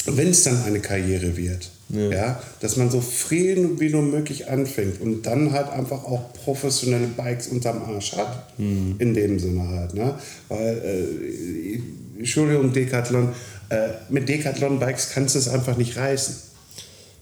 wenn 0.07 0.29
es 0.29 0.45
dann 0.45 0.63
eine 0.65 0.81
Karriere 0.81 1.37
wird, 1.37 1.71
ja. 1.89 2.41
dass 2.61 2.77
man 2.77 2.91
so 2.91 3.01
früh 3.01 3.79
wie 3.79 3.91
nur 3.91 4.03
möglich 4.03 4.49
anfängt 4.49 5.01
und 5.01 5.23
dann 5.27 5.53
halt 5.53 5.71
einfach 5.71 6.05
auch 6.05 6.33
professionelle 6.33 7.07
Bikes 7.07 7.49
unterm 7.49 7.83
Arsch 7.83 8.17
hat, 8.17 8.53
in 8.99 9.15
dem 9.15 9.39
Sinne 9.39 9.69
halt. 9.69 9.95
Ne? 9.95 10.15
Weil, 10.49 10.83
äh, 10.85 12.19
Entschuldigung, 12.19 12.73
Decathlon, 12.73 13.31
äh, 13.69 13.89
mit 14.09 14.29
Decathlon-Bikes 14.29 15.11
kannst 15.11 15.35
du 15.35 15.39
es 15.39 15.49
einfach 15.49 15.77
nicht 15.77 15.97
reißen. 15.97 16.54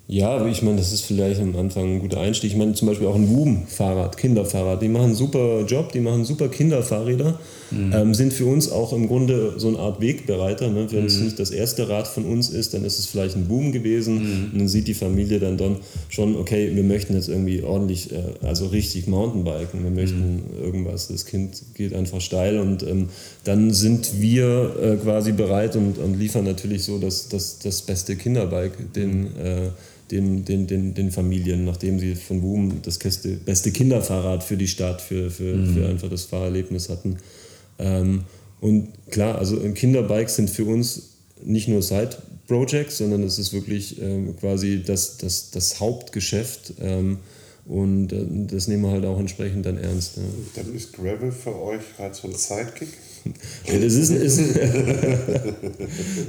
Ja, 0.08 0.28
aber 0.30 0.48
ich 0.48 0.62
meine, 0.62 0.76
das 0.76 0.92
ist 0.92 1.02
vielleicht 1.02 1.40
am 1.40 1.56
Anfang 1.56 1.84
ein 1.84 2.00
guter 2.00 2.20
Einstieg. 2.20 2.50
Ich 2.50 2.56
meine, 2.56 2.74
zum 2.74 2.88
Beispiel 2.88 3.06
auch 3.06 3.14
ein 3.14 3.30
Woom-Fahrrad, 3.30 4.16
Kinderfahrrad, 4.16 4.82
die 4.82 4.88
machen 4.88 5.04
einen 5.06 5.14
super 5.14 5.64
Job, 5.66 5.92
die 5.92 6.00
machen 6.00 6.24
super 6.24 6.48
Kinderfahrräder, 6.48 7.38
ähm, 7.94 8.12
sind 8.12 8.32
für 8.32 8.44
uns 8.44 8.70
auch 8.70 8.92
im 8.92 9.06
Grunde 9.06 9.54
so 9.56 9.68
eine 9.68 9.78
Art 9.78 10.00
Wegbereiter. 10.00 10.68
Ne? 10.68 10.88
Wenn 10.90 11.06
es 11.06 11.18
nicht 11.20 11.38
das 11.38 11.50
erste 11.50 11.88
Rad 11.88 12.08
von 12.08 12.26
uns 12.26 12.50
ist, 12.50 12.74
dann 12.74 12.84
ist 12.84 12.98
es 12.98 13.06
vielleicht 13.06 13.36
ein 13.36 13.46
Boom 13.46 13.72
gewesen. 13.72 14.50
Und 14.52 14.58
dann 14.58 14.68
sieht 14.68 14.88
die 14.88 14.94
Familie 14.94 15.38
dann, 15.38 15.56
dann 15.56 15.76
schon, 16.10 16.36
okay, 16.36 16.72
wir 16.74 16.82
möchten 16.82 17.14
jetzt 17.14 17.28
irgendwie 17.28 17.62
ordentlich, 17.62 18.12
äh, 18.12 18.16
also 18.42 18.66
richtig 18.66 19.06
Mountainbiken, 19.06 19.82
wir 19.82 19.90
möchten 19.90 20.42
irgendwas, 20.60 21.08
das 21.08 21.24
Kind 21.24 21.62
geht 21.74 21.94
einfach 21.94 22.20
steil 22.20 22.58
und 22.58 22.82
ähm, 22.82 23.08
dann 23.44 23.72
sind 23.72 24.20
wir 24.20 24.76
äh, 24.82 24.96
quasi 24.96 25.32
bereit 25.32 25.76
und, 25.76 25.96
und 25.96 26.18
liefern 26.18 26.44
natürlich 26.44 26.84
so 26.84 26.98
das, 26.98 27.28
das, 27.28 27.60
das 27.60 27.82
beste 27.82 28.16
Kinderbike, 28.16 28.92
den 28.92 29.36
äh, 29.36 29.70
den, 30.12 30.44
den, 30.44 30.66
den, 30.66 30.94
den 30.94 31.10
Familien, 31.10 31.64
nachdem 31.64 31.98
sie 31.98 32.14
von 32.14 32.42
Boom 32.42 32.82
das 32.82 32.98
beste, 32.98 33.72
Kinderfahrrad 33.72 34.44
für 34.44 34.56
die 34.56 34.68
Stadt, 34.68 35.00
für, 35.00 35.30
für, 35.30 35.66
für 35.66 35.88
einfach 35.88 36.10
das 36.10 36.24
Fahrerlebnis 36.24 36.88
hatten. 36.88 37.16
Ähm, 37.78 38.24
und 38.60 38.88
klar, 39.10 39.38
also 39.38 39.58
Kinderbikes 39.72 40.36
sind 40.36 40.50
für 40.50 40.64
uns 40.64 41.14
nicht 41.44 41.66
nur 41.66 41.82
Side-Projects, 41.82 42.98
sondern 42.98 43.22
es 43.24 43.38
ist 43.38 43.52
wirklich 43.52 44.00
ähm, 44.00 44.36
quasi 44.36 44.82
das, 44.86 45.16
das, 45.16 45.50
das 45.50 45.80
Hauptgeschäft. 45.80 46.74
Ähm, 46.80 47.18
und 47.66 48.12
äh, 48.12 48.24
das 48.48 48.68
nehmen 48.68 48.82
wir 48.82 48.90
halt 48.90 49.04
auch 49.04 49.18
entsprechend 49.18 49.66
dann 49.66 49.78
ernst. 49.78 50.18
Ne? 50.18 50.24
Dann 50.54 50.74
ist 50.74 50.92
Gravel 50.92 51.32
für 51.32 51.60
euch 51.60 51.82
halt 51.98 52.14
so 52.14 52.28
ein 52.28 52.34
Sidekick. 52.34 52.88
Das 53.66 53.94
ist, 53.94 54.10
ist 54.10 54.38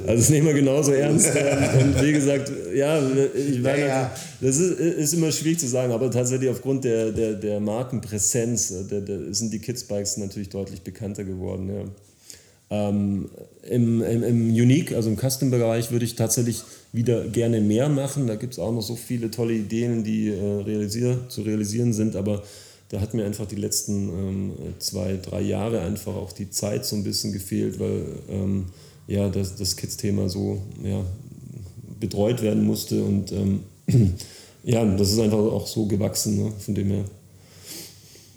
also 0.07 0.15
das 0.15 0.29
nehmen 0.29 0.47
wir 0.47 0.53
genauso 0.53 0.91
ernst. 0.91 1.27
Und 1.81 2.01
wie 2.01 2.11
gesagt, 2.11 2.51
ja, 2.75 2.99
ich 2.99 3.61
meine, 3.61 3.79
Ja, 3.79 3.87
ja. 3.87 4.15
das 4.41 4.57
ist, 4.57 4.79
ist 4.79 5.13
immer 5.13 5.31
schwierig 5.31 5.59
zu 5.59 5.67
sagen, 5.67 5.91
aber 5.91 6.11
tatsächlich 6.11 6.49
aufgrund 6.49 6.83
der, 6.83 7.11
der, 7.11 7.33
der 7.33 7.59
Markenpräsenz 7.59 8.71
äh, 8.71 8.83
der, 8.83 9.01
der, 9.01 9.33
sind 9.33 9.51
die 9.53 9.59
Kids-Bikes 9.59 10.17
natürlich 10.17 10.49
deutlich 10.49 10.81
bekannter 10.81 11.23
geworden. 11.23 11.69
Ja. 11.69 12.89
Ähm, 12.89 13.29
im, 13.69 14.01
im, 14.01 14.23
Im 14.23 14.49
Unique, 14.49 14.93
also 14.93 15.09
im 15.09 15.17
Custom-Bereich, 15.17 15.91
würde 15.91 16.05
ich 16.05 16.15
tatsächlich 16.15 16.63
wieder 16.91 17.27
gerne 17.27 17.61
mehr 17.61 17.89
machen. 17.89 18.27
Da 18.27 18.35
gibt 18.35 18.53
es 18.53 18.59
auch 18.59 18.71
noch 18.71 18.81
so 18.81 18.95
viele 18.95 19.31
tolle 19.31 19.53
Ideen, 19.53 20.03
die 20.03 20.29
äh, 20.29 20.61
realisier 20.61 21.19
zu 21.29 21.41
realisieren 21.41 21.93
sind, 21.93 22.15
aber 22.15 22.43
da 22.93 23.01
hat 23.01 23.15
mir 23.15 23.25
einfach 23.25 23.47
die 23.47 23.55
letzten 23.55 24.09
ähm, 24.09 24.51
zwei, 24.77 25.17
drei 25.17 25.41
Jahre 25.41 25.81
einfach 25.81 26.15
auch 26.15 26.31
die 26.31 26.51
Zeit 26.51 26.85
so 26.85 26.95
ein 26.95 27.03
bisschen 27.03 27.33
gefehlt, 27.33 27.79
weil 27.79 28.05
ähm, 28.29 28.65
ja, 29.07 29.29
das, 29.29 29.55
das 29.55 29.75
Kids-Thema 29.75 30.29
so 30.29 30.61
ja, 30.83 31.03
betreut 31.99 32.43
werden 32.43 32.63
musste 32.63 33.03
und 33.03 33.31
ähm, 33.31 33.61
ja, 34.63 34.85
das 34.85 35.11
ist 35.11 35.19
einfach 35.19 35.39
auch 35.39 35.65
so 35.65 35.87
gewachsen, 35.87 36.43
ne, 36.43 36.53
von 36.59 36.75
dem 36.75 36.91
her. 36.91 37.05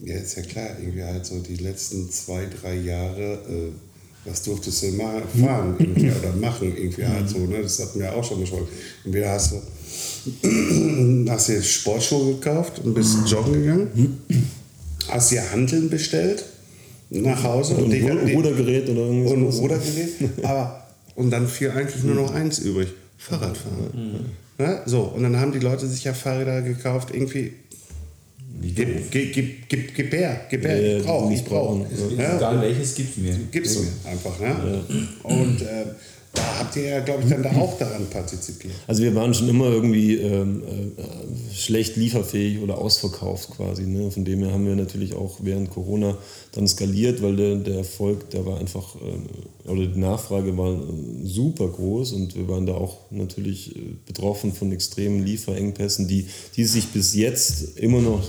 Ja, 0.03 0.15
ist 0.17 0.39
ja 0.39 0.43
klar, 0.43 0.71
irgendwie 0.81 1.03
halt 1.03 1.27
so 1.27 1.39
die 1.41 1.57
letzten 1.57 2.11
zwei, 2.11 2.47
drei 2.47 2.77
Jahre, 2.77 3.35
äh, 3.51 3.73
was 4.25 4.43
durftest 4.43 4.85
du 4.85 4.93
mal 4.93 5.23
fahren 5.39 5.77
oder 6.19 6.33
machen, 6.33 6.75
irgendwie 6.75 7.05
halt 7.05 7.29
so, 7.29 7.41
ne? 7.41 7.61
Das 7.61 7.79
hatten 7.79 8.01
wir 8.01 8.17
auch 8.17 8.25
schon 8.25 8.41
besprochen. 8.41 8.69
Entweder 9.05 9.33
hast 9.33 9.53
du, 9.53 9.57
hast 11.29 11.49
dir 11.49 11.63
Sportschuhe 11.63 12.35
gekauft 12.35 12.81
und 12.85 12.95
bist 12.95 13.17
joggen 13.27 13.53
gegangen, 13.55 14.19
hast 15.09 15.31
dir 15.33 15.43
Handeln 15.53 15.89
bestellt 15.91 16.45
nach 17.11 17.43
Hause 17.45 17.75
Und 17.75 17.85
ein 17.93 18.27
die- 18.27 18.33
Rudergerät 18.35 18.89
oder 18.89 19.03
und 19.09 19.25
irgendwas. 19.27 19.55
ein 19.57 19.61
Rudergerät, 19.63 20.09
aber 20.43 20.87
und 21.15 21.31
dann 21.31 21.47
fiel 21.47 21.71
eigentlich 21.71 22.03
nur 22.05 22.15
noch 22.17 22.33
eins 22.35 22.59
übrig, 22.59 22.89
Fahrradfahren. 23.19 24.27
Ja, 24.59 24.83
so, 24.87 25.03
und 25.03 25.23
dann 25.23 25.39
haben 25.39 25.53
die 25.53 25.59
Leute 25.59 25.87
sich 25.87 26.05
ja 26.05 26.13
Fahrräder 26.15 26.63
gekauft, 26.63 27.11
irgendwie 27.13 27.53
Gib, 28.59 29.11
gib, 29.11 29.33
gib, 29.35 29.69
gib, 29.69 29.95
gib 29.95 30.13
her, 30.15 30.41
gib 30.49 30.65
her, 30.65 30.81
Ja, 30.81 30.89
ja, 30.93 30.97
ich 30.99 31.05
brauch, 31.05 31.29
die 31.29 31.35
ich 31.35 31.41
nicht 31.41 31.49
brauch. 31.51 31.79
brauchen, 31.79 31.87
Ja, 32.19 32.37
Egal 32.39 32.61
welches 32.63 32.95
gibt's 32.95 33.17
mir. 33.19 33.39
gib's 33.53 33.79
mir 33.79 33.87
einfach. 34.11 34.41
Ne? 34.41 34.81
Und 35.25 35.61
äh, 35.61 35.85
da 36.37 36.59
habt 36.61 36.77
ihr 36.77 36.85
ja, 36.85 37.01
glaube 37.01 37.25
ich, 37.25 37.31
dann 37.31 37.43
da 37.43 37.51
auch 37.57 37.79
daran 37.79 38.07
partizipiert. 38.11 38.75
Also 38.87 39.03
wir 39.03 39.15
waren 39.15 39.35
schon 39.35 39.49
immer 39.49 39.67
irgendwie 39.67 40.17
ähm, 40.17 40.63
äh, 40.63 41.55
schlecht 41.55 41.97
lieferfähig 41.97 42.61
oder 42.61 42.79
ausverkauft 42.79 43.51
quasi. 43.57 43.85
Ne? 43.85 44.11
Von 44.11 44.25
dem 44.25 44.41
her 44.43 44.53
haben 44.53 44.67
wir 44.67 44.77
natürlich 44.77 45.15
auch 45.15 45.39
während 45.41 45.71
Corona 45.71 46.17
dann 46.53 46.69
skaliert, 46.69 47.23
weil 47.23 47.37
der, 47.37 47.57
der 47.57 47.79
Erfolg, 47.79 48.31
der 48.31 48.47
war 48.47 48.59
einfach, 48.59 48.95
äh, 48.97 49.69
oder 49.69 49.87
die 49.87 49.99
Nachfrage 49.99 50.57
war 50.57 50.75
äh, 50.75 50.79
super 51.25 51.69
groß 51.69 52.13
und 52.13 52.37
wir 52.37 52.49
waren 52.49 52.67
da 52.67 52.75
auch 52.75 52.99
natürlich 53.11 53.75
äh, 53.75 53.81
betroffen 54.07 54.53
von 54.53 54.73
extremen 54.73 55.25
Lieferengpässen, 55.25 56.09
die, 56.09 56.27
die 56.57 56.65
sich 56.65 56.89
bis 56.89 57.15
jetzt 57.15 57.79
immer 57.79 58.01
noch 58.01 58.23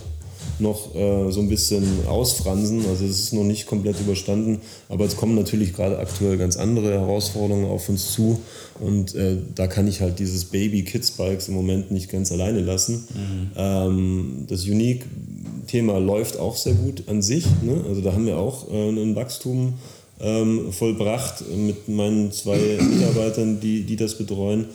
noch 0.60 0.96
äh, 0.96 1.32
so 1.32 1.40
ein 1.40 1.50
bisschen 1.50 2.08
ausfransen. 2.08 2.86
Also 2.88 3.06
es 3.06 3.20
ist 3.20 3.34
noch 3.34 3.44
nicht 3.44 3.66
komplett 3.66 4.00
überstanden, 4.00 4.60
aber 4.90 5.06
es 5.06 5.16
kommen 5.16 5.36
natürlich 5.36 5.74
gerade 5.74 6.00
aktuell 6.00 6.38
ganz 6.38 6.58
andere 6.58 6.92
Herausforderungen 6.92 7.66
auf 7.66 7.90
uns 7.90 8.12
zu 8.12 8.40
und 8.80 9.16
äh, 9.16 9.38
da 9.56 9.68
kann 9.68 9.88
ich 9.88 10.02
halt 10.02 10.20
dieses 10.20 10.46
Baby 10.46 10.84
Kids 10.84 11.12
Bikes 11.12 11.48
im 11.48 11.56
Moment 11.56 11.92
nicht 11.92 12.12
ganz 12.12 12.32
alleine 12.32 12.62
lassen. 12.62 13.08
Ähm, 13.56 14.46
das 14.48 14.66
Unique-Thema 14.66 15.98
läuft 16.00 16.38
auch 16.38 16.56
sehr 16.56 16.74
gut 16.74 17.04
an 17.08 17.22
sich. 17.22 17.46
Ne? 17.62 17.84
Also 17.88 18.02
da 18.02 18.14
haben 18.14 18.26
wir 18.26 18.38
auch 18.38 18.72
äh, 18.72 18.90
ein 18.90 19.16
Wachstum 19.16 19.74
ähm, 20.20 20.72
vollbracht 20.72 21.44
mit 21.56 21.88
meinen 21.88 22.32
zwei 22.32 22.58
Mitarbeitern, 22.58 23.60
die, 23.60 23.84
die 23.84 23.96
das 23.96 24.18
betreuen. 24.18 24.66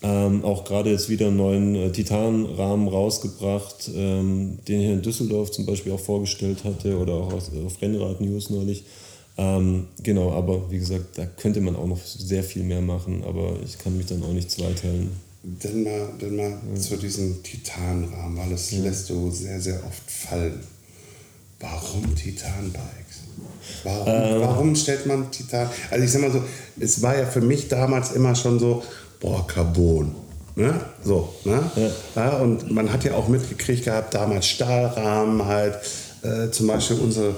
Ähm, 0.00 0.44
auch 0.44 0.64
gerade 0.64 0.90
jetzt 0.90 1.08
wieder 1.08 1.26
einen 1.26 1.36
neuen 1.36 1.74
äh, 1.74 1.90
Titanrahmen 1.90 2.86
rausgebracht, 2.86 3.90
ähm, 3.92 4.58
den 4.68 4.80
hier 4.80 4.92
in 4.92 5.02
Düsseldorf 5.02 5.50
zum 5.50 5.66
Beispiel 5.66 5.90
auch 5.92 6.00
vorgestellt 6.00 6.62
hatte 6.62 6.96
oder 6.98 7.14
auch 7.14 7.32
auf, 7.32 7.50
auf 7.66 7.82
Rennrad 7.82 8.20
News 8.20 8.50
neulich. 8.50 8.84
Ähm, 9.36 9.86
genau, 10.02 10.32
aber 10.32 10.70
wie 10.70 10.78
gesagt, 10.78 11.18
da 11.18 11.26
könnte 11.26 11.60
man 11.60 11.74
auch 11.74 11.86
noch 11.86 12.04
sehr 12.04 12.44
viel 12.44 12.62
mehr 12.62 12.80
machen, 12.80 13.24
aber 13.26 13.54
ich 13.64 13.78
kann 13.78 13.96
mich 13.96 14.06
dann 14.06 14.22
auch 14.22 14.32
nicht 14.32 14.50
zweiteilen. 14.50 15.10
Dann 15.42 15.82
mal, 15.82 16.08
dann 16.18 16.36
mal 16.36 16.58
zu 16.78 16.96
diesem 16.96 17.42
Titanrahmen, 17.42 18.36
weil 18.36 18.50
das 18.50 18.70
lässt 18.72 19.10
du 19.10 19.30
sehr, 19.30 19.60
sehr 19.60 19.84
oft 19.84 20.10
fallen. 20.10 20.60
Warum 21.60 22.14
Titanbikes? 22.14 23.22
Warum, 23.82 24.08
Ähm. 24.08 24.40
warum 24.40 24.76
stellt 24.76 25.06
man 25.06 25.30
Titan? 25.30 25.68
Also 25.90 26.04
ich 26.04 26.10
sag 26.10 26.22
mal 26.22 26.32
so, 26.32 26.42
es 26.78 27.02
war 27.02 27.16
ja 27.16 27.26
für 27.26 27.40
mich 27.40 27.68
damals 27.68 28.12
immer 28.12 28.34
schon 28.34 28.58
so, 28.58 28.82
boah, 29.20 29.46
Carbon. 29.46 30.14
Ne? 30.54 30.74
So, 31.04 31.32
ne? 31.44 31.70
Ja. 32.16 32.38
und 32.38 32.70
man 32.70 32.92
hat 32.92 33.04
ja 33.04 33.14
auch 33.14 33.28
mitgekriegt 33.28 33.84
gehabt, 33.84 34.14
damals 34.14 34.46
Stahlrahmen 34.46 35.44
halt, 35.44 35.78
äh, 36.22 36.50
zum 36.50 36.66
Beispiel 36.66 36.98
unsere, 36.98 37.36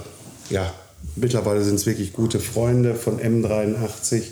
ja, 0.49 0.73
mittlerweile 1.17 1.63
sind 1.63 1.75
es 1.75 1.85
wirklich 1.85 2.15
gute 2.15 2.41
Freunde 2.41 2.95
von 2.95 3.21
M83, 3.21 4.23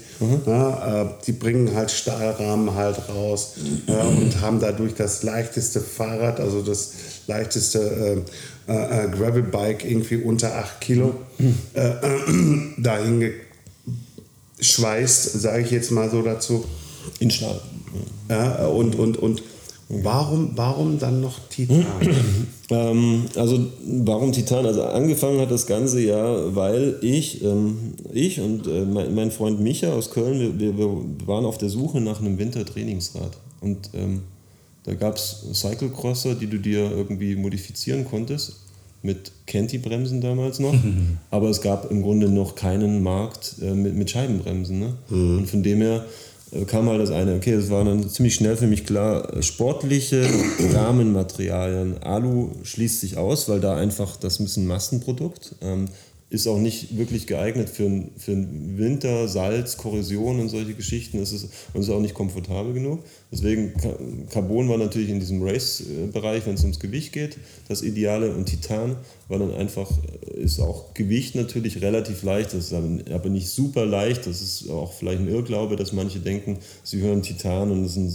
ja, 0.46 1.02
äh, 1.02 1.06
die 1.26 1.32
bringen 1.32 1.74
halt 1.74 1.90
Stahlrahmen 1.90 2.74
halt 2.74 3.08
raus 3.10 3.54
ja, 3.86 4.00
und 4.00 4.40
haben 4.40 4.58
dadurch 4.58 4.94
das 4.94 5.22
leichteste 5.22 5.80
Fahrrad, 5.80 6.40
also 6.40 6.62
das 6.62 6.92
leichteste 7.26 8.24
äh, 8.66 8.72
äh, 8.72 9.04
äh, 9.04 9.08
Gravelbike 9.10 9.84
irgendwie 9.84 10.16
unter 10.16 10.56
8 10.56 10.80
Kilo 10.80 11.14
äh, 11.74 11.88
äh, 11.88 12.72
dahin 12.78 13.32
geschweißt, 14.58 15.40
sage 15.40 15.62
ich 15.62 15.70
jetzt 15.70 15.90
mal 15.90 16.10
so 16.10 16.22
dazu. 16.22 16.64
In 17.18 17.30
Stahl. 17.30 17.60
Ja, 18.28 18.66
und, 18.66 18.94
und, 18.94 19.16
und 19.16 19.42
warum, 19.88 20.50
warum 20.54 20.98
dann 20.98 21.20
noch 21.20 21.38
Titan? 21.48 21.86
Ähm, 22.70 23.24
also 23.34 23.58
warum 23.86 24.32
Titan? 24.32 24.66
Also 24.66 24.82
angefangen 24.82 25.40
hat 25.40 25.50
das 25.50 25.66
Ganze 25.66 26.02
ja, 26.02 26.54
weil 26.54 26.96
ich, 27.00 27.42
ähm, 27.42 27.94
ich 28.12 28.40
und 28.40 28.66
äh, 28.66 28.84
mein, 28.84 29.14
mein 29.14 29.30
Freund 29.30 29.58
Micha 29.58 29.90
aus 29.94 30.10
Köln, 30.10 30.60
wir, 30.60 30.76
wir, 30.76 30.86
waren 31.24 31.46
auf 31.46 31.56
der 31.56 31.70
Suche 31.70 32.02
nach 32.02 32.20
einem 32.20 32.38
Wintertrainingsrad. 32.38 33.38
Und 33.62 33.88
ähm, 33.94 34.20
da 34.84 34.92
gab 34.92 35.16
es 35.16 35.46
Cyclecrosser, 35.54 36.34
die 36.34 36.46
du 36.46 36.58
dir 36.58 36.90
irgendwie 36.90 37.36
modifizieren 37.36 38.04
konntest. 38.04 38.56
Mit 39.00 39.32
Kenti-Bremsen 39.46 40.20
damals 40.20 40.58
noch. 40.58 40.74
Aber 41.30 41.48
es 41.48 41.62
gab 41.62 41.90
im 41.90 42.02
Grunde 42.02 42.28
noch 42.28 42.54
keinen 42.54 43.02
Markt 43.02 43.54
äh, 43.62 43.72
mit, 43.72 43.94
mit 43.94 44.10
Scheibenbremsen. 44.10 44.78
Ne? 44.78 44.94
Und 45.08 45.46
von 45.46 45.62
dem 45.62 45.80
her 45.80 46.04
kam 46.66 46.88
halt 46.88 47.00
das 47.00 47.10
eine, 47.10 47.34
okay, 47.34 47.56
das 47.56 47.70
war 47.70 47.84
dann 47.84 48.08
ziemlich 48.08 48.34
schnell 48.34 48.56
für 48.56 48.66
mich 48.66 48.86
klar, 48.86 49.34
äh, 49.34 49.42
sportliche 49.42 50.26
Rahmenmaterialien. 50.74 52.02
Alu 52.02 52.50
schließt 52.62 53.00
sich 53.00 53.16
aus, 53.16 53.48
weil 53.48 53.60
da 53.60 53.76
einfach 53.76 54.16
das 54.16 54.40
ist 54.40 54.56
ein 54.56 54.66
Massenprodukt. 54.66 55.54
Ähm, 55.60 55.88
ist 56.30 56.46
auch 56.46 56.58
nicht 56.58 56.98
wirklich 56.98 57.26
geeignet 57.26 57.70
für, 57.70 58.04
für 58.18 58.36
Winter, 58.76 59.28
Salz, 59.28 59.78
Korrosion 59.78 60.40
und 60.40 60.50
solche 60.50 60.74
Geschichten. 60.74 61.18
Es 61.20 61.32
ist, 61.32 61.48
und 61.72 61.80
ist 61.80 61.88
auch 61.88 62.00
nicht 62.00 62.12
komfortabel 62.12 62.74
genug. 62.74 63.02
Deswegen, 63.32 63.72
Ca- 63.72 63.96
Carbon 64.30 64.68
war 64.68 64.76
natürlich 64.76 65.08
in 65.08 65.20
diesem 65.20 65.42
Race-Bereich, 65.42 66.44
wenn 66.46 66.54
es 66.54 66.62
ums 66.62 66.80
Gewicht 66.80 67.14
geht, 67.14 67.38
das 67.68 67.80
Ideale. 67.80 68.34
Und 68.34 68.44
Titan 68.44 68.96
war 69.28 69.38
dann 69.38 69.54
einfach, 69.54 69.90
ist 70.36 70.60
auch 70.60 70.92
Gewicht 70.92 71.34
natürlich 71.34 71.80
relativ 71.80 72.22
leicht, 72.22 72.52
das 72.52 72.66
ist 72.66 72.72
aber, 72.74 72.88
aber 73.10 73.30
nicht 73.30 73.48
super 73.48 73.86
leicht. 73.86 74.26
Das 74.26 74.42
ist 74.42 74.68
auch 74.68 74.92
vielleicht 74.92 75.20
ein 75.20 75.28
Irrglaube, 75.28 75.76
dass 75.76 75.94
manche 75.94 76.18
denken, 76.18 76.58
sie 76.84 77.00
hören 77.00 77.22
Titan 77.22 77.70
und 77.70 77.84
es 77.84 77.92
ist 77.92 77.96
ein, 77.96 78.12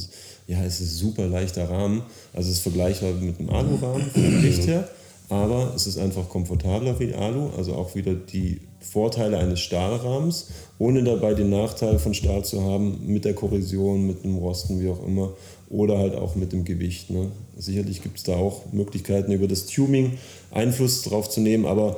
ja, 0.47 0.63
es 0.63 0.81
ist 0.81 0.91
ein 0.91 0.97
super 0.97 1.25
leichter 1.25 1.67
Rahmen. 1.67 2.03
Also 2.31 2.51
es 2.51 2.57
ist 2.57 2.61
vergleichbar 2.61 3.13
mit 3.13 3.39
einem 3.39 3.49
Alurahmen 3.49 4.05
vom 4.11 4.21
Gewicht 4.21 4.67
her 4.67 4.87
aber 5.29 5.73
es 5.75 5.87
ist 5.87 5.97
einfach 5.97 6.29
komfortabler 6.29 6.99
wie 6.99 7.13
Alu, 7.13 7.49
also 7.57 7.73
auch 7.73 7.95
wieder 7.95 8.13
die 8.13 8.61
Vorteile 8.79 9.37
eines 9.37 9.61
Stahlrahmens, 9.61 10.49
ohne 10.77 11.03
dabei 11.03 11.33
den 11.33 11.49
Nachteil 11.49 11.99
von 11.99 12.13
Stahl 12.13 12.43
zu 12.43 12.63
haben 12.63 12.99
mit 13.05 13.25
der 13.25 13.33
Korrosion, 13.33 14.05
mit 14.05 14.23
dem 14.23 14.37
Rosten, 14.37 14.81
wie 14.81 14.89
auch 14.89 15.05
immer, 15.05 15.33
oder 15.69 15.97
halt 15.97 16.15
auch 16.15 16.35
mit 16.35 16.51
dem 16.51 16.65
Gewicht. 16.65 17.09
Ne? 17.09 17.31
Sicherlich 17.57 18.03
gibt 18.03 18.17
es 18.17 18.23
da 18.23 18.35
auch 18.35 18.71
Möglichkeiten, 18.71 19.31
über 19.31 19.47
das 19.47 19.65
Tuning 19.65 20.17
Einfluss 20.51 21.01
drauf 21.03 21.29
zu 21.29 21.39
nehmen, 21.39 21.65
aber 21.65 21.97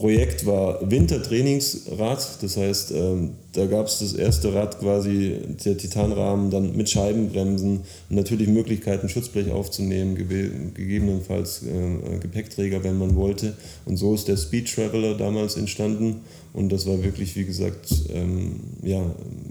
Projekt 0.00 0.46
war 0.46 0.90
Wintertrainingsrad, 0.90 2.42
das 2.42 2.56
heißt, 2.56 2.92
ähm, 2.92 3.32
da 3.52 3.66
gab 3.66 3.86
es 3.86 3.98
das 3.98 4.14
erste 4.14 4.54
Rad 4.54 4.80
quasi, 4.80 5.34
der 5.62 5.76
Titanrahmen, 5.76 6.50
dann 6.50 6.74
mit 6.74 6.88
Scheibenbremsen, 6.88 7.80
und 8.08 8.16
natürlich 8.16 8.48
Möglichkeiten, 8.48 9.10
Schutzblech 9.10 9.50
aufzunehmen, 9.50 10.14
gegebenenfalls 10.16 11.64
äh, 11.64 12.18
Gepäckträger, 12.18 12.82
wenn 12.82 12.96
man 12.96 13.14
wollte. 13.14 13.52
Und 13.84 13.98
so 13.98 14.14
ist 14.14 14.26
der 14.26 14.38
Speed 14.38 14.74
Traveler 14.74 15.18
damals 15.18 15.58
entstanden. 15.58 16.22
Und 16.54 16.72
das 16.72 16.86
war 16.86 17.04
wirklich, 17.04 17.36
wie 17.36 17.44
gesagt, 17.44 17.92
ähm, 18.08 18.60
ja, 18.82 19.04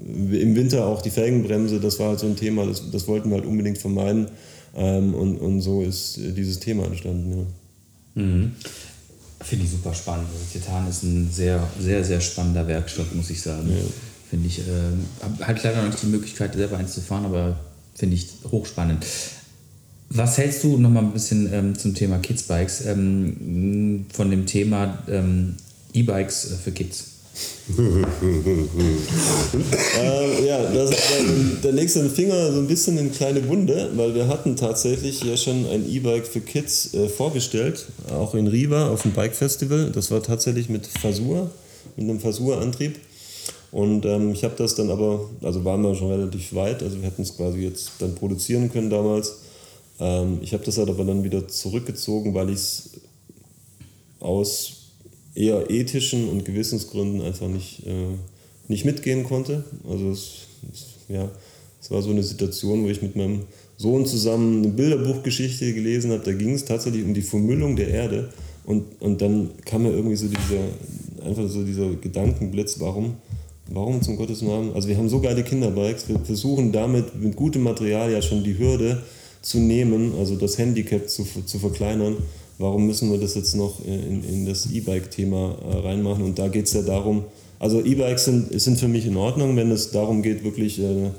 im 0.07 0.55
Winter 0.55 0.87
auch 0.87 1.03
die 1.03 1.11
Felgenbremse, 1.11 1.79
das 1.79 1.99
war 1.99 2.09
halt 2.09 2.19
so 2.19 2.25
ein 2.25 2.35
Thema, 2.35 2.65
das, 2.65 2.89
das 2.89 3.07
wollten 3.07 3.29
wir 3.29 3.37
halt 3.37 3.45
unbedingt 3.45 3.77
vermeiden. 3.77 4.29
Ähm, 4.75 5.13
und, 5.13 5.37
und 5.37 5.61
so 5.61 5.83
ist 5.83 6.17
äh, 6.17 6.31
dieses 6.31 6.59
Thema 6.59 6.85
entstanden. 6.85 7.37
Ja. 7.37 8.23
Mhm. 8.23 8.51
Finde 9.41 9.65
ich 9.65 9.71
super 9.71 9.93
spannend. 9.93 10.27
Also 10.33 10.45
Titan 10.51 10.87
ist 10.89 11.03
ein 11.03 11.31
sehr, 11.31 11.65
sehr, 11.79 12.03
sehr 12.03 12.19
spannender 12.19 12.67
Werkstoff, 12.67 13.13
muss 13.13 13.29
ich 13.29 13.41
sagen. 13.41 13.71
Finde 14.29 14.47
ich, 14.47 14.59
ähm, 14.59 15.05
hab 15.21 15.47
halt 15.47 15.63
leider 15.63 15.77
noch 15.77 15.89
nicht 15.89 16.03
die 16.03 16.07
Möglichkeit, 16.07 16.53
selber 16.53 16.77
eins 16.77 16.93
zu 16.93 17.01
fahren, 17.01 17.25
aber 17.25 17.57
finde 17.95 18.15
ich 18.15 18.27
hochspannend. 18.51 19.05
Was 20.09 20.37
hältst 20.37 20.63
du 20.63 20.77
noch 20.77 20.89
mal 20.89 21.03
ein 21.03 21.13
bisschen 21.13 21.51
ähm, 21.53 21.77
zum 21.77 21.95
Thema 21.95 22.17
Kidsbikes 22.17 22.85
ähm, 22.85 24.05
von 24.11 24.29
dem 24.29 24.45
Thema 24.45 24.97
ähm, 25.07 25.55
E-Bikes 25.93 26.51
äh, 26.51 26.55
für 26.55 26.71
Kids? 26.71 27.18
Äh, 29.99 30.45
ja, 30.45 30.71
das, 30.71 30.91
da 31.61 31.69
legst 31.69 31.95
du 31.95 31.99
den 31.99 32.09
Finger 32.09 32.51
so 32.51 32.59
ein 32.59 32.67
bisschen 32.67 32.97
in 32.97 33.05
eine 33.05 33.09
kleine 33.11 33.47
Wunde, 33.47 33.91
weil 33.95 34.15
wir 34.15 34.27
hatten 34.27 34.55
tatsächlich 34.55 35.23
ja 35.23 35.37
schon 35.37 35.67
ein 35.67 35.87
E-Bike 35.87 36.25
für 36.25 36.41
Kids 36.41 36.93
äh, 36.93 37.07
vorgestellt, 37.07 37.85
auch 38.11 38.33
in 38.33 38.47
Riva 38.47 38.89
auf 38.89 39.03
dem 39.03 39.11
Bike 39.11 39.35
Festival. 39.35 39.91
Das 39.91 40.09
war 40.09 40.23
tatsächlich 40.23 40.67
mit 40.69 40.87
Fasur, 40.87 41.51
mit 41.95 42.09
einem 42.09 42.19
Fasur-Antrieb. 42.19 42.99
Und 43.71 44.05
ähm, 44.05 44.31
ich 44.31 44.43
habe 44.43 44.55
das 44.57 44.73
dann 44.73 44.89
aber, 44.89 45.29
also 45.43 45.63
waren 45.63 45.83
wir 45.83 45.93
schon 45.93 46.09
relativ 46.09 46.55
weit, 46.55 46.81
also 46.81 46.97
wir 46.97 47.03
hätten 47.03 47.21
es 47.21 47.37
quasi 47.37 47.59
jetzt 47.59 47.91
dann 47.99 48.15
produzieren 48.15 48.71
können 48.71 48.89
damals. 48.89 49.35
Ähm, 49.99 50.39
ich 50.41 50.53
habe 50.53 50.63
das 50.63 50.79
halt 50.79 50.89
aber 50.89 51.03
dann 51.03 51.23
wieder 51.23 51.47
zurückgezogen, 51.47 52.33
weil 52.33 52.49
ich 52.49 52.55
es 52.55 52.89
aus 54.19 54.78
eher 55.35 55.69
ethischen 55.69 56.29
und 56.29 56.45
Gewissensgründen 56.45 57.21
einfach 57.21 57.47
nicht, 57.47 57.85
äh, 57.85 58.15
nicht 58.67 58.85
mitgehen 58.85 59.23
konnte. 59.23 59.63
Also 59.87 60.09
es, 60.09 60.47
es, 60.71 60.85
ja, 61.07 61.29
es 61.81 61.91
war 61.91 62.01
so 62.01 62.09
eine 62.09 62.23
Situation, 62.23 62.83
wo 62.83 62.89
ich 62.89 63.01
mit 63.01 63.15
meinem 63.15 63.43
Sohn 63.77 64.05
zusammen 64.05 64.63
eine 64.63 64.73
Bilderbuchgeschichte 64.73 65.73
gelesen 65.73 66.11
habe. 66.11 66.23
Da 66.23 66.33
ging 66.33 66.53
es 66.53 66.65
tatsächlich 66.65 67.03
um 67.03 67.13
die 67.13 67.21
Vermüllung 67.21 67.75
der 67.75 67.89
Erde. 67.89 68.29
Und, 68.65 69.01
und 69.01 69.21
dann 69.21 69.51
kam 69.65 69.83
mir 69.83 69.91
irgendwie 69.91 70.17
so 70.17 70.27
dieser, 70.27 71.25
einfach 71.25 71.47
so 71.47 71.63
dieser 71.63 71.89
Gedankenblitz, 71.95 72.79
warum, 72.79 73.15
warum 73.71 74.01
zum 74.01 74.17
Gottes 74.17 74.41
Namen? 74.41 74.73
Also 74.73 74.89
wir 74.89 74.97
haben 74.97 75.09
so 75.09 75.21
geile 75.21 75.43
Kinderbikes, 75.43 76.09
wir 76.09 76.19
versuchen 76.19 76.71
damit 76.71 77.19
mit 77.19 77.35
gutem 77.35 77.63
Material 77.63 78.11
ja 78.11 78.21
schon 78.21 78.43
die 78.43 78.59
Hürde 78.59 79.01
zu 79.41 79.59
nehmen, 79.59 80.13
also 80.19 80.35
das 80.35 80.57
Handicap 80.57 81.09
zu, 81.09 81.25
zu 81.45 81.59
verkleinern. 81.59 82.17
Warum 82.59 82.85
müssen 82.85 83.09
wir 83.09 83.17
das 83.17 83.35
jetzt 83.35 83.55
noch 83.55 83.83
in, 83.85 84.21
in 84.23 84.45
das 84.45 84.69
E-Bike-Thema 84.69 85.55
äh, 85.63 85.77
reinmachen? 85.77 86.25
Und 86.25 86.37
da 86.37 86.49
geht 86.49 86.65
es 86.65 86.73
ja 86.73 86.81
darum, 86.81 87.23
also 87.57 87.83
E-Bikes 87.83 88.25
sind, 88.25 88.61
sind 88.61 88.77
für 88.77 88.89
mich 88.89 89.05
in 89.05 89.15
Ordnung, 89.15 89.55
wenn 89.55 89.71
es 89.71 89.91
darum 89.91 90.21
geht, 90.21 90.43
wirklich 90.43 90.77
äh, 90.79 91.11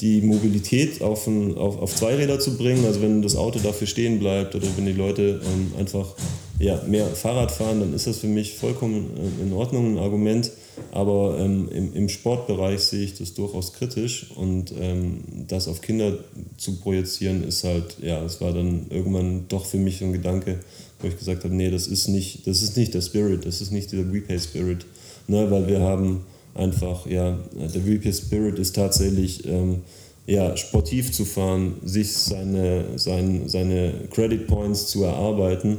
die 0.00 0.20
Mobilität 0.20 1.00
auf, 1.00 1.28
ein, 1.28 1.56
auf, 1.56 1.80
auf 1.80 1.94
Zweiräder 1.94 2.40
zu 2.40 2.56
bringen. 2.56 2.84
Also 2.84 3.00
wenn 3.00 3.22
das 3.22 3.36
Auto 3.36 3.60
dafür 3.60 3.86
stehen 3.86 4.18
bleibt 4.18 4.56
oder 4.56 4.66
wenn 4.76 4.84
die 4.84 4.92
Leute 4.92 5.40
ähm, 5.44 5.72
einfach 5.78 6.16
ja, 6.58 6.82
mehr 6.88 7.06
Fahrrad 7.06 7.52
fahren, 7.52 7.78
dann 7.78 7.94
ist 7.94 8.08
das 8.08 8.18
für 8.18 8.26
mich 8.26 8.54
vollkommen 8.54 9.10
äh, 9.16 9.42
in 9.44 9.52
Ordnung, 9.52 9.94
ein 9.94 9.98
Argument. 9.98 10.50
Aber 10.90 11.38
ähm, 11.38 11.68
im, 11.70 11.94
im 11.94 12.08
Sportbereich 12.08 12.80
sehe 12.80 13.04
ich 13.04 13.18
das 13.18 13.34
durchaus 13.34 13.72
kritisch 13.72 14.30
und 14.34 14.72
ähm, 14.78 15.20
das 15.48 15.68
auf 15.68 15.80
Kinder 15.80 16.18
zu 16.56 16.76
projizieren 16.76 17.44
ist 17.44 17.64
halt, 17.64 17.96
ja, 18.00 18.22
es 18.24 18.40
war 18.40 18.52
dann 18.52 18.86
irgendwann 18.90 19.46
doch 19.48 19.66
für 19.66 19.78
mich 19.78 19.98
so 19.98 20.06
ein 20.06 20.12
Gedanke, 20.12 20.60
wo 21.00 21.08
ich 21.08 21.18
gesagt 21.18 21.44
habe, 21.44 21.54
nee, 21.54 21.70
das 21.70 21.86
ist 21.86 22.08
nicht, 22.08 22.46
das 22.46 22.62
ist 22.62 22.76
nicht 22.76 22.94
der 22.94 23.02
Spirit, 23.02 23.44
das 23.44 23.60
ist 23.60 23.70
nicht 23.70 23.92
dieser 23.92 24.12
WePay 24.12 24.38
Spirit, 24.38 24.86
ne, 25.28 25.50
weil 25.50 25.66
wir 25.66 25.80
haben 25.80 26.24
einfach, 26.54 27.06
ja, 27.06 27.38
der 27.54 27.86
WePay 27.86 28.12
Spirit 28.12 28.58
ist 28.58 28.74
tatsächlich, 28.74 29.46
ähm, 29.46 29.82
ja, 30.26 30.56
sportiv 30.56 31.10
zu 31.12 31.24
fahren, 31.24 31.74
sich 31.84 32.12
seine, 32.12 32.96
sein, 32.96 33.48
seine 33.48 33.92
Credit 34.10 34.46
Points 34.46 34.86
zu 34.86 35.02
erarbeiten 35.02 35.78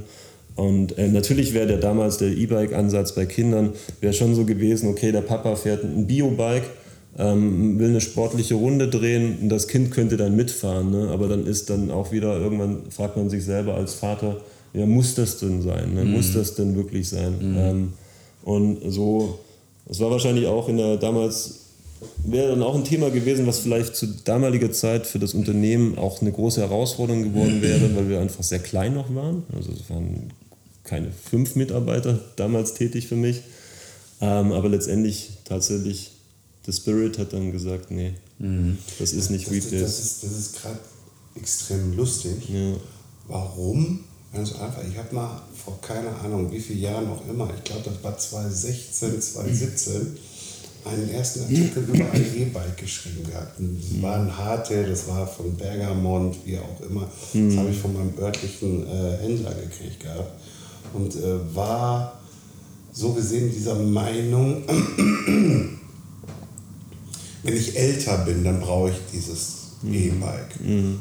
und 0.55 0.97
äh, 0.97 1.07
natürlich 1.07 1.53
wäre 1.53 1.67
der 1.67 1.77
damals 1.77 2.17
der 2.17 2.29
E-Bike-Ansatz 2.29 3.15
bei 3.15 3.25
Kindern 3.25 3.73
wäre 4.01 4.13
schon 4.13 4.35
so 4.35 4.45
gewesen, 4.45 4.89
okay, 4.89 5.11
der 5.11 5.21
Papa 5.21 5.55
fährt 5.55 5.83
ein 5.83 6.05
Bio-Bike, 6.05 6.69
ähm, 7.17 7.79
will 7.79 7.89
eine 7.89 8.01
sportliche 8.01 8.55
Runde 8.55 8.87
drehen 8.87 9.37
und 9.41 9.49
das 9.49 9.67
Kind 9.67 9.91
könnte 9.91 10.17
dann 10.17 10.35
mitfahren. 10.35 10.91
Ne? 10.91 11.09
Aber 11.09 11.27
dann 11.27 11.47
ist 11.47 11.69
dann 11.69 11.89
auch 11.89 12.11
wieder, 12.11 12.39
irgendwann 12.39 12.91
fragt 12.91 13.17
man 13.17 13.29
sich 13.29 13.43
selber 13.43 13.75
als 13.75 13.95
Vater, 13.95 14.37
ja, 14.73 14.85
muss 14.85 15.15
das 15.15 15.39
denn 15.39 15.61
sein? 15.61 15.93
Ne? 15.93 16.05
Muss 16.05 16.33
das 16.33 16.55
denn 16.55 16.75
wirklich 16.75 17.09
sein? 17.09 17.33
Ähm, 17.57 17.93
und 18.43 18.79
so, 18.91 19.39
es 19.89 19.99
war 19.99 20.11
wahrscheinlich 20.11 20.47
auch 20.47 20.69
in 20.69 20.77
der 20.77 20.97
damals 20.97 21.59
wäre 22.25 22.49
dann 22.49 22.63
auch 22.63 22.75
ein 22.75 22.83
Thema 22.83 23.09
gewesen, 23.09 23.47
was 23.47 23.59
vielleicht 23.59 23.95
zu 23.95 24.07
damaliger 24.07 24.71
Zeit 24.71 25.07
für 25.07 25.19
das 25.19 25.33
Unternehmen 25.33 25.97
auch 25.97 26.21
eine 26.21 26.31
große 26.31 26.61
Herausforderung 26.61 27.23
geworden 27.23 27.61
wäre, 27.61 27.79
weil 27.95 28.09
wir 28.09 28.19
einfach 28.19 28.43
sehr 28.43 28.59
klein 28.59 28.93
noch 28.95 29.13
waren. 29.13 29.43
Also 29.55 29.71
es 29.71 29.89
waren 29.89 30.29
keine 30.83 31.11
fünf 31.11 31.55
Mitarbeiter 31.55 32.19
damals 32.35 32.73
tätig 32.73 33.07
für 33.07 33.15
mich. 33.15 33.41
Ähm, 34.21 34.51
aber 34.51 34.69
letztendlich 34.69 35.31
tatsächlich, 35.45 36.11
der 36.65 36.71
Spirit 36.73 37.17
hat 37.17 37.33
dann 37.33 37.51
gesagt, 37.51 37.91
nee, 37.91 38.13
das 38.99 39.13
ist 39.13 39.29
nicht 39.29 39.47
Das, 39.47 39.53
das, 39.53 39.63
Weekdays. 39.63 39.81
das 39.81 39.99
ist, 39.99 40.23
das 40.23 40.31
ist 40.31 40.61
gerade 40.61 40.79
extrem 41.35 41.95
lustig. 41.95 42.49
Ja. 42.49 42.73
Warum? 43.27 44.01
Ganz 44.33 44.53
einfach. 44.53 44.81
Ich 44.89 44.97
habe 44.97 45.13
mal 45.13 45.41
vor 45.63 45.79
keine 45.81 46.09
Ahnung 46.09 46.51
wie 46.51 46.59
vielen 46.59 46.79
Jahren 46.81 47.07
auch 47.07 47.21
immer, 47.29 47.49
ich 47.55 47.63
glaube, 47.63 47.83
das 47.85 48.03
war 48.03 48.17
2016, 48.17 49.21
2017, 49.21 50.17
einen 50.85 51.09
ersten 51.09 51.41
Artikel 51.43 51.83
über 51.83 52.11
ein 52.11 52.35
E-Bike 52.35 52.77
geschrieben 52.77 53.25
gehabt. 53.29 53.57
Das 53.57 54.01
war 54.01 54.19
ein 54.19 54.37
Harte, 54.37 54.85
das 54.85 55.07
war 55.07 55.25
von 55.27 55.55
Bergamont, 55.55 56.35
wie 56.45 56.57
auch 56.57 56.81
immer. 56.89 57.09
Das 57.33 57.55
habe 57.57 57.69
ich 57.69 57.77
von 57.77 57.93
meinem 57.93 58.13
örtlichen 58.19 58.85
äh, 58.87 59.17
Händler 59.21 59.53
gekriegt 59.53 59.99
gehabt. 60.01 60.31
Und 60.93 61.15
äh, 61.15 61.55
war 61.55 62.19
so 62.91 63.13
gesehen 63.13 63.51
dieser 63.51 63.75
Meinung, 63.75 64.63
wenn 67.43 67.57
ich 67.57 67.77
älter 67.77 68.19
bin, 68.19 68.43
dann 68.43 68.59
brauche 68.59 68.91
ich 68.91 68.95
dieses 69.11 69.63
E-Bike. 69.91 70.59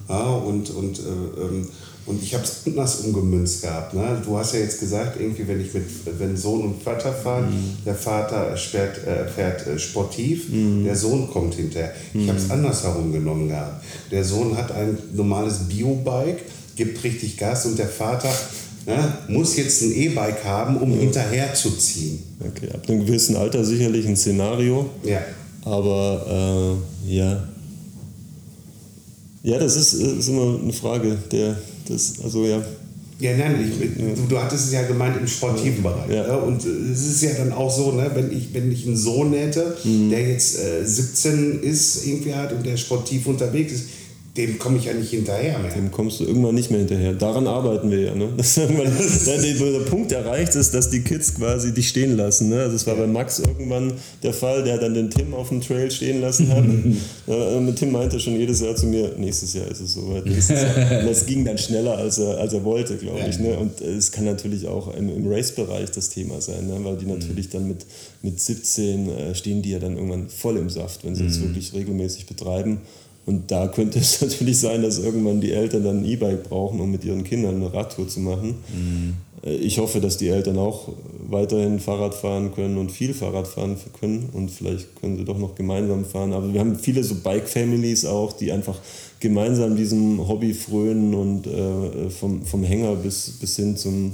Ja, 0.09 0.31
und, 0.35 0.71
und, 0.71 0.99
äh, 0.99 1.03
ähm, 1.03 1.69
und 2.05 2.21
ich 2.21 2.35
habe 2.35 2.43
es 2.43 2.63
anders 2.67 3.01
umgemünzt 3.03 3.63
gehabt. 3.63 3.95
Ne? 3.95 4.21
Du 4.25 4.37
hast 4.37 4.55
ja 4.55 4.61
jetzt 4.61 4.81
gesagt, 4.81 5.21
irgendwie, 5.21 5.47
wenn 5.47 5.61
ich 5.61 5.73
mit 5.73 5.85
wenn 6.19 6.37
Sohn 6.37 6.63
und 6.63 6.83
Vater 6.83 7.13
fahren, 7.13 7.77
der 7.87 7.95
Vater 7.95 8.57
sperrt, 8.57 9.07
äh, 9.07 9.29
fährt 9.29 9.67
äh, 9.69 9.79
sportiv, 9.79 10.47
der 10.85 10.97
Sohn 10.97 11.31
kommt 11.31 11.55
hinterher. 11.55 11.93
Ich 12.13 12.29
habe 12.29 12.39
es 12.39 12.51
andersherum 12.51 13.13
genommen 13.13 13.49
gehabt. 13.49 13.85
Der 14.11 14.25
Sohn 14.25 14.57
hat 14.57 14.73
ein 14.73 14.99
normales 15.13 15.69
Bio-Bike, 15.69 16.41
gibt 16.75 17.05
richtig 17.05 17.37
Gas 17.37 17.67
und 17.67 17.79
der 17.79 17.89
Vater 17.89 18.33
ne, 18.87 19.13
muss 19.29 19.57
jetzt 19.57 19.83
ein 19.83 19.93
E-Bike 19.95 20.45
haben, 20.45 20.77
um 20.77 20.93
hinterher 20.93 21.53
zu 21.55 21.71
ziehen. 21.73 22.23
Okay, 22.41 22.69
ab 22.73 22.89
einem 22.89 23.07
gewissen 23.07 23.37
Alter 23.37 23.65
sicherlich 23.65 24.07
ein 24.07 24.17
Szenario. 24.17 24.89
Ja. 25.05 25.21
Aber 25.65 26.79
äh, 27.09 27.15
ja. 27.15 27.49
Ja, 29.45 29.59
das 29.59 29.77
ist, 29.77 29.95
ist 29.95 30.29
immer 30.29 30.59
eine 30.63 30.73
Frage. 30.73 31.17
Der, 31.31 31.57
das, 31.89 32.15
also 32.23 32.45
ja. 32.45 32.63
Ja, 33.19 33.37
nein, 33.37 33.55
ich, 33.81 34.17
du, 34.17 34.23
du 34.29 34.39
hattest 34.39 34.67
es 34.67 34.73
ja 34.73 34.83
gemeint 34.83 35.17
im 35.17 35.27
sportiven 35.29 35.83
Bereich. 35.83 36.11
Ja. 36.11 36.27
Ne? 36.27 36.39
Und 36.39 36.65
äh, 36.65 36.69
es 36.93 37.07
ist 37.07 37.23
ja 37.23 37.31
dann 37.35 37.53
auch 37.53 37.71
so, 37.71 37.93
ne, 37.93 38.11
wenn, 38.15 38.37
ich, 38.37 38.53
wenn 38.53 38.71
ich 38.73 38.87
einen 38.87 38.97
Sohn 38.97 39.33
hätte, 39.33 39.77
Mhm. 39.85 40.11
der 40.11 40.29
jetzt 40.29 40.59
äh, 40.59 40.85
17 40.85 41.61
ist, 41.61 42.05
irgendwie 42.07 42.35
hat 42.35 42.53
und 42.53 42.67
der 42.67 42.77
sportiv 42.77 43.27
unterwegs 43.27 43.73
ist, 43.73 43.85
dem 44.37 44.59
komme 44.59 44.79
ich 44.79 44.87
ja 44.87 44.95
nicht 44.95 45.11
hinterher 45.11 45.59
mehr. 45.59 45.75
Dem 45.75 45.91
kommst 45.91 46.21
du 46.21 46.25
irgendwann 46.25 46.55
nicht 46.55 46.71
mehr 46.71 46.81
hinterher. 46.81 47.13
Daran 47.13 47.47
arbeiten 47.47 47.91
wir 47.91 48.01
ja. 48.01 48.15
Ne? 48.15 48.29
Dass 48.37 48.57
irgendwann 48.57 48.87
der, 49.73 49.81
Punkt 49.81 50.11
erreicht 50.13 50.55
ist, 50.55 50.73
dass 50.73 50.89
die 50.89 51.01
Kids 51.03 51.35
quasi 51.35 51.75
dich 51.75 51.89
stehen 51.89 52.17
lassen. 52.17 52.49
Ne? 52.49 52.61
Also 52.61 52.73
das 52.73 52.87
war 52.87 52.95
bei 52.95 53.07
Max 53.07 53.41
irgendwann 53.41 53.93
der 54.23 54.33
Fall, 54.33 54.65
der 54.65 54.79
dann 54.79 54.95
den 54.95 55.11
Tim 55.11 55.35
auf 55.35 55.51
dem 55.51 55.61
Trail 55.61 55.91
stehen 55.91 56.21
lassen 56.21 56.49
hat. 56.49 56.65
Ja, 57.27 57.61
mit 57.61 57.77
Tim 57.77 57.93
meinte 57.93 58.19
schon 58.19 58.37
jedes 58.37 58.61
Jahr 58.61 58.75
zu 58.75 58.87
mir, 58.87 59.15
nächstes 59.17 59.55
Jahr 59.55 59.67
ist 59.67 59.81
es 59.81 59.95
soweit. 59.95 60.25
Und 60.25 61.09
das 61.09 61.27
ging 61.27 61.45
dann 61.45 61.57
schneller, 61.59 61.97
als 61.97 62.19
er, 62.19 62.39
als 62.39 62.53
er 62.53 62.65
wollte, 62.65 62.97
glaube 62.97 63.21
ich. 63.29 63.39
Ne? 63.39 63.57
Und 63.57 63.81
es 63.81 64.13
kann 64.13 64.25
natürlich 64.25 64.67
auch 64.67 64.95
im, 64.95 65.09
im 65.15 65.31
Race-Bereich 65.31 65.91
das 65.91 66.11
Thema 66.11 66.41
sein, 66.41 66.67
ne? 66.67 66.79
weil 66.83 66.97
die 66.97 67.07
natürlich 67.07 67.49
dann 67.49 67.69
mit, 67.69 67.87
mit 68.23 68.41
17 68.41 69.09
äh, 69.09 69.35
stehen 69.35 69.63
die 69.63 69.71
ja 69.71 69.79
dann 69.79 69.97
irgendwann 69.97 70.29
voll 70.29 70.57
im 70.57 70.71
Saft, 70.71 71.05
wenn 71.05 71.15
sie 71.15 71.27
das 71.27 71.41
wirklich 71.41 71.73
regelmäßig 71.75 72.27
betreiben. 72.27 72.81
Und 73.25 73.51
da 73.51 73.69
könnte 73.69 73.99
es 73.99 74.21
natürlich 74.23 74.59
sein, 74.59 74.83
dass 74.83 74.99
irgendwann 74.99 75.41
die 75.41 75.53
Eltern 75.53 75.85
dann 75.85 76.01
ein 76.03 76.05
E-Bike 76.05 76.45
brauchen, 76.49 76.81
um 76.81 76.91
mit 76.91 77.05
ihren 77.05 77.25
Kindern 77.25 77.57
eine 77.57 77.73
Radtour 77.73 78.09
zu 78.09 78.21
machen. 78.21 78.55
Äh, 79.45 79.55
Ich 79.57 79.79
hoffe, 79.79 80.01
dass 80.01 80.17
die 80.17 80.29
Eltern 80.29 80.59
auch 80.59 80.89
weiterhin 81.29 81.79
Fahrrad 81.81 82.15
fahren 82.15 82.53
können 82.55 82.79
und 82.79 82.91
viel 82.91 83.15
Fahrrad 83.15 83.47
fahren 83.49 83.77
können 83.99 84.29
und 84.33 84.51
vielleicht 84.51 84.95
können 85.01 85.17
sie 85.17 85.25
doch 85.25 85.39
noch 85.39 85.55
gemeinsam 85.55 86.05
fahren. 86.05 86.33
Aber 86.33 86.53
wir 86.53 86.61
haben 86.61 86.77
viele 86.77 87.03
so 87.05 87.15
Bike-Families 87.15 88.05
auch, 88.07 88.33
die 88.33 88.53
einfach 88.53 88.79
gemeinsam 89.21 89.77
diesem 89.77 90.27
Hobby 90.27 90.53
frönen 90.53 91.15
und 91.15 91.47
äh, 91.47 92.11
vom, 92.11 92.45
vom 92.45 92.65
Hänger 92.65 92.97
bis, 92.97 93.31
bis 93.41 93.57
hin 93.57 93.77
zum, 93.77 94.13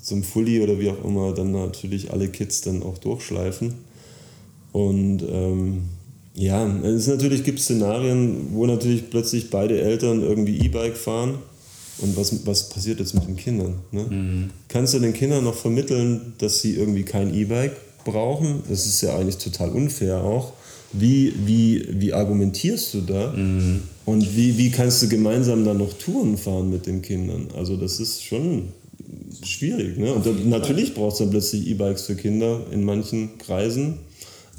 zum 0.00 0.22
Fully 0.22 0.62
oder 0.62 0.78
wie 0.78 0.88
auch 0.90 1.04
immer 1.04 1.32
dann 1.32 1.50
natürlich 1.52 2.12
alle 2.12 2.28
Kids 2.28 2.60
dann 2.60 2.82
auch 2.82 2.98
durchschleifen. 2.98 3.74
Und 4.72 5.24
ähm, 5.28 5.82
ja, 6.36 6.66
es 6.84 7.06
natürlich 7.06 7.44
gibt 7.44 7.60
Szenarien, 7.60 8.48
wo 8.52 8.66
natürlich 8.66 9.08
plötzlich 9.08 9.48
beide 9.48 9.80
Eltern 9.80 10.22
irgendwie 10.22 10.58
E-Bike 10.58 10.96
fahren. 10.96 11.38
Und 11.98 12.14
was, 12.14 12.46
was 12.46 12.68
passiert 12.68 13.00
jetzt 13.00 13.14
mit 13.14 13.26
den 13.26 13.36
Kindern? 13.36 13.76
Ne? 13.90 14.50
Kannst 14.68 14.92
du 14.92 14.98
den 14.98 15.14
Kindern 15.14 15.44
noch 15.44 15.54
vermitteln, 15.54 16.34
dass 16.36 16.60
sie 16.60 16.74
irgendwie 16.74 17.04
kein 17.04 17.32
E-Bike 17.32 17.74
brauchen? 18.04 18.62
Das 18.68 18.84
ist 18.84 19.00
ja 19.00 19.16
eigentlich 19.16 19.38
total 19.38 19.70
unfair 19.70 20.18
auch. 20.22 20.52
Wie, 20.92 21.32
wie, 21.46 21.86
wie 21.90 22.12
argumentierst 22.12 22.92
du 22.92 23.00
da? 23.00 23.32
Und 24.04 24.36
wie, 24.36 24.58
wie 24.58 24.70
kannst 24.70 25.02
du 25.02 25.08
gemeinsam 25.08 25.64
dann 25.64 25.78
noch 25.78 25.94
Touren 25.94 26.36
fahren 26.36 26.68
mit 26.68 26.86
den 26.86 27.00
Kindern? 27.00 27.48
Also 27.56 27.78
das 27.78 27.98
ist 27.98 28.22
schon 28.22 28.68
schwierig. 29.42 29.96
Ne? 29.96 30.12
Und 30.12 30.26
dann, 30.26 30.50
natürlich 30.50 30.92
brauchst 30.92 31.20
du 31.20 31.24
dann 31.24 31.30
plötzlich 31.30 31.66
E-Bikes 31.66 32.02
für 32.02 32.14
Kinder 32.14 32.60
in 32.70 32.84
manchen 32.84 33.38
Kreisen, 33.38 33.94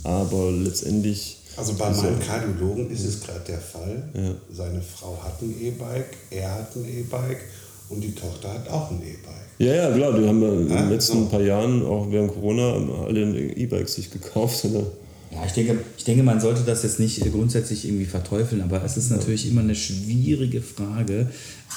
aber 0.03 0.51
letztendlich 0.51 1.38
Also 1.57 1.73
bei 1.73 1.85
Also- 1.85 2.03
meinem 2.03 2.19
Kardiologen 2.19 2.89
ist 2.91 3.03
es 3.05 3.21
gerade 3.21 3.41
der 3.47 3.59
Fall. 3.59 4.03
Ja. 4.13 4.31
Seine 4.55 4.81
Frau 4.81 5.19
hat 5.23 5.41
ein 5.41 5.53
E-Bike, 5.59 6.15
er 6.31 6.53
hat 6.53 6.75
ein 6.75 6.85
E-Bike 6.85 7.41
und 7.89 8.01
die 8.01 8.13
Tochter 8.13 8.53
hat 8.53 8.69
auch 8.69 8.91
ein 8.91 9.01
E-Bike. 9.01 9.47
Ja, 9.59 9.73
ja, 9.73 9.91
klar, 9.95 10.13
die 10.19 10.27
haben 10.27 10.41
ja 10.41 10.49
in 10.53 10.67
den 10.67 10.89
letzten 10.91 11.23
so. 11.23 11.25
paar 11.29 11.41
Jahren, 11.41 11.83
auch 11.83 12.11
während 12.11 12.31
Corona, 12.31 12.75
alle 13.05 13.21
E-Bikes 13.53 13.95
sich 13.95 14.11
gekauft. 14.11 14.63
Oder? 14.65 14.83
Ja, 15.31 15.43
ich 15.45 15.53
denke, 15.53 15.79
ich 15.97 16.03
denke, 16.03 16.21
man 16.23 16.39
sollte 16.39 16.61
das 16.63 16.83
jetzt 16.83 16.99
nicht 16.99 17.19
grundsätzlich 17.31 17.85
irgendwie 17.85 18.05
verteufeln, 18.05 18.61
aber 18.61 18.83
es 18.83 18.95
ist 18.97 19.09
natürlich 19.09 19.49
immer 19.49 19.61
eine 19.61 19.75
schwierige 19.75 20.61
Frage, 20.61 21.27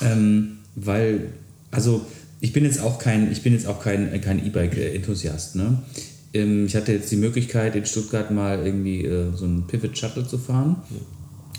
ähm, 0.02 0.58
weil, 0.76 1.28
also 1.70 2.02
ich 2.40 2.52
bin 2.52 2.64
jetzt 2.64 2.80
auch 2.80 2.98
kein, 2.98 3.32
ich 3.32 3.42
bin 3.42 3.54
jetzt 3.54 3.66
auch 3.66 3.82
kein, 3.82 4.20
kein 4.20 4.44
E-Bike-Enthusiast. 4.46 5.56
Ne? 5.56 5.78
Ähm, 6.32 6.66
ich 6.66 6.76
hatte 6.76 6.92
jetzt 6.92 7.10
die 7.10 7.16
Möglichkeit, 7.16 7.74
in 7.76 7.84
Stuttgart 7.86 8.30
mal 8.30 8.64
irgendwie 8.64 9.04
äh, 9.04 9.26
so 9.34 9.44
einen 9.44 9.66
Pivot 9.66 9.96
Shuttle 9.96 10.26
zu 10.26 10.38
fahren. 10.38 10.76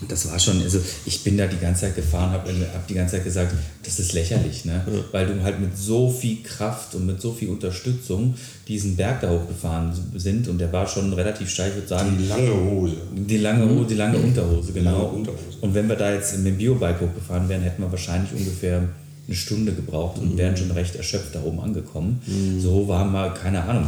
Das 0.08 0.28
war 0.28 0.36
schon, 0.38 0.60
also 0.60 0.80
ich 1.06 1.22
bin 1.22 1.38
da 1.38 1.46
die 1.46 1.58
ganze 1.58 1.82
Zeit 1.82 1.94
gefahren, 1.94 2.30
habe 2.32 2.50
hab 2.74 2.86
die 2.88 2.94
ganze 2.94 3.16
Zeit 3.16 3.24
gesagt, 3.24 3.54
das 3.84 4.00
ist 4.00 4.14
lächerlich, 4.14 4.64
ne? 4.64 4.84
weil 5.12 5.26
du 5.26 5.40
halt 5.44 5.60
mit 5.60 5.78
so 5.78 6.10
viel 6.10 6.42
Kraft 6.42 6.96
und 6.96 7.06
mit 7.06 7.20
so 7.20 7.32
viel 7.32 7.48
Unterstützung 7.50 8.34
diesen 8.66 8.96
Berg 8.96 9.20
da 9.20 9.30
hochgefahren 9.30 9.92
sind 10.16 10.48
und 10.48 10.58
der 10.58 10.72
war 10.72 10.88
schon 10.88 11.12
relativ 11.12 11.48
steil, 11.50 11.68
ich 11.68 11.76
würde 11.76 11.88
sagen, 11.88 12.16
Die 12.18 12.26
lange 12.26 12.52
Hose. 12.52 12.96
die 13.14 13.36
lange, 13.38 13.68
Hose, 13.68 13.86
die 13.86 13.94
lange 13.94 14.18
Unterhose, 14.18 14.72
genau. 14.72 14.90
lange 14.90 15.08
Unterhose. 15.08 15.58
Und 15.60 15.72
wenn 15.74 15.88
wir 15.88 15.94
da 15.94 16.12
jetzt 16.12 16.36
mit 16.38 16.46
dem 16.46 16.58
Biobike 16.58 17.00
hochgefahren 17.02 17.48
wären, 17.48 17.62
hätten 17.62 17.82
wir 17.82 17.90
wahrscheinlich 17.92 18.32
ungefähr 18.32 18.88
eine 19.28 19.36
Stunde 19.36 19.72
gebraucht 19.72 20.18
und 20.20 20.36
wären 20.36 20.56
schon 20.56 20.72
recht 20.72 20.96
erschöpft 20.96 21.32
da 21.34 21.42
oben 21.44 21.60
angekommen. 21.60 22.20
So 22.58 22.88
waren 22.88 23.12
wir, 23.12 23.30
keine 23.30 23.62
Ahnung, 23.62 23.86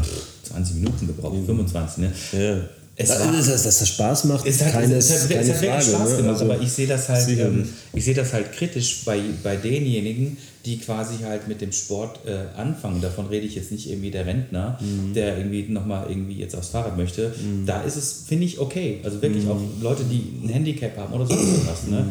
20 0.54 0.76
Minuten 0.76 1.06
gebraucht, 1.06 1.36
25, 1.46 1.98
ne? 1.98 2.12
Ja. 2.32 2.56
Es 2.96 3.08
das, 3.08 3.20
war- 3.26 3.36
ist, 3.38 3.48
dass 3.50 3.62
das 3.64 3.88
Spaß 3.88 4.24
macht, 4.26 4.46
Es 4.46 4.62
hat, 4.62 4.70
keine, 4.72 4.94
es 4.94 5.10
hat, 5.10 5.16
es 5.22 5.28
keine 5.28 5.40
hat 5.40 5.46
wirklich 5.62 5.68
Frage. 5.70 5.84
Spaß 5.84 6.10
ne? 6.10 6.16
gemacht, 6.18 6.32
Also, 6.40 6.44
aber 6.44 6.60
ich 6.62 6.70
sehe 6.70 6.86
das 6.86 7.08
halt, 7.08 7.28
ähm, 7.28 7.68
ich 7.92 8.04
sehe 8.04 8.14
das 8.14 8.32
halt 8.32 8.52
kritisch 8.52 9.04
bei, 9.04 9.20
bei 9.42 9.56
denjenigen, 9.56 10.36
die 10.64 10.78
quasi 10.78 11.14
halt 11.24 11.48
mit 11.48 11.60
dem 11.60 11.72
Sport 11.72 12.20
äh, 12.24 12.56
anfangen. 12.56 13.00
Davon 13.00 13.26
rede 13.26 13.46
ich 13.46 13.56
jetzt 13.56 13.72
nicht 13.72 13.90
irgendwie 13.90 14.12
der 14.12 14.26
Rentner, 14.26 14.78
Mhm. 14.80 15.12
der 15.12 15.36
irgendwie 15.38 15.62
nochmal 15.64 16.06
irgendwie 16.08 16.34
jetzt 16.38 16.54
aufs 16.54 16.68
Fahrrad 16.68 16.96
möchte. 16.96 17.34
Da 17.66 17.82
ist 17.82 17.96
es, 17.96 18.22
finde 18.28 18.44
ich, 18.46 18.60
okay. 18.60 19.00
Also 19.02 19.20
wirklich 19.20 19.42
Mhm. 19.44 19.50
auch 19.50 19.60
Leute, 19.82 20.04
die 20.04 20.44
ein 20.44 20.48
Handicap 20.50 20.96
haben 20.96 21.12
oder 21.14 21.26
sonst 21.26 21.42
irgendwas. 21.42 21.82
Ne? 21.90 22.06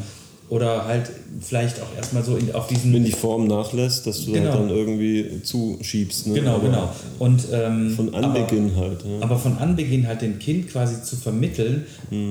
Oder 0.54 0.86
halt 0.86 1.10
vielleicht 1.42 1.82
auch 1.82 1.96
erstmal 1.98 2.24
so 2.24 2.36
in, 2.38 2.54
auf 2.54 2.68
diesen 2.68 2.94
wenn 2.94 3.04
die 3.04 3.12
Form 3.12 3.48
nachlässt, 3.48 4.06
dass 4.06 4.24
du 4.26 4.34
Genau. 4.34 4.52
halt 4.52 4.60
dann 4.60 4.70
irgendwie 4.70 5.42
zuschiebst. 5.42 6.28
Ne? 6.28 6.36
Genau, 6.36 6.56
Aber 6.58 6.64
genau. 6.68 6.96
Und, 7.18 7.42
ähm, 7.52 7.90
Von 7.96 8.14
Anbeginn 8.14 8.76
halt. 8.76 9.00
Ja. 9.04 9.26
Aber 9.26 9.40
von 9.40 9.58
Anbeginn 9.58 10.06
halt 10.06 10.22
dem 10.22 10.38
Kind 10.38 10.70
quasi 10.70 11.02
zu 11.02 11.16
vermitteln, 11.16 11.86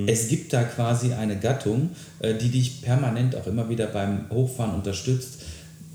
es 0.07 0.29
gibt 0.29 0.53
da 0.53 0.63
quasi 0.63 1.13
eine 1.15 1.37
Gattung, 1.37 1.91
äh, 2.21 2.35
die 2.35 2.51
dich 2.51 2.83
permanent 2.83 3.35
auch 3.35 3.49
immer 3.49 3.69
wieder 3.69 3.87
beim 3.87 4.27
Hochfahren 4.31 4.77
unterstützt. 4.77 5.41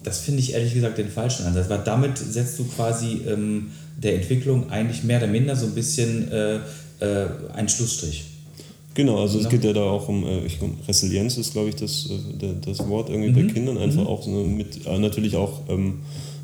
Das 0.03 0.19
finde 0.19 0.41
ich 0.41 0.51
ehrlich 0.53 0.73
gesagt 0.73 0.97
den 0.97 1.09
falschen 1.09 1.45
Ansatz, 1.45 1.69
weil 1.69 1.81
damit 1.85 2.17
setzt 2.17 2.59
du 2.59 2.65
quasi 2.65 3.21
ähm, 3.25 3.67
der 3.97 4.15
Entwicklung 4.15 4.69
eigentlich 4.69 5.05
mehr 5.05 5.19
oder 5.19 5.27
minder 5.27 5.55
so 5.55 5.65
ein 5.67 5.75
bisschen 5.75 6.29
äh, 6.29 6.55
äh, 6.99 7.27
einen 7.53 7.69
Schlussstrich. 7.69 8.25
Genau, 8.97 9.21
also 9.21 9.39
es 9.39 9.47
geht 9.47 9.63
ja 9.63 9.73
da 9.73 9.83
auch 9.83 10.09
um, 10.09 10.25
äh, 10.25 10.39
ich 10.47 10.57
Resilienz 10.87 11.37
ist, 11.37 11.53
glaube 11.53 11.69
ich, 11.69 11.75
das, 11.75 12.07
äh, 12.09 12.47
das 12.65 12.79
Wort 12.89 13.09
irgendwie 13.11 13.29
Mhm. 13.29 13.47
bei 13.47 13.53
Kindern, 13.53 13.77
einfach 13.77 14.07
auch 14.07 14.23
so 14.23 14.31
mit, 14.31 14.87
äh, 14.87 14.97
natürlich 14.97 15.35
auch 15.35 15.61
ähm, 15.69 15.99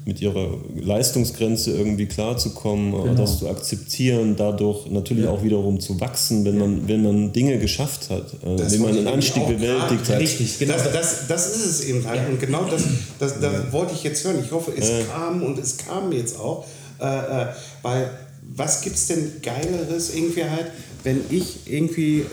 mit 0.06 0.22
ihrer 0.22 0.50
Leistungsgrenze 0.76 1.72
irgendwie 1.72 2.06
klarzukommen, 2.06 2.94
äh, 2.94 2.98
Genau. 3.04 3.14
das 3.16 3.40
zu 3.40 3.50
akzeptieren, 3.50 4.36
dadurch 4.38 4.86
natürlich 4.92 5.26
auch 5.26 5.42
wiederum 5.44 5.80
zu 5.80 6.00
wachsen, 6.00 6.46
wenn 6.46 6.60
man, 6.60 6.88
wenn 6.88 7.02
man 7.02 7.34
Dinge 7.34 7.58
geschafft 7.58 8.12
hat, 8.12 8.34
äh, 8.46 8.56
Das 8.56 8.72
wenn 8.74 8.82
man 8.82 8.98
einen 8.98 9.08
Anstieg 9.08 9.48
bewältigt 9.48 10.08
hat. 10.10 10.20
Richtig, 10.20 10.60
genau. 10.60 10.74
Das, 10.76 10.92
das, 10.94 11.28
das 11.28 11.56
ist 11.56 11.66
es 11.66 11.86
eben 11.86 12.06
halt. 12.06 12.22
Und 12.30 12.40
genau 12.40 12.66
das, 12.70 12.84
das, 13.18 13.40
das 13.40 13.72
wollte 13.72 13.94
ich 13.96 14.04
jetzt 14.04 14.24
hören. 14.26 14.38
Ich 14.46 14.52
hoffe, 14.52 14.74
es 14.78 14.92
kam 15.12 15.42
und 15.42 15.58
es 15.58 15.78
kam 15.78 16.12
jetzt 16.12 16.38
auch. 16.40 16.66
Äh, 17.00 17.06
äh, 17.06 17.46
weil, 17.82 18.12
was 18.56 18.82
gibt 18.82 18.96
es 18.98 19.08
denn 19.08 19.32
Geileres 19.42 20.14
irgendwie 20.14 20.44
halt, 20.44 20.68
wenn 21.04 21.22
ich 21.30 21.58
irgendwie 21.68 22.26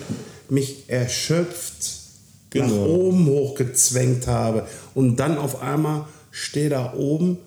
mich 0.49 0.85
erschöpft 0.89 1.99
nach 2.55 2.67
Genau. 2.69 2.87
oben 2.87 3.27
hochgezwängt 3.27 4.27
habe 4.27 4.67
und 4.95 5.17
dann 5.21 5.39
auf 5.39 5.63
einmal 5.63 6.07
stehe 6.33 6.69
da 6.69 6.95
oben 6.95 7.39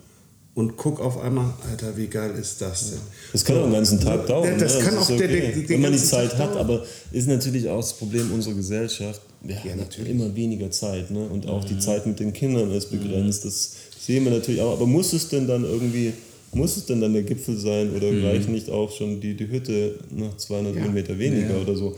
und 0.55 0.77
guck 0.77 1.01
auf 1.01 1.19
einmal, 1.19 1.47
Alter, 1.69 1.97
wie 1.97 2.07
geil 2.07 2.31
ist 2.39 2.61
das 2.61 2.91
denn? 2.91 2.99
Das 3.33 3.43
kann 3.43 3.57
auch 3.57 3.63
den 3.63 3.73
ganzen 3.73 3.99
Tag 3.99 4.27
dauern. 4.27 4.57
Das 4.59 4.77
ne? 4.77 4.83
kann 4.85 4.97
auch 4.97 5.07
der- 5.07 5.27
der- 5.27 5.51
den 5.51 5.67
wenn 5.69 5.81
man 5.81 5.91
die 5.91 5.97
Zeit 5.97 6.29
Tag 6.31 6.39
hat, 6.39 6.55
dauern. 6.55 6.59
aber 6.65 6.85
ist 7.11 7.27
natürlich 7.27 7.67
auch 7.67 7.81
das 7.81 7.93
Problem 7.93 8.31
unserer 8.31 8.53
Gesellschaft. 8.53 9.19
Wir 9.41 9.57
haben 9.61 9.77
natürlich. 9.79 10.11
immer 10.11 10.33
weniger 10.35 10.71
Zeit 10.71 11.11
ne? 11.11 11.19
und 11.27 11.47
auch 11.47 11.63
Mhm. 11.63 11.67
die 11.69 11.79
Zeit 11.79 12.05
mit 12.05 12.19
den 12.19 12.31
Kindern 12.31 12.71
ist 12.71 12.89
begrenzt. 12.91 13.43
Das 13.43 13.71
sehen 13.99 14.23
wir 14.23 14.31
natürlich 14.31 14.61
auch. 14.61 14.73
Aber 14.73 14.85
muss 14.85 15.11
es 15.11 15.27
denn 15.27 15.47
dann 15.47 15.63
irgendwie, 15.65 16.13
muss 16.55 16.77
es 16.77 16.85
denn 16.85 17.01
dann 17.01 17.13
der 17.13 17.23
Gipfel 17.23 17.57
sein 17.57 17.95
oder 17.95 18.11
Mhm. 18.11 18.25
reicht 18.25 18.49
nicht 18.49 18.69
auch 18.69 18.91
schon 18.91 19.19
die, 19.21 19.35
die 19.35 19.47
Hütte 19.47 19.99
nach 20.11 20.37
200 20.37 20.75
Ja. 20.75 20.83
Höhenmeter 20.83 21.17
weniger 21.19 21.61
oder 21.61 21.75
so? 21.75 21.95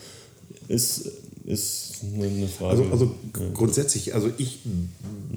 Ist, 0.68 1.10
ist 1.46 2.02
eine 2.14 2.48
Frage. 2.48 2.82
Also, 2.82 2.92
also 2.92 3.06
ja. 3.40 3.50
grundsätzlich, 3.54 4.14
also 4.16 4.30
ich 4.38 4.60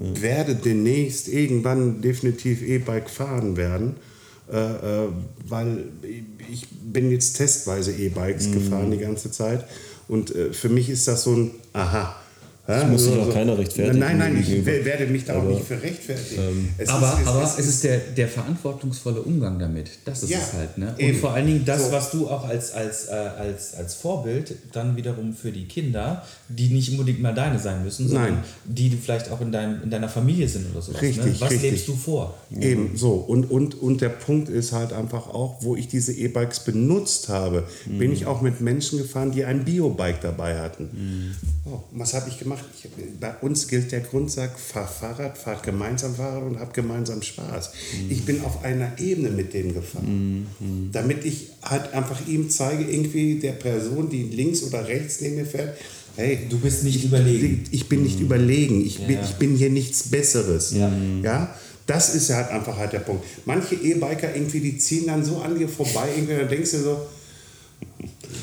werde 0.01 0.55
demnächst 0.55 1.29
irgendwann 1.29 2.01
definitiv 2.01 2.63
E-Bike 2.63 3.11
fahren 3.11 3.57
werden, 3.57 3.97
äh, 4.51 4.57
äh, 4.57 5.09
weil 5.47 5.85
ich 6.51 6.67
bin 6.71 7.11
jetzt 7.11 7.37
testweise 7.37 7.93
E-Bikes 7.93 8.51
gefahren 8.53 8.91
die 8.91 8.99
ganze 8.99 9.31
Zeit 9.31 9.65
und 10.09 10.35
äh, 10.35 10.53
für 10.55 10.71
mich 10.71 10.89
ist 10.89 11.07
das 11.09 11.25
so 11.25 11.35
ein 11.35 11.51
Aha. 11.75 12.17
Ja, 12.69 12.85
muss 12.85 13.05
sich 13.05 13.15
so- 13.15 13.21
auch 13.23 13.27
so- 13.27 13.33
keiner 13.33 13.57
rechtfertigen 13.57 13.99
Nein, 13.99 14.19
nein, 14.19 14.37
ich 14.47 14.65
werde 14.67 15.07
mich 15.07 15.25
da 15.25 15.35
auch 15.35 15.43
Aber, 15.43 15.51
nicht 15.53 15.65
für 15.67 15.81
rechtfertigen. 15.83 16.75
Es 16.77 16.89
Aber, 16.91 17.07
ist- 17.15 17.21
es 17.23 17.27
aber 17.27 17.43
ist- 17.45 17.59
es 17.59 17.67
ist 17.67 17.85
der, 17.85 17.99
der 17.99 18.29
verantwortungsvolle 18.29 19.23
Umgang 19.23 19.59
damit. 19.59 19.89
Das 20.05 20.23
ist 20.23 20.29
Ja, 20.31 20.39
es 20.39 20.53
halt. 20.53 20.77
Ne? 20.77 20.89
Und 20.93 21.01
eben. 21.01 21.19
vor 21.19 21.33
allen 21.33 21.47
Dingen 21.47 21.65
das, 21.65 21.87
So. 21.87 21.93
was 21.93 22.11
du 22.11 22.29
auch 22.29 22.47
als, 22.47 22.73
als, 22.73 23.07
äh, 23.09 23.13
als, 23.13 23.75
als 23.75 23.95
Vorbild 23.95 24.55
dann 24.73 24.97
wiederum 24.97 25.33
für 25.35 25.51
die 25.51 25.65
Kinder, 25.65 26.25
die 26.51 26.69
nicht 26.69 26.91
unbedingt 26.91 27.23
mal 27.23 27.35
deine 27.35 27.59
sein 27.59 27.83
müssen, 27.83 28.07
sondern 28.07 28.35
Nein. 28.35 28.45
die 28.67 28.91
du 28.91 28.97
vielleicht 28.99 29.31
auch 29.31 29.41
in, 29.41 29.51
deinem, 29.51 29.83
in 29.85 29.89
deiner 29.91 30.09
Familie 30.11 30.47
sind 30.47 30.71
oder 30.71 30.83
sowas. 30.83 31.01
ne? 31.01 31.09
Richtig, 31.09 31.41
Was 31.41 31.51
richtig. 31.51 31.71
lebst 31.71 31.89
du 31.89 31.97
vor? 31.97 32.35
Eben 32.61 32.97
so. 32.99 33.13
Und, 33.15 33.51
und, 33.51 33.81
und 33.81 34.03
der 34.03 34.11
Punkt 34.11 34.51
ist 34.51 34.73
halt 34.73 34.93
einfach 34.93 35.29
auch, 35.29 35.57
wo 35.63 35.75
ich 35.75 35.89
diese 35.89 36.13
E-Bikes 36.13 36.61
benutzt 36.61 37.31
habe, 37.31 37.65
bin 37.87 38.13
ich 38.13 38.27
auch 38.27 38.43
mit 38.43 38.61
Menschen 38.61 38.99
gefahren, 38.99 39.33
die 39.33 39.47
ein 39.47 39.65
Biobike 39.65 40.19
dabei 40.21 40.59
hatten. 40.59 41.35
Oh, 41.65 41.81
was 41.93 42.13
habe 42.13 42.29
ich 42.29 42.39
gemacht? 42.39 42.58
Ich, 42.75 42.89
bei 43.21 43.35
uns 43.41 43.69
gilt 43.69 43.93
der 43.93 44.01
Grundsatz, 44.01 44.51
fahr 44.73 44.87
Fahrrad, 44.89 45.37
fahrt 45.39 45.63
gemeinsam 45.63 46.15
Fahrrad 46.15 46.43
und 46.43 46.59
habt 46.61 46.75
gemeinsam 46.75 47.23
Spaß. 47.23 47.71
Ich 48.09 48.25
bin 48.25 48.43
auf 48.43 48.65
einer 48.65 48.99
Ebene 48.99 49.31
mit 49.31 49.53
denen 49.55 49.75
gefahren. 49.75 50.47
Damit 50.93 51.25
ich 51.25 51.49
halt 51.63 51.93
einfach 51.95 52.27
ihm 52.27 52.51
zeige, 52.51 52.85
irgendwie 52.85 53.37
der 53.37 53.53
Person, 53.53 54.09
die 54.11 54.23
links 54.25 54.63
oder 54.63 54.87
rechts 54.87 55.21
neben 55.21 55.37
mir 55.37 55.47
fährt, 55.47 55.77
hey, 56.17 56.41
Du 56.49 56.59
bist 56.59 56.85
nicht 56.85 57.05
überlegen. 57.05 57.65
ich 57.71 57.89
bin 57.89 58.03
nicht 58.03 58.21
überlegen, 58.21 58.85
ich, 58.85 58.99
bin, 59.07 59.17
Ja. 59.17 59.23
ich 59.25 59.35
bin 59.37 59.57
hier 59.57 59.71
nichts 59.71 60.05
Besseres. 60.05 60.73
Ja. 60.73 60.91
Ja? 61.23 61.55
Das 61.87 62.15
ist 62.15 62.29
halt 62.31 62.51
einfach 62.51 62.77
halt 62.77 62.93
der 62.93 62.99
Punkt. 63.01 63.25
Manche 63.47 63.75
E-Biker 63.75 64.35
irgendwie, 64.35 64.61
die 64.61 64.77
ziehen 64.79 65.07
dann 65.07 65.25
so 65.25 65.39
an 65.39 65.59
dir 65.59 65.69
vorbei, 65.69 66.09
irgendwie, 66.17 66.35
da 66.37 66.45
denkst 66.45 66.73
du 66.73 66.79
so, 66.83 66.97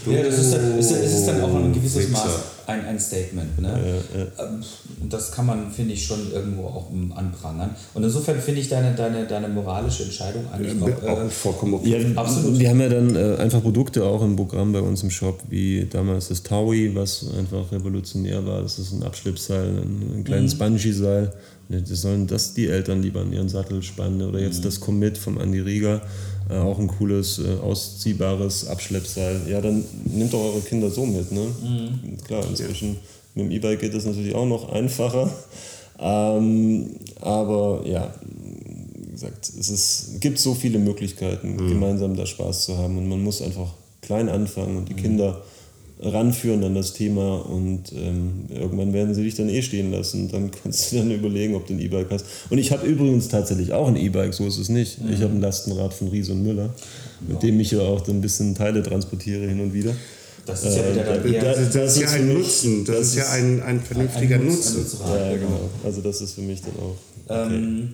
Ja, 0.09 0.23
das 0.23 0.39
ist, 0.39 0.51
dann, 0.53 0.79
ist, 0.79 0.91
ist 0.91 1.25
dann 1.25 1.41
auch 1.41 1.53
ein 1.55 1.73
gewisses 1.73 1.97
Wichser. 2.09 2.11
Maß 2.11 2.54
ein, 2.67 2.85
ein 2.85 2.99
Statement. 2.99 3.59
Ne? 3.59 4.01
Ähm, 4.15 4.63
Und 5.01 5.13
das 5.13 5.31
kann 5.31 5.45
man, 5.45 5.71
finde 5.71 5.93
ich, 5.93 6.05
schon 6.05 6.31
irgendwo 6.31 6.63
auch 6.65 6.91
ähm, 6.91 7.13
anprangern. 7.15 7.71
Und 7.93 8.03
insofern 8.03 8.39
finde 8.39 8.61
ich 8.61 8.69
deine, 8.69 8.95
deine, 8.95 9.25
deine 9.27 9.47
moralische 9.47 10.03
Entscheidung 10.03 10.45
eigentlich 10.51 10.81
auch, 10.81 11.03
auch 11.07 11.21
äh, 11.21 11.29
vollkommen 11.29 11.75
okay. 11.75 12.13
Ja, 12.13 12.21
Absolut. 12.21 12.59
Wir 12.59 12.69
haben 12.69 12.81
ja 12.81 12.89
dann 12.89 13.15
äh, 13.15 13.35
einfach 13.37 13.61
Produkte 13.61 14.03
auch 14.03 14.23
im 14.23 14.35
Programm 14.35 14.71
bei 14.71 14.81
uns 14.81 15.03
im 15.03 15.09
Shop, 15.09 15.41
wie 15.49 15.85
damals 15.85 16.29
das 16.29 16.43
Taui, 16.43 16.93
was 16.95 17.25
einfach 17.37 17.71
revolutionär 17.71 18.45
war. 18.45 18.61
Das 18.61 18.79
ist 18.79 18.91
ein 18.93 19.03
Abschleppseil, 19.03 19.67
ein, 19.67 20.19
ein 20.19 20.23
kleines 20.23 20.55
Bungee-Seil. 20.55 21.31
Ne, 21.69 21.81
Das 21.81 22.01
sollen 22.01 22.27
das 22.27 22.53
die 22.53 22.67
Eltern 22.67 23.01
lieber 23.01 23.21
an 23.21 23.33
ihren 23.33 23.49
Sattel 23.49 23.81
spannen. 23.81 24.21
Oder 24.21 24.39
jetzt 24.39 24.65
das 24.65 24.79
Commit 24.79 25.17
vom 25.17 25.37
Andi 25.37 25.59
Rieger, 25.59 26.01
äh, 26.49 26.57
auch 26.57 26.79
ein 26.79 26.87
cooles, 26.87 27.39
äh, 27.39 27.59
ausziehbares 27.61 28.67
Abschleppseil. 28.67 29.41
Ja, 29.49 29.61
dann 29.61 29.83
nehmt 30.05 30.33
doch 30.33 30.43
eure 30.43 30.61
Kinder 30.61 30.89
so 30.89 31.05
mit. 31.05 31.31
Ne? 31.31 31.47
Klar, 32.25 32.43
inzwischen 32.47 32.97
mit 33.33 33.45
dem 33.45 33.51
E-Bike 33.51 33.79
geht 33.81 33.93
das 33.93 34.05
natürlich 34.05 34.35
auch 34.35 34.45
noch 34.45 34.71
einfacher. 34.71 35.29
Ähm, 35.99 36.91
aber 37.21 37.81
ja, 37.85 38.13
wie 38.23 39.11
gesagt, 39.11 39.49
es 39.59 39.69
ist, 39.69 40.21
gibt 40.21 40.39
so 40.39 40.53
viele 40.53 40.79
Möglichkeiten, 40.79 41.57
gemeinsam 41.57 42.15
da 42.15 42.25
Spaß 42.25 42.65
zu 42.65 42.77
haben. 42.77 42.97
Und 42.97 43.07
man 43.07 43.23
muss 43.23 43.41
einfach 43.41 43.73
klein 44.01 44.29
anfangen 44.29 44.77
und 44.77 44.89
die 44.89 44.93
Kinder 44.93 45.41
ranführen 45.99 46.63
an 46.63 46.75
das 46.75 46.93
Thema 46.93 47.37
und 47.49 47.91
ähm, 47.93 48.45
irgendwann 48.49 48.91
werden 48.93 49.13
sie 49.15 49.23
dich 49.23 49.35
dann 49.35 49.47
eh 49.49 49.61
stehen 49.61 49.91
lassen. 49.91 50.29
Dann 50.29 50.51
kannst 50.51 50.91
du 50.91 50.97
dann 50.97 51.09
überlegen, 51.11 51.55
ob 51.55 51.67
du 51.67 51.73
ein 51.73 51.79
E-Bike 51.79 52.07
hast. 52.11 52.25
Und 52.49 52.57
ich 52.57 52.71
habe 52.71 52.85
übrigens 52.85 53.29
tatsächlich 53.29 53.71
auch 53.73 53.87
ein 53.87 53.95
E-Bike, 53.95 54.33
so 54.33 54.45
ist 54.45 54.57
es 54.57 54.69
nicht. 54.69 54.97
Ich 55.11 55.21
habe 55.21 55.33
ein 55.33 55.41
Lastenrad 55.41 55.93
von 55.93 56.09
Ries 56.09 56.29
und 56.29 56.43
Müller, 56.43 56.73
mit 57.27 57.41
dem 57.43 57.59
ich 57.59 57.71
ja 57.71 57.79
auch 57.79 58.05
ein 58.07 58.21
bisschen 58.21 58.55
Teile 58.55 58.83
transportiere 58.83 59.47
hin 59.47 59.59
und 59.61 59.73
wieder. 59.73 59.93
das 60.45 60.63
ist 60.65 60.75
ja 60.77 60.91
wieder 60.91 61.03
dann 61.05 61.33
eher 61.33 61.41
Das, 61.55 61.71
das 61.73 61.95
ist 61.95 62.01
ja 62.01 62.07
ist 62.07 62.13
ein 62.13 62.33
Nutzen, 62.33 62.85
das, 62.85 62.97
das 62.97 63.07
ist 63.07 63.15
ja 63.15 63.29
ein, 63.31 63.63
ein 63.63 63.79
vernünftiger 63.79 64.35
ein 64.35 64.45
Nutz- 64.47 64.73
Nutzen. 64.75 64.79
Nutzrad, 64.99 65.31
Ja, 65.31 65.37
genau. 65.37 65.69
Also 65.83 66.01
das 66.01 66.21
ist 66.21 66.33
für 66.33 66.41
mich 66.41 66.61
dann 66.61 66.73
auch. 66.77 66.95
Okay. 67.27 67.55
Ähm, 67.55 67.93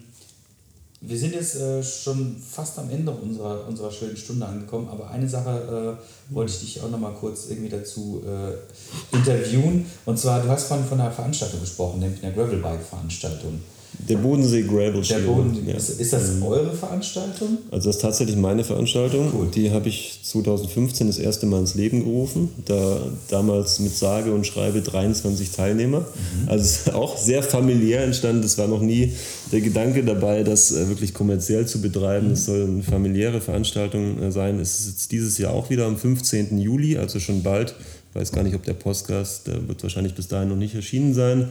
wir 1.04 1.18
sind 1.18 1.34
jetzt 1.34 1.56
äh, 1.56 1.84
schon 1.84 2.36
fast 2.38 2.78
am 2.78 2.90
Ende 2.92 3.12
unserer, 3.12 3.68
unserer 3.68 3.92
schönen 3.92 4.16
Stunde 4.16 4.46
angekommen, 4.46 4.88
aber 4.88 5.10
eine 5.10 5.28
Sache 5.28 5.98
äh, 6.30 6.34
wollte 6.34 6.54
ich 6.54 6.60
dich 6.60 6.82
auch 6.82 6.92
noch 6.92 7.00
mal 7.00 7.14
kurz 7.14 7.50
irgendwie 7.50 7.70
dazu 7.70 8.22
äh, 8.24 9.16
interviewen. 9.16 9.88
Und 10.06 10.20
zwar, 10.20 10.42
du 10.42 10.50
hast 10.50 10.68
von, 10.68 10.86
von 10.86 11.02
einer 11.02 11.12
Veranstaltung 11.12 11.60
gesprochen, 11.60 12.00
nämlich 12.00 12.24
einer 12.24 12.34
Gravelbike-Veranstaltung. 12.34 13.62
Der 14.10 14.18
Bodensee 14.18 14.64
Gravel 14.64 14.94
Der 14.94 15.04
Show. 15.04 15.34
Boden, 15.36 15.58
ja. 15.68 15.76
ist, 15.76 16.00
ist 16.00 16.14
das 16.14 16.42
eure 16.42 16.74
Veranstaltung? 16.74 17.58
Also 17.72 17.90
das 17.90 17.98
ist 17.98 18.02
tatsächlich 18.02 18.36
meine 18.36 18.64
Veranstaltung. 18.64 19.52
Die 19.54 19.72
habe 19.72 19.90
ich 19.90 20.20
2015 20.24 21.08
das 21.08 21.18
erste 21.18 21.46
Mal 21.46 21.60
ins 21.60 21.76
Leben 21.76 22.04
gerufen. 22.04 22.50
Da 22.66 23.00
damals 23.30 23.80
mit 23.80 23.96
sage 23.96 24.34
und 24.34 24.46
schreibe 24.46 24.82
23 24.82 25.52
Teilnehmer. 25.52 26.06
Also 26.48 26.64
es 26.64 26.72
ist 26.88 26.94
auch 26.94 27.18
sehr 27.18 27.44
familiär 27.44 28.04
entstanden. 28.04 28.44
Es 28.44 28.58
war 28.58 28.68
noch 28.68 28.82
nie 28.82 29.14
der 29.52 29.62
Gedanke 29.62 30.04
dabei, 30.04 30.44
das 30.44 30.72
äh, 30.72 30.88
wirklich 30.90 31.14
kommerziell 31.14 31.66
zu 31.68 31.82
betreiben. 31.82 32.32
Es 32.32 32.46
soll 32.46 32.64
eine 32.64 32.84
familiäre 32.84 33.42
Veranstaltung 33.42 34.22
äh, 34.22 34.32
sein. 34.32 34.60
Es 34.60 34.80
ist 34.80 34.88
jetzt 34.88 35.12
dieses 35.12 35.38
Jahr 35.38 35.54
auch 35.54 35.70
wieder 35.70 35.86
am 35.86 35.98
15. 35.98 36.58
Juli, 36.58 36.98
also 36.98 37.20
schon 37.20 37.44
bald. 37.44 37.76
Ich 38.14 38.16
weiß 38.20 38.34
gar 38.34 38.44
nicht, 38.44 38.56
ob 38.56 38.64
der 38.66 38.74
Podcast, 38.74 39.48
der 39.48 39.66
wird 39.70 39.82
wahrscheinlich 39.84 40.14
bis 40.16 40.28
dahin 40.28 40.50
noch 40.50 40.58
nicht 40.58 40.76
erschienen 40.76 41.14
sein. 41.14 41.48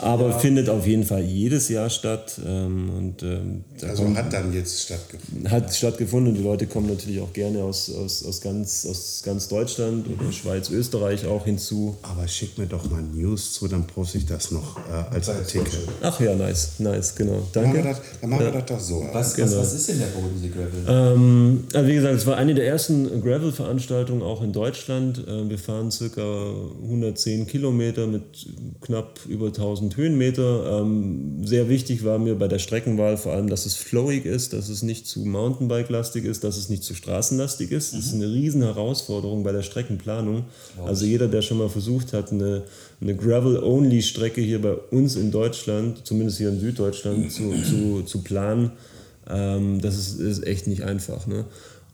aber 0.00 0.38
findet 0.40 0.70
auf 0.70 0.86
jeden 0.86 1.04
Fall 1.04 1.20
jedes 1.22 1.68
Jahr 1.68 1.90
statt. 1.90 2.40
Ähm, 2.46 2.88
und, 2.88 3.22
ähm, 3.22 3.64
da 3.78 3.88
Also 3.88 4.04
kommt- 4.04 4.16
hat 4.16 4.32
dann 4.32 4.50
jetzt 4.54 4.80
stattgefunden. 4.84 5.50
hat 5.50 5.74
stattgefunden 5.74 6.32
und 6.32 6.38
die 6.38 6.42
Leute 6.42 6.66
kommen 6.66 6.86
natürlich 6.88 7.20
auch 7.20 7.34
gerne 7.34 7.62
aus, 7.62 7.90
aus, 7.94 8.24
aus, 8.24 8.40
ganz, 8.40 8.86
aus 8.88 9.20
ganz 9.26 9.46
Deutschland 9.48 10.06
oder 10.08 10.32
Schweiz, 10.32 10.70
Österreich 10.70 11.26
auch 11.26 11.44
hinzu. 11.44 11.96
Aber 12.00 12.26
schick 12.28 12.56
mir 12.56 12.66
doch 12.66 12.88
mal 12.88 13.02
News 13.02 13.52
zu, 13.52 13.68
dann 13.68 13.86
poste 13.86 14.16
ich 14.16 14.24
das 14.24 14.52
noch 14.52 14.78
äh, 14.88 15.14
als 15.14 15.28
Artikel. 15.28 15.66
Ach 16.00 16.18
ja, 16.18 16.34
nice, 16.34 16.70
nice, 16.78 17.14
genau. 17.14 17.42
Dann 17.52 17.64
machen 17.64 17.74
wir 17.76 17.82
Danke. 17.82 18.00
das, 18.00 18.20
dann 18.22 18.30
machen 18.30 18.44
wir 18.46 18.52
das 18.52 18.64
doch 18.64 18.80
so. 18.80 19.06
Was, 19.12 19.34
Genau. 19.34 19.48
was, 19.50 19.56
was 19.58 19.74
ist 19.74 19.88
denn 19.90 19.98
der 19.98 20.06
Bodensee 20.06 20.48
Gravel? 20.48 20.84
Ähm, 20.88 21.64
also 21.74 21.86
wie 21.88 21.94
gesagt, 21.94 22.14
es 22.14 22.24
war 22.26 22.36
eine 22.38 22.54
der 22.54 22.66
ersten 22.66 23.20
Gravel-Veranstaltungen 23.22 24.22
auch 24.22 24.42
in 24.42 24.52
Deutschland. 24.54 25.18
Äh, 25.28 25.46
wir 25.50 25.58
fahren 25.58 25.73
circa 25.90 26.22
110 26.82 27.46
Kilometer 27.46 28.06
mit 28.06 28.46
knapp 28.80 29.20
über 29.28 29.46
1000 29.46 29.96
Höhenmeter. 29.96 30.80
Ähm, 30.80 31.46
sehr 31.46 31.68
wichtig 31.68 32.04
war 32.04 32.18
mir 32.18 32.34
bei 32.34 32.48
der 32.48 32.58
Streckenwahl 32.58 33.16
vor 33.16 33.32
allem, 33.32 33.48
dass 33.48 33.66
es 33.66 33.74
flowig 33.74 34.24
ist, 34.24 34.52
dass 34.52 34.68
es 34.68 34.82
nicht 34.82 35.06
zu 35.06 35.20
Mountainbike-lastig 35.24 36.24
ist, 36.24 36.44
dass 36.44 36.56
es 36.56 36.68
nicht 36.68 36.82
zu 36.82 36.94
straßenlastig 36.94 37.70
ist. 37.70 37.94
Das 37.94 38.06
ist 38.06 38.14
eine 38.14 38.32
riesen 38.32 38.62
Herausforderung 38.62 39.42
bei 39.44 39.52
der 39.52 39.62
Streckenplanung. 39.62 40.44
Also 40.84 41.04
jeder, 41.04 41.28
der 41.28 41.42
schon 41.42 41.58
mal 41.58 41.68
versucht 41.68 42.12
hat, 42.12 42.32
eine, 42.32 42.64
eine 43.00 43.16
Gravel-Only-Strecke 43.16 44.40
hier 44.40 44.60
bei 44.60 44.74
uns 44.74 45.16
in 45.16 45.30
Deutschland, 45.30 46.06
zumindest 46.06 46.38
hier 46.38 46.48
in 46.48 46.60
Süddeutschland, 46.60 47.30
zu, 47.30 47.52
zu, 47.62 48.02
zu 48.02 48.22
planen, 48.22 48.72
ähm, 49.28 49.80
das 49.80 49.96
ist, 49.96 50.20
ist 50.20 50.46
echt 50.46 50.66
nicht 50.66 50.82
einfach. 50.82 51.26
Ne? 51.26 51.44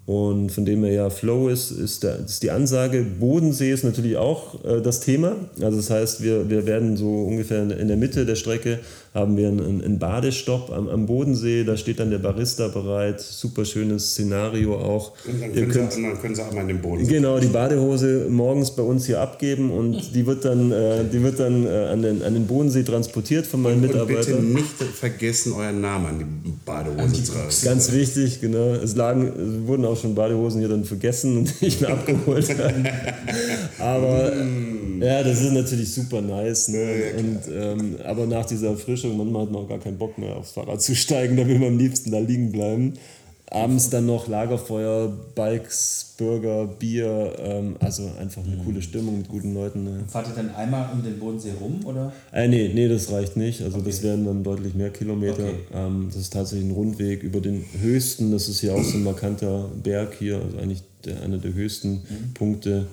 Und 0.06 0.50
von 0.50 0.64
dem 0.64 0.82
her 0.82 0.92
ja 0.92 1.10
Flow 1.10 1.48
ist, 1.48 1.70
ist, 1.70 2.02
der, 2.02 2.18
ist 2.24 2.42
die 2.42 2.50
Ansage. 2.50 3.04
Bodensee 3.20 3.70
ist 3.70 3.84
natürlich 3.84 4.16
auch 4.16 4.64
äh, 4.64 4.80
das 4.80 5.00
Thema. 5.00 5.36
Also 5.60 5.76
das 5.76 5.90
heißt, 5.90 6.22
wir, 6.22 6.50
wir 6.50 6.66
werden 6.66 6.96
so 6.96 7.08
ungefähr 7.08 7.62
in, 7.62 7.86
der 7.86 7.96
Mitte 7.96 8.26
der 8.26 8.34
Strecke 8.34 8.80
haben 9.14 9.36
wir 9.36 9.48
einen, 9.48 9.82
einen 9.82 9.98
Badestopp 9.98 10.70
am, 10.70 10.88
am 10.88 11.06
Bodensee. 11.06 11.64
Da 11.64 11.76
steht 11.76 12.00
dann 12.00 12.10
der 12.10 12.18
Barista 12.18 12.68
bereit. 12.68 13.20
Super 13.20 13.64
schönes 13.64 14.12
Szenario 14.12 14.74
auch. 14.76 15.12
Und 15.26 15.40
dann 15.40 15.50
Ihr 15.50 15.62
können, 15.62 15.70
könnt, 15.72 15.92
sie, 15.92 15.98
und 16.02 16.10
dann 16.10 16.20
können 16.20 16.34
sie 16.34 16.42
auch 16.42 16.52
mal 16.52 16.62
in 16.62 16.68
den 16.68 16.80
Boden 16.80 17.06
Genau, 17.06 17.38
die 17.38 17.48
Badehose 17.48 18.26
morgens 18.30 18.70
bei 18.72 18.82
uns 18.82 19.06
hier 19.06 19.20
abgeben 19.20 19.70
und 19.70 20.14
die 20.14 20.26
wird 20.26 20.44
dann, 20.44 20.72
äh, 20.72 21.04
die 21.12 21.22
wird 21.22 21.38
dann 21.38 21.66
äh, 21.66 21.68
an, 21.68 22.02
den, 22.02 22.22
an 22.22 22.34
den 22.34 22.46
Bodensee 22.46 22.82
transportiert 22.82 23.46
von 23.46 23.62
meinen 23.62 23.76
Und 23.76 23.82
bitte 23.82 24.04
Mitarbeitern. 24.06 24.52
nicht 24.54 24.74
vergessen, 24.94 25.52
euren 25.52 25.80
Namen 25.80 26.06
an 26.06 26.18
die 26.18 26.52
Badehose 26.64 27.22
zu 27.22 27.32
tragen. 27.32 27.48
Ganz 27.64 27.92
wichtig, 27.92 28.40
genau. 28.40 28.74
Es 28.74 28.94
lagen, 28.96 29.26
es 29.26 29.68
wurden 29.68 29.84
auch 29.84 29.89
schon 29.96 30.14
Badehosen 30.14 30.60
hier 30.60 30.68
dann 30.68 30.84
vergessen 30.84 31.38
und 31.38 31.62
nicht 31.62 31.80
mehr 31.80 31.90
abgeholt. 31.90 32.48
aber 33.78 34.32
ja, 35.00 35.22
das 35.22 35.40
ist 35.40 35.52
natürlich 35.52 35.92
super 35.92 36.20
nice. 36.20 36.68
Ne? 36.68 37.12
und, 37.18 37.40
ähm, 37.52 37.96
aber 38.04 38.26
nach 38.26 38.46
dieser 38.46 38.68
Erfrischung, 38.68 39.16
manchmal 39.16 39.42
hat 39.42 39.50
man 39.50 39.62
auch 39.62 39.68
gar 39.68 39.78
keinen 39.78 39.98
Bock 39.98 40.18
mehr 40.18 40.36
aufs 40.36 40.52
Fahrrad 40.52 40.80
zu 40.82 40.94
steigen, 40.94 41.36
da 41.36 41.46
will 41.46 41.58
man 41.58 41.68
am 41.68 41.78
liebsten 41.78 42.10
da 42.10 42.18
liegen 42.18 42.52
bleiben. 42.52 42.94
Abends 43.50 43.90
dann 43.90 44.06
noch 44.06 44.28
Lagerfeuer, 44.28 45.12
Bikes, 45.34 46.14
Burger, 46.16 46.66
Bier, 46.66 47.32
ähm, 47.38 47.76
also 47.80 48.08
einfach 48.18 48.42
eine 48.44 48.56
coole 48.58 48.80
Stimmung 48.80 49.18
mit 49.18 49.28
guten 49.28 49.54
Leuten. 49.54 49.82
Ne? 49.82 50.04
Fahrt 50.06 50.28
ihr 50.28 50.34
dann 50.34 50.54
einmal 50.54 50.88
um 50.92 51.02
den 51.02 51.18
Bodensee 51.18 51.52
rum, 51.60 51.80
oder? 51.84 52.12
Äh, 52.32 52.46
nee, 52.46 52.70
nee, 52.72 52.88
das 52.88 53.10
reicht 53.10 53.36
nicht. 53.36 53.62
Also 53.62 53.80
das 53.80 54.02
wären 54.04 54.24
dann 54.24 54.44
deutlich 54.44 54.74
mehr 54.74 54.90
Kilometer. 54.90 55.42
Okay. 55.42 55.54
Ähm, 55.74 56.06
das 56.06 56.22
ist 56.22 56.32
tatsächlich 56.32 56.68
ein 56.68 56.74
Rundweg 56.74 57.24
über 57.24 57.40
den 57.40 57.64
höchsten, 57.80 58.30
das 58.30 58.48
ist 58.48 58.60
hier 58.60 58.74
auch 58.74 58.84
so 58.84 58.98
ein 58.98 59.04
markanter 59.04 59.68
Berg 59.82 60.14
hier, 60.18 60.40
also 60.40 60.58
eigentlich 60.58 60.82
der, 61.04 61.22
einer 61.22 61.38
der 61.38 61.52
höchsten 61.52 62.02
Punkte. 62.34 62.86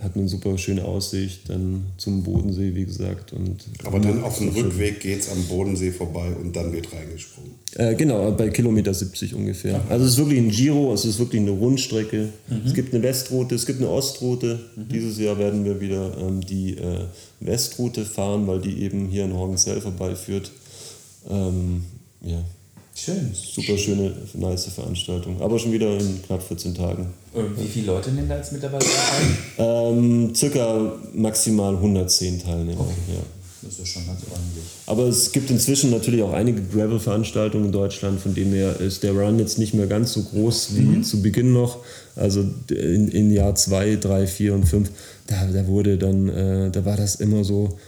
Hat 0.00 0.16
eine 0.16 0.26
super 0.26 0.56
schöne 0.56 0.84
Aussicht 0.84 1.50
dann 1.50 1.84
zum 1.98 2.22
Bodensee, 2.22 2.74
wie 2.74 2.84
gesagt. 2.84 3.32
Und 3.32 3.64
Aber 3.84 4.00
dann 4.00 4.22
auf 4.22 4.38
dem 4.38 4.48
Rückweg 4.48 5.00
geht 5.00 5.20
es 5.20 5.30
am 5.30 5.44
Bodensee 5.44 5.92
vorbei 5.92 6.28
und 6.34 6.56
dann 6.56 6.72
wird 6.72 6.92
reingesprungen. 6.92 7.52
Äh, 7.76 7.94
genau, 7.94 8.30
bei 8.32 8.48
Kilometer 8.48 8.94
70 8.94 9.34
ungefähr. 9.34 9.82
Also 9.88 10.06
es 10.06 10.12
ist 10.12 10.18
wirklich 10.18 10.38
ein 10.38 10.50
Giro, 10.50 10.94
es 10.94 11.04
ist 11.04 11.18
wirklich 11.18 11.42
eine 11.42 11.50
Rundstrecke. 11.50 12.30
Es 12.66 12.74
gibt 12.74 12.94
eine 12.94 13.02
Westroute, 13.02 13.54
es 13.54 13.66
gibt 13.66 13.80
eine 13.80 13.90
Ostroute. 13.90 14.60
Dieses 14.76 15.18
Jahr 15.18 15.38
werden 15.38 15.64
wir 15.64 15.80
wieder 15.80 16.16
ähm, 16.18 16.40
die 16.40 16.76
äh, 16.76 17.04
Westroute 17.40 18.04
fahren, 18.04 18.46
weil 18.46 18.60
die 18.60 18.82
eben 18.82 19.08
hier 19.08 19.24
in 19.24 19.34
Horgenzell 19.34 19.80
vorbeiführt. 19.80 20.52
Ähm, 21.28 21.84
ja, 22.22 22.42
Schön. 22.94 23.32
super 23.32 23.76
schöne, 23.78 24.12
nice 24.34 24.66
Veranstaltung. 24.66 25.40
Aber 25.40 25.58
schon 25.58 25.72
wieder 25.72 25.98
in 25.98 26.22
knapp 26.26 26.42
14 26.42 26.74
Tagen. 26.74 27.06
Und 27.32 27.58
wie 27.58 27.66
viele 27.66 27.86
Leute 27.86 28.10
nehmen 28.12 28.28
da 28.28 28.36
jetzt 28.36 28.52
mittlerweile 28.52 28.84
teil? 28.84 29.92
Ähm, 29.92 30.34
circa 30.34 30.92
maximal 31.14 31.74
110 31.74 32.42
Teilnehmer. 32.42 32.86
Ja. 33.08 33.22
Das 33.62 33.78
ist 33.78 33.88
schon 33.88 34.06
ganz 34.06 34.20
ordentlich. 34.28 34.64
Aber 34.86 35.04
es 35.04 35.30
gibt 35.30 35.48
inzwischen 35.50 35.90
natürlich 35.90 36.22
auch 36.22 36.32
einige 36.32 36.60
Gravel-Veranstaltungen 36.62 37.66
in 37.66 37.72
Deutschland, 37.72 38.20
von 38.20 38.34
denen 38.34 38.52
her 38.52 38.80
ist 38.80 39.04
der 39.04 39.12
Run 39.12 39.38
jetzt 39.38 39.58
nicht 39.58 39.72
mehr 39.72 39.86
ganz 39.86 40.12
so 40.12 40.22
groß 40.24 40.70
wie 40.76 41.00
zu 41.02 41.22
Beginn 41.22 41.52
noch. 41.52 41.78
Also 42.16 42.44
in, 42.70 43.08
in 43.08 43.30
Jahr 43.30 43.54
2, 43.54 43.96
3, 43.96 44.26
4 44.26 44.54
und 44.54 44.64
5, 44.64 44.90
da, 45.28 45.46
da 45.46 45.66
wurde 45.68 45.96
dann, 45.96 46.28
äh, 46.28 46.70
da 46.72 46.84
war 46.84 46.96
das 46.96 47.14
immer 47.14 47.44
so, 47.44 47.78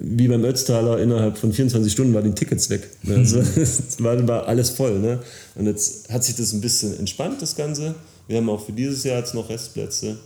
wie 0.00 0.28
beim 0.28 0.44
Ötztaler, 0.44 0.98
innerhalb 0.98 1.38
von 1.38 1.52
24 1.52 1.92
Stunden 1.92 2.14
waren 2.14 2.24
die 2.24 2.32
Tickets 2.32 2.70
weg. 2.70 2.88
Ne? 3.02 3.16
Also, 3.16 3.38
es 3.56 4.02
war, 4.02 4.26
war 4.26 4.46
alles 4.46 4.70
voll. 4.70 4.98
Ne? 4.98 5.20
Und 5.54 5.66
jetzt 5.66 6.10
hat 6.10 6.24
sich 6.24 6.36
das 6.36 6.52
ein 6.52 6.60
bisschen 6.60 6.98
entspannt, 6.98 7.40
das 7.42 7.56
Ganze. 7.56 7.94
Wir 8.28 8.36
haben 8.36 8.48
auch 8.48 8.64
für 8.64 8.72
dieses 8.72 9.02
Jahr 9.02 9.18
jetzt 9.18 9.34
noch 9.34 9.48
Restplätze 9.48 10.16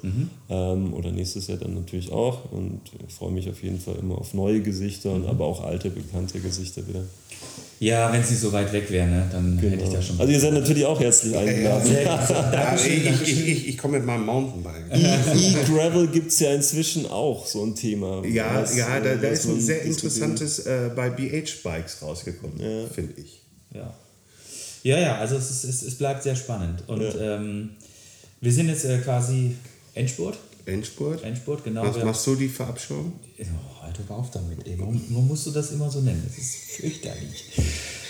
ähm, 0.51 0.93
oder 0.93 1.11
nächstes 1.11 1.47
Jahr 1.47 1.57
dann 1.57 1.75
natürlich 1.75 2.13
auch. 2.13 2.53
Und 2.53 2.81
ich 3.09 3.15
freue 3.15 3.33
mich 3.33 3.49
auf 3.49 3.63
jeden 3.63 3.81
Fall 3.81 3.97
immer 3.99 4.19
auf 4.19 4.35
neue 4.35 4.61
Gesichter, 4.61 5.13
und 5.13 5.27
aber 5.27 5.47
auch 5.47 5.65
alte, 5.65 5.89
bekannte 5.89 6.39
Gesichter 6.41 6.87
wieder. 6.87 7.05
Ja, 7.85 8.11
wenn 8.11 8.23
es 8.23 8.31
nicht 8.31 8.41
so 8.41 8.51
weit 8.51 8.73
weg 8.73 8.91
wäre, 8.91 9.07
ne, 9.07 9.29
dann 9.31 9.59
hätte 9.59 9.85
ich 9.85 9.91
da 9.91 10.01
schon. 10.01 10.19
Also 10.19 10.33
ihr 10.33 10.41
seid 10.41 10.55
natürlich 10.55 10.87
auch 10.87 10.99
herzlich 10.99 11.37
eingeladen. 11.37 11.93
Ja, 11.93 12.75
ich 12.77 13.05
ich, 13.05 13.47
ich, 13.47 13.69
ich 13.69 13.79
komme 13.79 13.99
mit 13.99 14.07
meinem 14.07 14.25
Mountainbike. 14.25 14.87
E-Gravel 14.91 16.07
gibt 16.07 16.29
es 16.29 16.41
ja 16.41 16.55
inzwischen 16.55 17.07
auch 17.07 17.45
so 17.45 17.63
ein 17.63 17.75
Thema. 17.75 18.25
Ja, 18.25 18.63
was, 18.63 18.75
ja 18.75 19.01
da, 19.01 19.11
äh, 19.11 19.19
da 19.21 19.29
ist 19.29 19.45
ein 19.45 19.61
sehr 19.61 19.83
interessantes 19.83 20.61
äh, 20.61 20.93
bei 20.97 21.11
BH-Bikes 21.11 22.01
rausgekommen, 22.01 22.59
finde 22.91 23.21
ich. 23.21 23.43
Ja. 23.75 23.93
Ja, 24.83 24.99
ja, 24.99 25.19
also 25.19 25.37
es, 25.37 25.51
ist, 25.51 25.65
es, 25.65 25.83
es 25.83 25.95
bleibt 25.97 26.23
sehr 26.23 26.37
spannend. 26.37 26.85
Und 26.87 27.05
ähm, 27.21 27.71
wir 28.41 28.53
sind 28.53 28.69
jetzt 28.69 28.87
äh, 28.87 28.97
quasi 28.99 29.57
Endspurt. 29.95 30.39
Endspurt. 30.67 31.23
Endspurt, 31.23 31.65
genau. 31.65 31.87
Was 31.87 31.97
wir, 31.97 32.05
machst 32.05 32.27
du 32.27 32.35
die 32.37 32.49
Verabschiedung? 32.49 33.13
oh, 33.39 33.83
halt 33.83 33.97
doch 34.09 34.17
auf 34.17 34.31
damit, 34.31 34.67
ey. 34.67 34.77
Warum, 34.79 35.01
warum 35.11 35.29
musst 35.29 35.47
du 35.47 35.51
das 35.51 35.73
immer 35.73 35.91
so 35.91 36.01
nennen? 36.01 36.23
Das 36.27 36.39
ist 36.39 36.55
fürchterlich. 36.81 37.45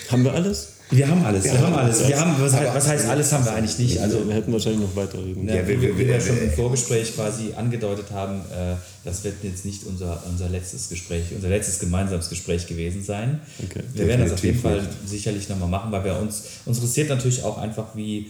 Haben 0.09 0.23
wir 0.23 0.33
alles? 0.33 0.69
Wir 0.91 1.07
haben 1.07 1.25
alles, 1.25 1.43
wir, 1.45 1.51
Wir 1.53 1.59
haben 1.61 1.65
haben 1.73 1.79
alles. 1.85 1.97
alles. 1.97 2.07
Wir 2.09 2.19
haben, 2.19 2.35
was, 2.39 2.53
was 2.53 2.87
heißt 2.87 3.05
alles 3.07 3.33
haben 3.33 3.43
wir 3.43 3.53
eigentlich 3.53 3.79
nicht? 3.79 3.99
Also, 3.99 4.27
wir 4.27 4.35
hätten 4.35 4.53
wahrscheinlich 4.53 4.81
noch 4.81 4.95
weiterreden. 4.95 5.47
Ja, 5.49 5.55
Ja, 5.55 5.63
wie 5.67 5.81
wir- 5.81 5.81
wir, 5.81 5.97
wir- 5.97 6.05
ja 6.13 6.21
schon 6.21 6.35
wir- 6.35 6.43
im 6.43 6.51
Vorgespräch 6.51 7.15
quasi 7.15 7.53
angedeutet 7.55 8.11
haben, 8.11 8.41
äh, 8.51 8.75
das 9.03 9.23
wird 9.23 9.43
jetzt 9.43 9.65
nicht 9.65 9.83
unser, 9.87 10.23
unser 10.29 10.47
letztes 10.47 10.87
Gespräch, 10.89 11.23
unser 11.33 11.49
letztes 11.49 11.79
gemeinsames 11.79 12.29
Gespräch 12.29 12.67
gewesen 12.67 13.03
sein. 13.03 13.41
Okay. 13.63 13.81
Wir 13.95 14.07
werden 14.07 14.21
das 14.21 14.33
auf 14.33 14.43
jeden 14.43 14.61
Definitiv 14.61 14.85
Fall 14.91 14.95
sicherlich 15.07 15.49
nochmal 15.49 15.69
machen, 15.69 15.91
weil 15.91 16.03
wir 16.03 16.19
uns, 16.19 16.43
uns 16.67 16.77
interessiert 16.77 17.09
natürlich 17.09 17.41
auch 17.43 17.57
einfach, 17.57 17.95
wie, 17.95 18.27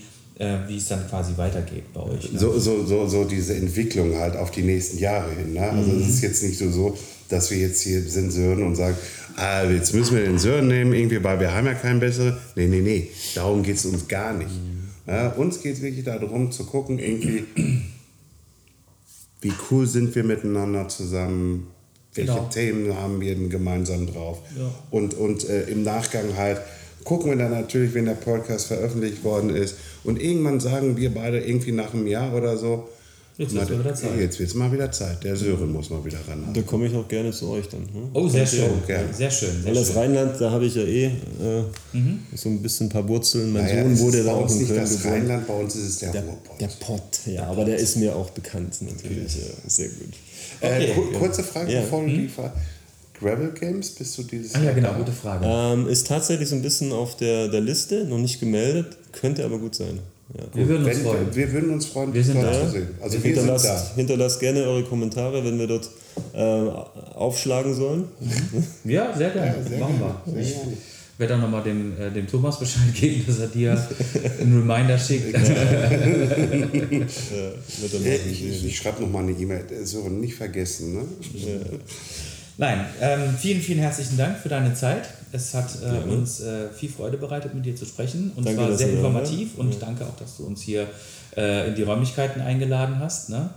wie 0.67 0.77
es 0.77 0.87
dann 0.87 1.07
quasi 1.07 1.37
weitergeht 1.37 1.93
bei 1.93 2.01
euch. 2.01 2.31
Ne? 2.31 2.39
So, 2.39 2.59
so, 2.59 2.85
so, 2.85 3.07
so 3.07 3.23
diese 3.23 3.55
Entwicklung 3.55 4.15
halt 4.17 4.35
auf 4.35 4.51
die 4.51 4.63
nächsten 4.63 4.97
Jahre 4.97 5.31
hin. 5.31 5.53
Ne? 5.53 5.61
Also 5.61 5.91
es 5.93 6.09
ist 6.09 6.21
jetzt 6.21 6.43
nicht 6.43 6.57
so, 6.57 6.69
so, 6.69 6.97
dass 7.29 7.51
wir 7.51 7.57
jetzt 7.57 7.81
hier 7.81 8.01
sind 8.01 8.31
Sören 8.31 8.63
und 8.63 8.75
sagen, 8.75 8.97
ah, 9.37 9.63
jetzt 9.63 9.93
müssen 9.93 10.17
wir 10.17 10.23
den 10.23 10.37
Sören 10.37 10.67
nehmen, 10.67 10.93
irgendwie, 10.93 11.23
weil 11.23 11.39
wir 11.39 11.53
haben 11.53 11.65
ja 11.65 11.73
keinen 11.73 11.99
besseren. 11.99 12.35
Nee, 12.55 12.67
nee, 12.67 12.81
nee, 12.81 13.09
darum 13.33 13.63
geht 13.63 13.77
es 13.77 13.85
uns 13.85 14.07
gar 14.07 14.33
nicht. 14.33 14.51
Ja, 15.07 15.29
uns 15.29 15.61
geht 15.61 15.75
es 15.75 15.81
wirklich 15.81 16.03
darum 16.03 16.51
zu 16.51 16.65
gucken, 16.65 16.99
irgendwie, 16.99 17.45
wie 19.41 19.53
cool 19.69 19.87
sind 19.87 20.15
wir 20.15 20.23
miteinander 20.23 20.87
zusammen, 20.87 21.67
welche 22.13 22.31
Genau. 22.31 22.49
Themen 22.49 22.95
haben 22.95 23.21
wir 23.21 23.35
gemeinsam 23.49 24.07
drauf. 24.07 24.39
Ja. 24.57 24.73
Und, 24.89 25.13
und 25.13 25.47
äh, 25.47 25.63
im 25.69 25.83
Nachgang 25.83 26.35
halt 26.35 26.59
gucken 27.03 27.29
wir 27.29 27.37
dann 27.37 27.51
natürlich, 27.51 27.93
wenn 27.93 28.05
der 28.05 28.13
Podcast 28.13 28.67
veröffentlicht 28.67 29.23
worden 29.23 29.55
ist. 29.55 29.75
Und 30.05 30.21
irgendwann 30.21 30.59
sagen 30.59 30.95
wir 30.97 31.13
beide 31.13 31.39
irgendwie 31.39 31.71
nach 31.71 31.93
einem 31.93 32.07
Jahr 32.07 32.33
oder 32.33 32.57
so, 32.57 32.87
Jetzt 33.37 33.53
na, 33.53 33.67
wird's 33.67 33.71
mal 33.73 33.79
wieder 33.83 33.93
Zeit. 33.95 34.19
Jetzt 34.21 34.39
wird 34.39 34.49
es 34.49 34.55
mal 34.55 34.71
wieder 34.71 34.91
Zeit. 34.93 35.23
Der 35.25 35.35
Sören 35.35 35.73
muss 35.73 35.89
mal 35.89 36.05
wieder 36.05 36.19
ran. 36.25 36.45
Da 36.53 36.61
komme 36.61 36.87
ich 36.87 36.95
auch 36.95 37.05
gerne 37.05 37.31
zu 37.33 37.49
euch 37.49 37.67
dann. 37.67 37.81
Ne? 37.81 38.09
Oh, 38.13 38.29
sehr 38.29 38.45
schön. 38.47 38.63
auch. 38.63 38.87
gerne. 38.87 39.13
Sehr 39.13 39.29
schön. 39.29 39.49
Sehr 39.51 39.65
Weil 39.65 39.73
das 39.73 39.87
schön. 39.87 39.97
Rheinland, 39.97 40.39
da 40.39 40.51
habe 40.51 40.65
ich 40.65 40.75
ja 40.75 40.83
eh 40.83 41.05
äh, 41.07 41.11
so 42.33 42.47
ein 42.47 42.61
bisschen 42.61 42.85
ein 42.87 42.89
paar 42.91 43.05
Wurzeln. 43.09 43.51
Mein 43.51 43.63
Naja, 43.65 43.83
Sohn 43.83 43.91
es 43.91 43.99
wurde 43.99 44.23
da 44.23 44.33
auch 44.35 44.49
in 44.49 44.57
nicht 44.59 44.67
Köln 44.69 44.79
das 44.79 44.91
geboren. 44.95 45.13
Rheinland, 45.19 45.47
bei 45.47 45.53
uns 45.53 45.75
ist 45.75 45.83
es 45.83 45.97
der, 45.99 46.11
Der, 46.13 46.23
Ruhrpott. 46.23 46.61
der 46.61 46.67
Pott, 46.79 47.19
ja, 47.25 47.43
aber 47.47 47.65
der 47.65 47.75
ist 47.75 47.97
mir 47.97 48.15
auch 48.15 48.29
bekannt 48.29 48.73
natürlich. 48.81 49.35
Ja, 49.35 49.41
sehr 49.67 49.89
gut. 49.89 50.13
äh, 50.61 50.67
Okay. 50.67 50.91
ku- 50.95 51.19
kurze 51.19 51.43
Frage, 51.43 51.73
Ja. 51.73 51.81
bevor 51.81 52.03
du 52.03 52.07
lieferst. 52.07 52.53
Gravel 53.19 53.51
Games, 53.57 53.91
bist 53.91 54.17
du 54.17 54.23
dieses 54.23 54.55
Ah 54.55 54.63
ja, 54.63 54.73
genau, 54.73 54.89
da? 54.91 54.97
gute 54.97 55.11
Frage. 55.11 55.45
Ähm, 55.47 55.87
ist 55.87 56.07
tatsächlich 56.07 56.49
so 56.49 56.55
ein 56.55 56.61
bisschen 56.61 56.91
auf 56.91 57.15
der, 57.17 57.47
der 57.47 57.61
Liste, 57.61 58.03
noch 58.05 58.17
nicht 58.17 58.39
gemeldet, 58.39 58.97
könnte 59.13 59.45
aber 59.45 59.57
gut 59.57 59.75
sein. 59.75 59.99
Ja. 60.37 60.43
wir 60.53 60.67
würden 60.67 60.85
uns 60.85 60.97
Wenn, 60.97 61.03
freuen. 61.05 61.35
wir 61.35 61.53
würden 61.53 61.69
uns 61.69 61.85
freuen, 61.85 62.13
Wir 62.13 62.23
sind 62.23 62.41
dort 62.41 62.55
da. 62.55 62.65
zu 62.65 62.71
sehen. 62.71 62.87
Also 62.99 63.13
wir 63.13 63.21
sind 63.21 63.35
hinterlasst, 63.35 63.65
da. 63.65 63.91
hinterlasst 63.95 64.39
gerne 64.39 64.63
eure 64.63 64.83
Kommentare, 64.83 65.45
wenn 65.45 65.57
wir 65.59 65.67
dort 65.67 65.89
äh, 66.33 66.69
aufschlagen 67.13 67.73
sollen. 67.75 68.05
Ja, 68.83 69.15
sehr 69.15 69.29
gerne. 69.29 69.55
sehr 69.67 69.79
Machen 69.79 69.99
gerne, 69.99 70.15
wir. 70.25 70.33
sehr 70.33 70.41
Ich 70.41 70.53
gerne. 70.55 70.77
werde 71.19 71.33
dann 71.33 71.41
nochmal 71.41 71.63
dem, 71.63 71.93
äh, 72.01 72.09
dem 72.11 72.27
Thomas 72.27 72.59
Bescheid 72.59 72.93
geben, 72.95 73.23
dass 73.27 73.39
er 73.39 73.47
dir 73.47 73.87
einen 74.41 74.67
Reminder 74.67 74.97
schickt. 74.97 75.31
Wird 75.33 75.47
er 77.93 78.05
Äh. 78.05 78.15
Ich, 78.29 78.45
ich, 78.49 78.65
ich 78.65 78.75
schreibe 78.77 79.01
nochmal 79.03 79.23
eine 79.23 79.31
E-Mail. 79.33 79.63
Sören, 79.83 80.19
nicht 80.19 80.35
vergessen. 80.35 80.95
Ne? 80.95 81.01
Nein, 82.57 82.85
ähm, 83.01 83.35
vielen, 83.37 83.61
vielen 83.61 83.79
herzlichen 83.79 84.17
Dank 84.17 84.37
für 84.37 84.49
deine 84.49 84.73
Zeit. 84.73 85.09
Es 85.31 85.53
hat 85.53 85.67
äh, 85.83 86.09
uns 86.09 86.39
äh, 86.39 86.69
viel 86.69 86.89
Freude 86.89 87.17
bereitet, 87.17 87.53
mit 87.53 87.65
dir 87.65 87.75
zu 87.75 87.85
sprechen. 87.85 88.31
Und 88.35 88.45
Danke, 88.45 88.59
zwar 88.59 88.69
dass 88.69 88.77
sehr 88.79 88.89
informativ. 88.93 89.57
wart. 89.57 89.67
Und 89.67 89.81
danke 89.81 90.05
auch, 90.05 90.15
dass 90.15 90.37
du 90.37 90.45
uns 90.45 90.61
hier 90.61 90.87
äh, 91.35 91.67
in 91.67 91.75
die 91.75 91.83
Räumlichkeiten 91.83 92.41
eingeladen 92.41 92.99
hast. 92.99 93.29
Ne? 93.29 93.49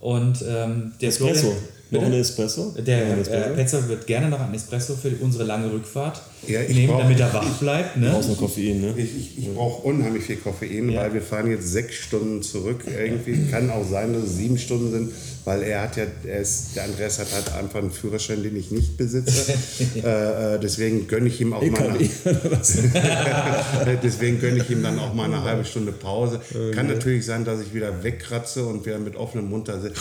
Und 0.00 0.42
ähm, 0.48 0.92
der 1.00 1.08
Espresso. 1.10 1.48
Florian- 1.48 1.62
Noch 1.90 2.02
ein 2.02 2.12
Espresso? 2.14 2.74
Der 2.78 3.06
äh, 3.16 3.20
Espresso? 3.20 3.54
Petzer 3.54 3.88
wird 3.88 4.06
gerne 4.06 4.28
noch 4.30 4.40
ein 4.40 4.54
Espresso 4.54 4.94
für 4.96 5.10
unsere 5.20 5.44
lange 5.44 5.70
Rückfahrt 5.70 6.22
Ja, 6.48 6.60
ich 6.62 6.74
nehmen, 6.76 6.92
brauch- 6.92 7.00
damit 7.02 7.20
er 7.20 7.32
wach 7.32 7.58
bleibt. 7.58 7.96
Ne? 7.96 8.20
Koffein, 8.38 8.80
ne? 8.80 8.94
Ich, 8.96 9.16
ich, 9.16 9.38
ich 9.38 9.54
brauche 9.54 9.82
unheimlich 9.86 10.24
viel 10.24 10.36
Koffein, 10.36 10.90
Ja. 10.90 11.02
weil 11.02 11.14
wir 11.14 11.22
fahren 11.22 11.50
jetzt 11.50 11.70
sechs 11.72 11.94
Stunden 11.96 12.42
zurück. 12.42 12.84
Irgendwie 12.86 13.50
kann 13.50 13.70
auch 13.70 13.84
sein, 13.88 14.12
dass 14.12 14.24
es 14.24 14.36
sieben 14.36 14.58
Stunden 14.58 14.90
sind, 14.90 15.12
weil 15.44 15.62
er 15.62 15.82
hat 15.82 15.96
ja, 15.96 16.04
er 16.26 16.40
ist, 16.40 16.76
der 16.76 16.84
Andreas 16.84 17.18
hat 17.18 17.28
halt 17.32 17.52
einfach 17.54 17.80
einen 17.80 17.90
Führerschein, 17.90 18.42
den 18.42 18.56
ich 18.56 18.70
nicht 18.70 18.96
besitze. 18.96 19.54
äh, 20.04 20.54
äh, 20.54 20.58
deswegen 20.60 21.06
gönne 21.08 21.28
ich 21.28 21.40
ihm 21.40 21.52
auch 21.52 21.62
mal 21.62 21.88
eine, 21.88 21.98
deswegen 24.02 24.40
gönne 24.40 24.58
ich 24.62 24.70
ihm 24.70 24.82
dann 24.82 24.98
auch 24.98 25.14
mal 25.14 25.24
eine 25.24 25.42
halbe 25.42 25.64
Stunde 25.64 25.92
Pause. 25.92 26.40
Kann 26.74 26.86
natürlich 26.86 27.24
sein, 27.26 27.44
dass 27.44 27.60
ich 27.60 27.74
wieder 27.74 28.02
wegkratze 28.02 28.64
und 28.66 28.84
wir 28.86 28.98
mit 28.98 29.16
offenem 29.16 29.48
Mund 29.50 29.68
da 29.68 29.80
sitzen. 29.80 30.00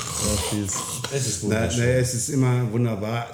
Es 1.14 1.28
ist 1.28 1.44
Na, 1.48 1.68
na, 1.78 1.84
es 1.86 2.14
ist 2.14 2.30
immer 2.30 2.72
wunderbar. 2.72 3.28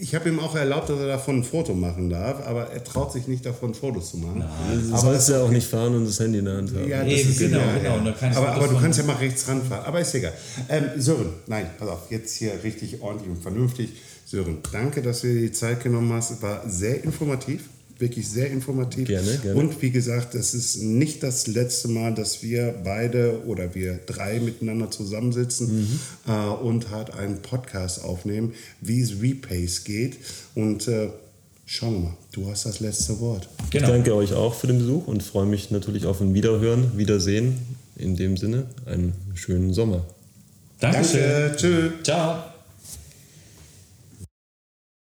Ich 0.00 0.14
habe 0.14 0.28
ihm 0.28 0.38
auch 0.40 0.54
erlaubt, 0.54 0.88
dass 0.90 0.98
er 1.00 1.06
davon 1.06 1.38
ein 1.38 1.44
Foto 1.44 1.74
machen 1.74 2.10
darf, 2.10 2.46
aber 2.46 2.70
er 2.70 2.82
traut 2.84 3.12
sich 3.12 3.26
nicht 3.28 3.44
davon 3.46 3.74
Fotos 3.74 4.10
zu 4.10 4.18
machen. 4.18 4.44
Du 4.90 4.96
sollst 4.96 5.28
ja 5.28 5.42
auch 5.42 5.50
nicht 5.50 5.66
fahren 5.66 5.94
und 5.94 6.06
das 6.06 6.20
Handy 6.20 6.38
in 6.38 6.44
der 6.44 6.56
Hand 6.58 6.70
haben. 6.74 6.88
Ja, 6.88 7.02
Eben, 7.02 7.30
ist- 7.30 7.38
genau, 7.38 7.60
genau. 7.82 7.98
Du 7.98 8.08
aber, 8.10 8.12
das 8.20 8.36
aber 8.36 8.68
du 8.68 8.78
kannst 8.80 8.98
ja 8.98 9.04
mal 9.04 9.16
rechts 9.16 9.48
ranfahren. 9.48 9.84
Aber 9.86 10.00
ist 10.00 10.14
egal. 10.14 10.32
Ähm, 10.68 10.84
Sören, 10.98 11.30
nein, 11.46 11.66
pass 11.78 11.88
auf, 11.88 12.10
jetzt 12.10 12.36
hier 12.36 12.52
richtig 12.62 13.00
ordentlich 13.00 13.30
und 13.30 13.42
vernünftig. 13.42 13.90
Sören, 14.24 14.58
danke, 14.72 15.02
dass 15.02 15.20
du 15.20 15.28
dir 15.28 15.40
die 15.42 15.52
Zeit 15.52 15.82
genommen 15.82 16.12
hast. 16.12 16.30
Es 16.32 16.42
war 16.42 16.62
sehr 16.68 17.02
informativ, 17.04 17.68
wirklich 17.98 18.28
sehr 18.28 18.50
informativ. 18.50 19.08
Gerne, 19.08 19.38
gerne. 19.42 19.58
Und 19.58 19.80
wie 19.82 19.90
gesagt, 19.90 20.34
es 20.34 20.54
ist 20.54 20.82
nicht 20.82 21.22
das 21.22 21.46
letzte 21.46 21.88
Mal, 21.88 22.14
dass 22.14 22.42
wir 22.42 22.74
beide 22.84 23.44
oder 23.46 23.74
wir 23.74 23.98
drei 24.06 24.38
miteinander 24.40 24.90
zusammensitzen 24.90 25.80
Mhm. 25.80 26.00
äh, 26.28 26.48
und 26.48 26.90
halt 26.90 27.14
einen 27.14 27.40
Podcast 27.42 28.04
aufnehmen, 28.04 28.52
wie 28.80 29.00
es 29.00 29.20
Repays 29.22 29.84
geht. 29.84 30.16
Und 30.54 30.88
äh, 30.88 31.08
schauen 31.64 31.94
wir 31.94 32.00
mal, 32.00 32.16
du 32.32 32.50
hast 32.50 32.66
das 32.66 32.80
letzte 32.80 33.18
Wort. 33.20 33.48
Genau. 33.70 33.86
Ich 33.86 33.90
danke 33.92 34.14
euch 34.14 34.32
auch 34.34 34.54
für 34.54 34.66
den 34.66 34.78
Besuch 34.78 35.06
und 35.06 35.22
freue 35.22 35.46
mich 35.46 35.70
natürlich 35.70 36.06
auf 36.06 36.20
ein 36.20 36.34
Wiederhören, 36.34 36.96
Wiedersehen. 36.96 37.56
In 37.96 38.14
dem 38.14 38.36
Sinne, 38.36 38.66
einen 38.84 39.14
schönen 39.34 39.72
Sommer. 39.72 40.04
Dankeschön. 40.80 41.20
Danke, 41.22 41.56
tschüss. 41.56 41.92
Ciao. 42.02 42.55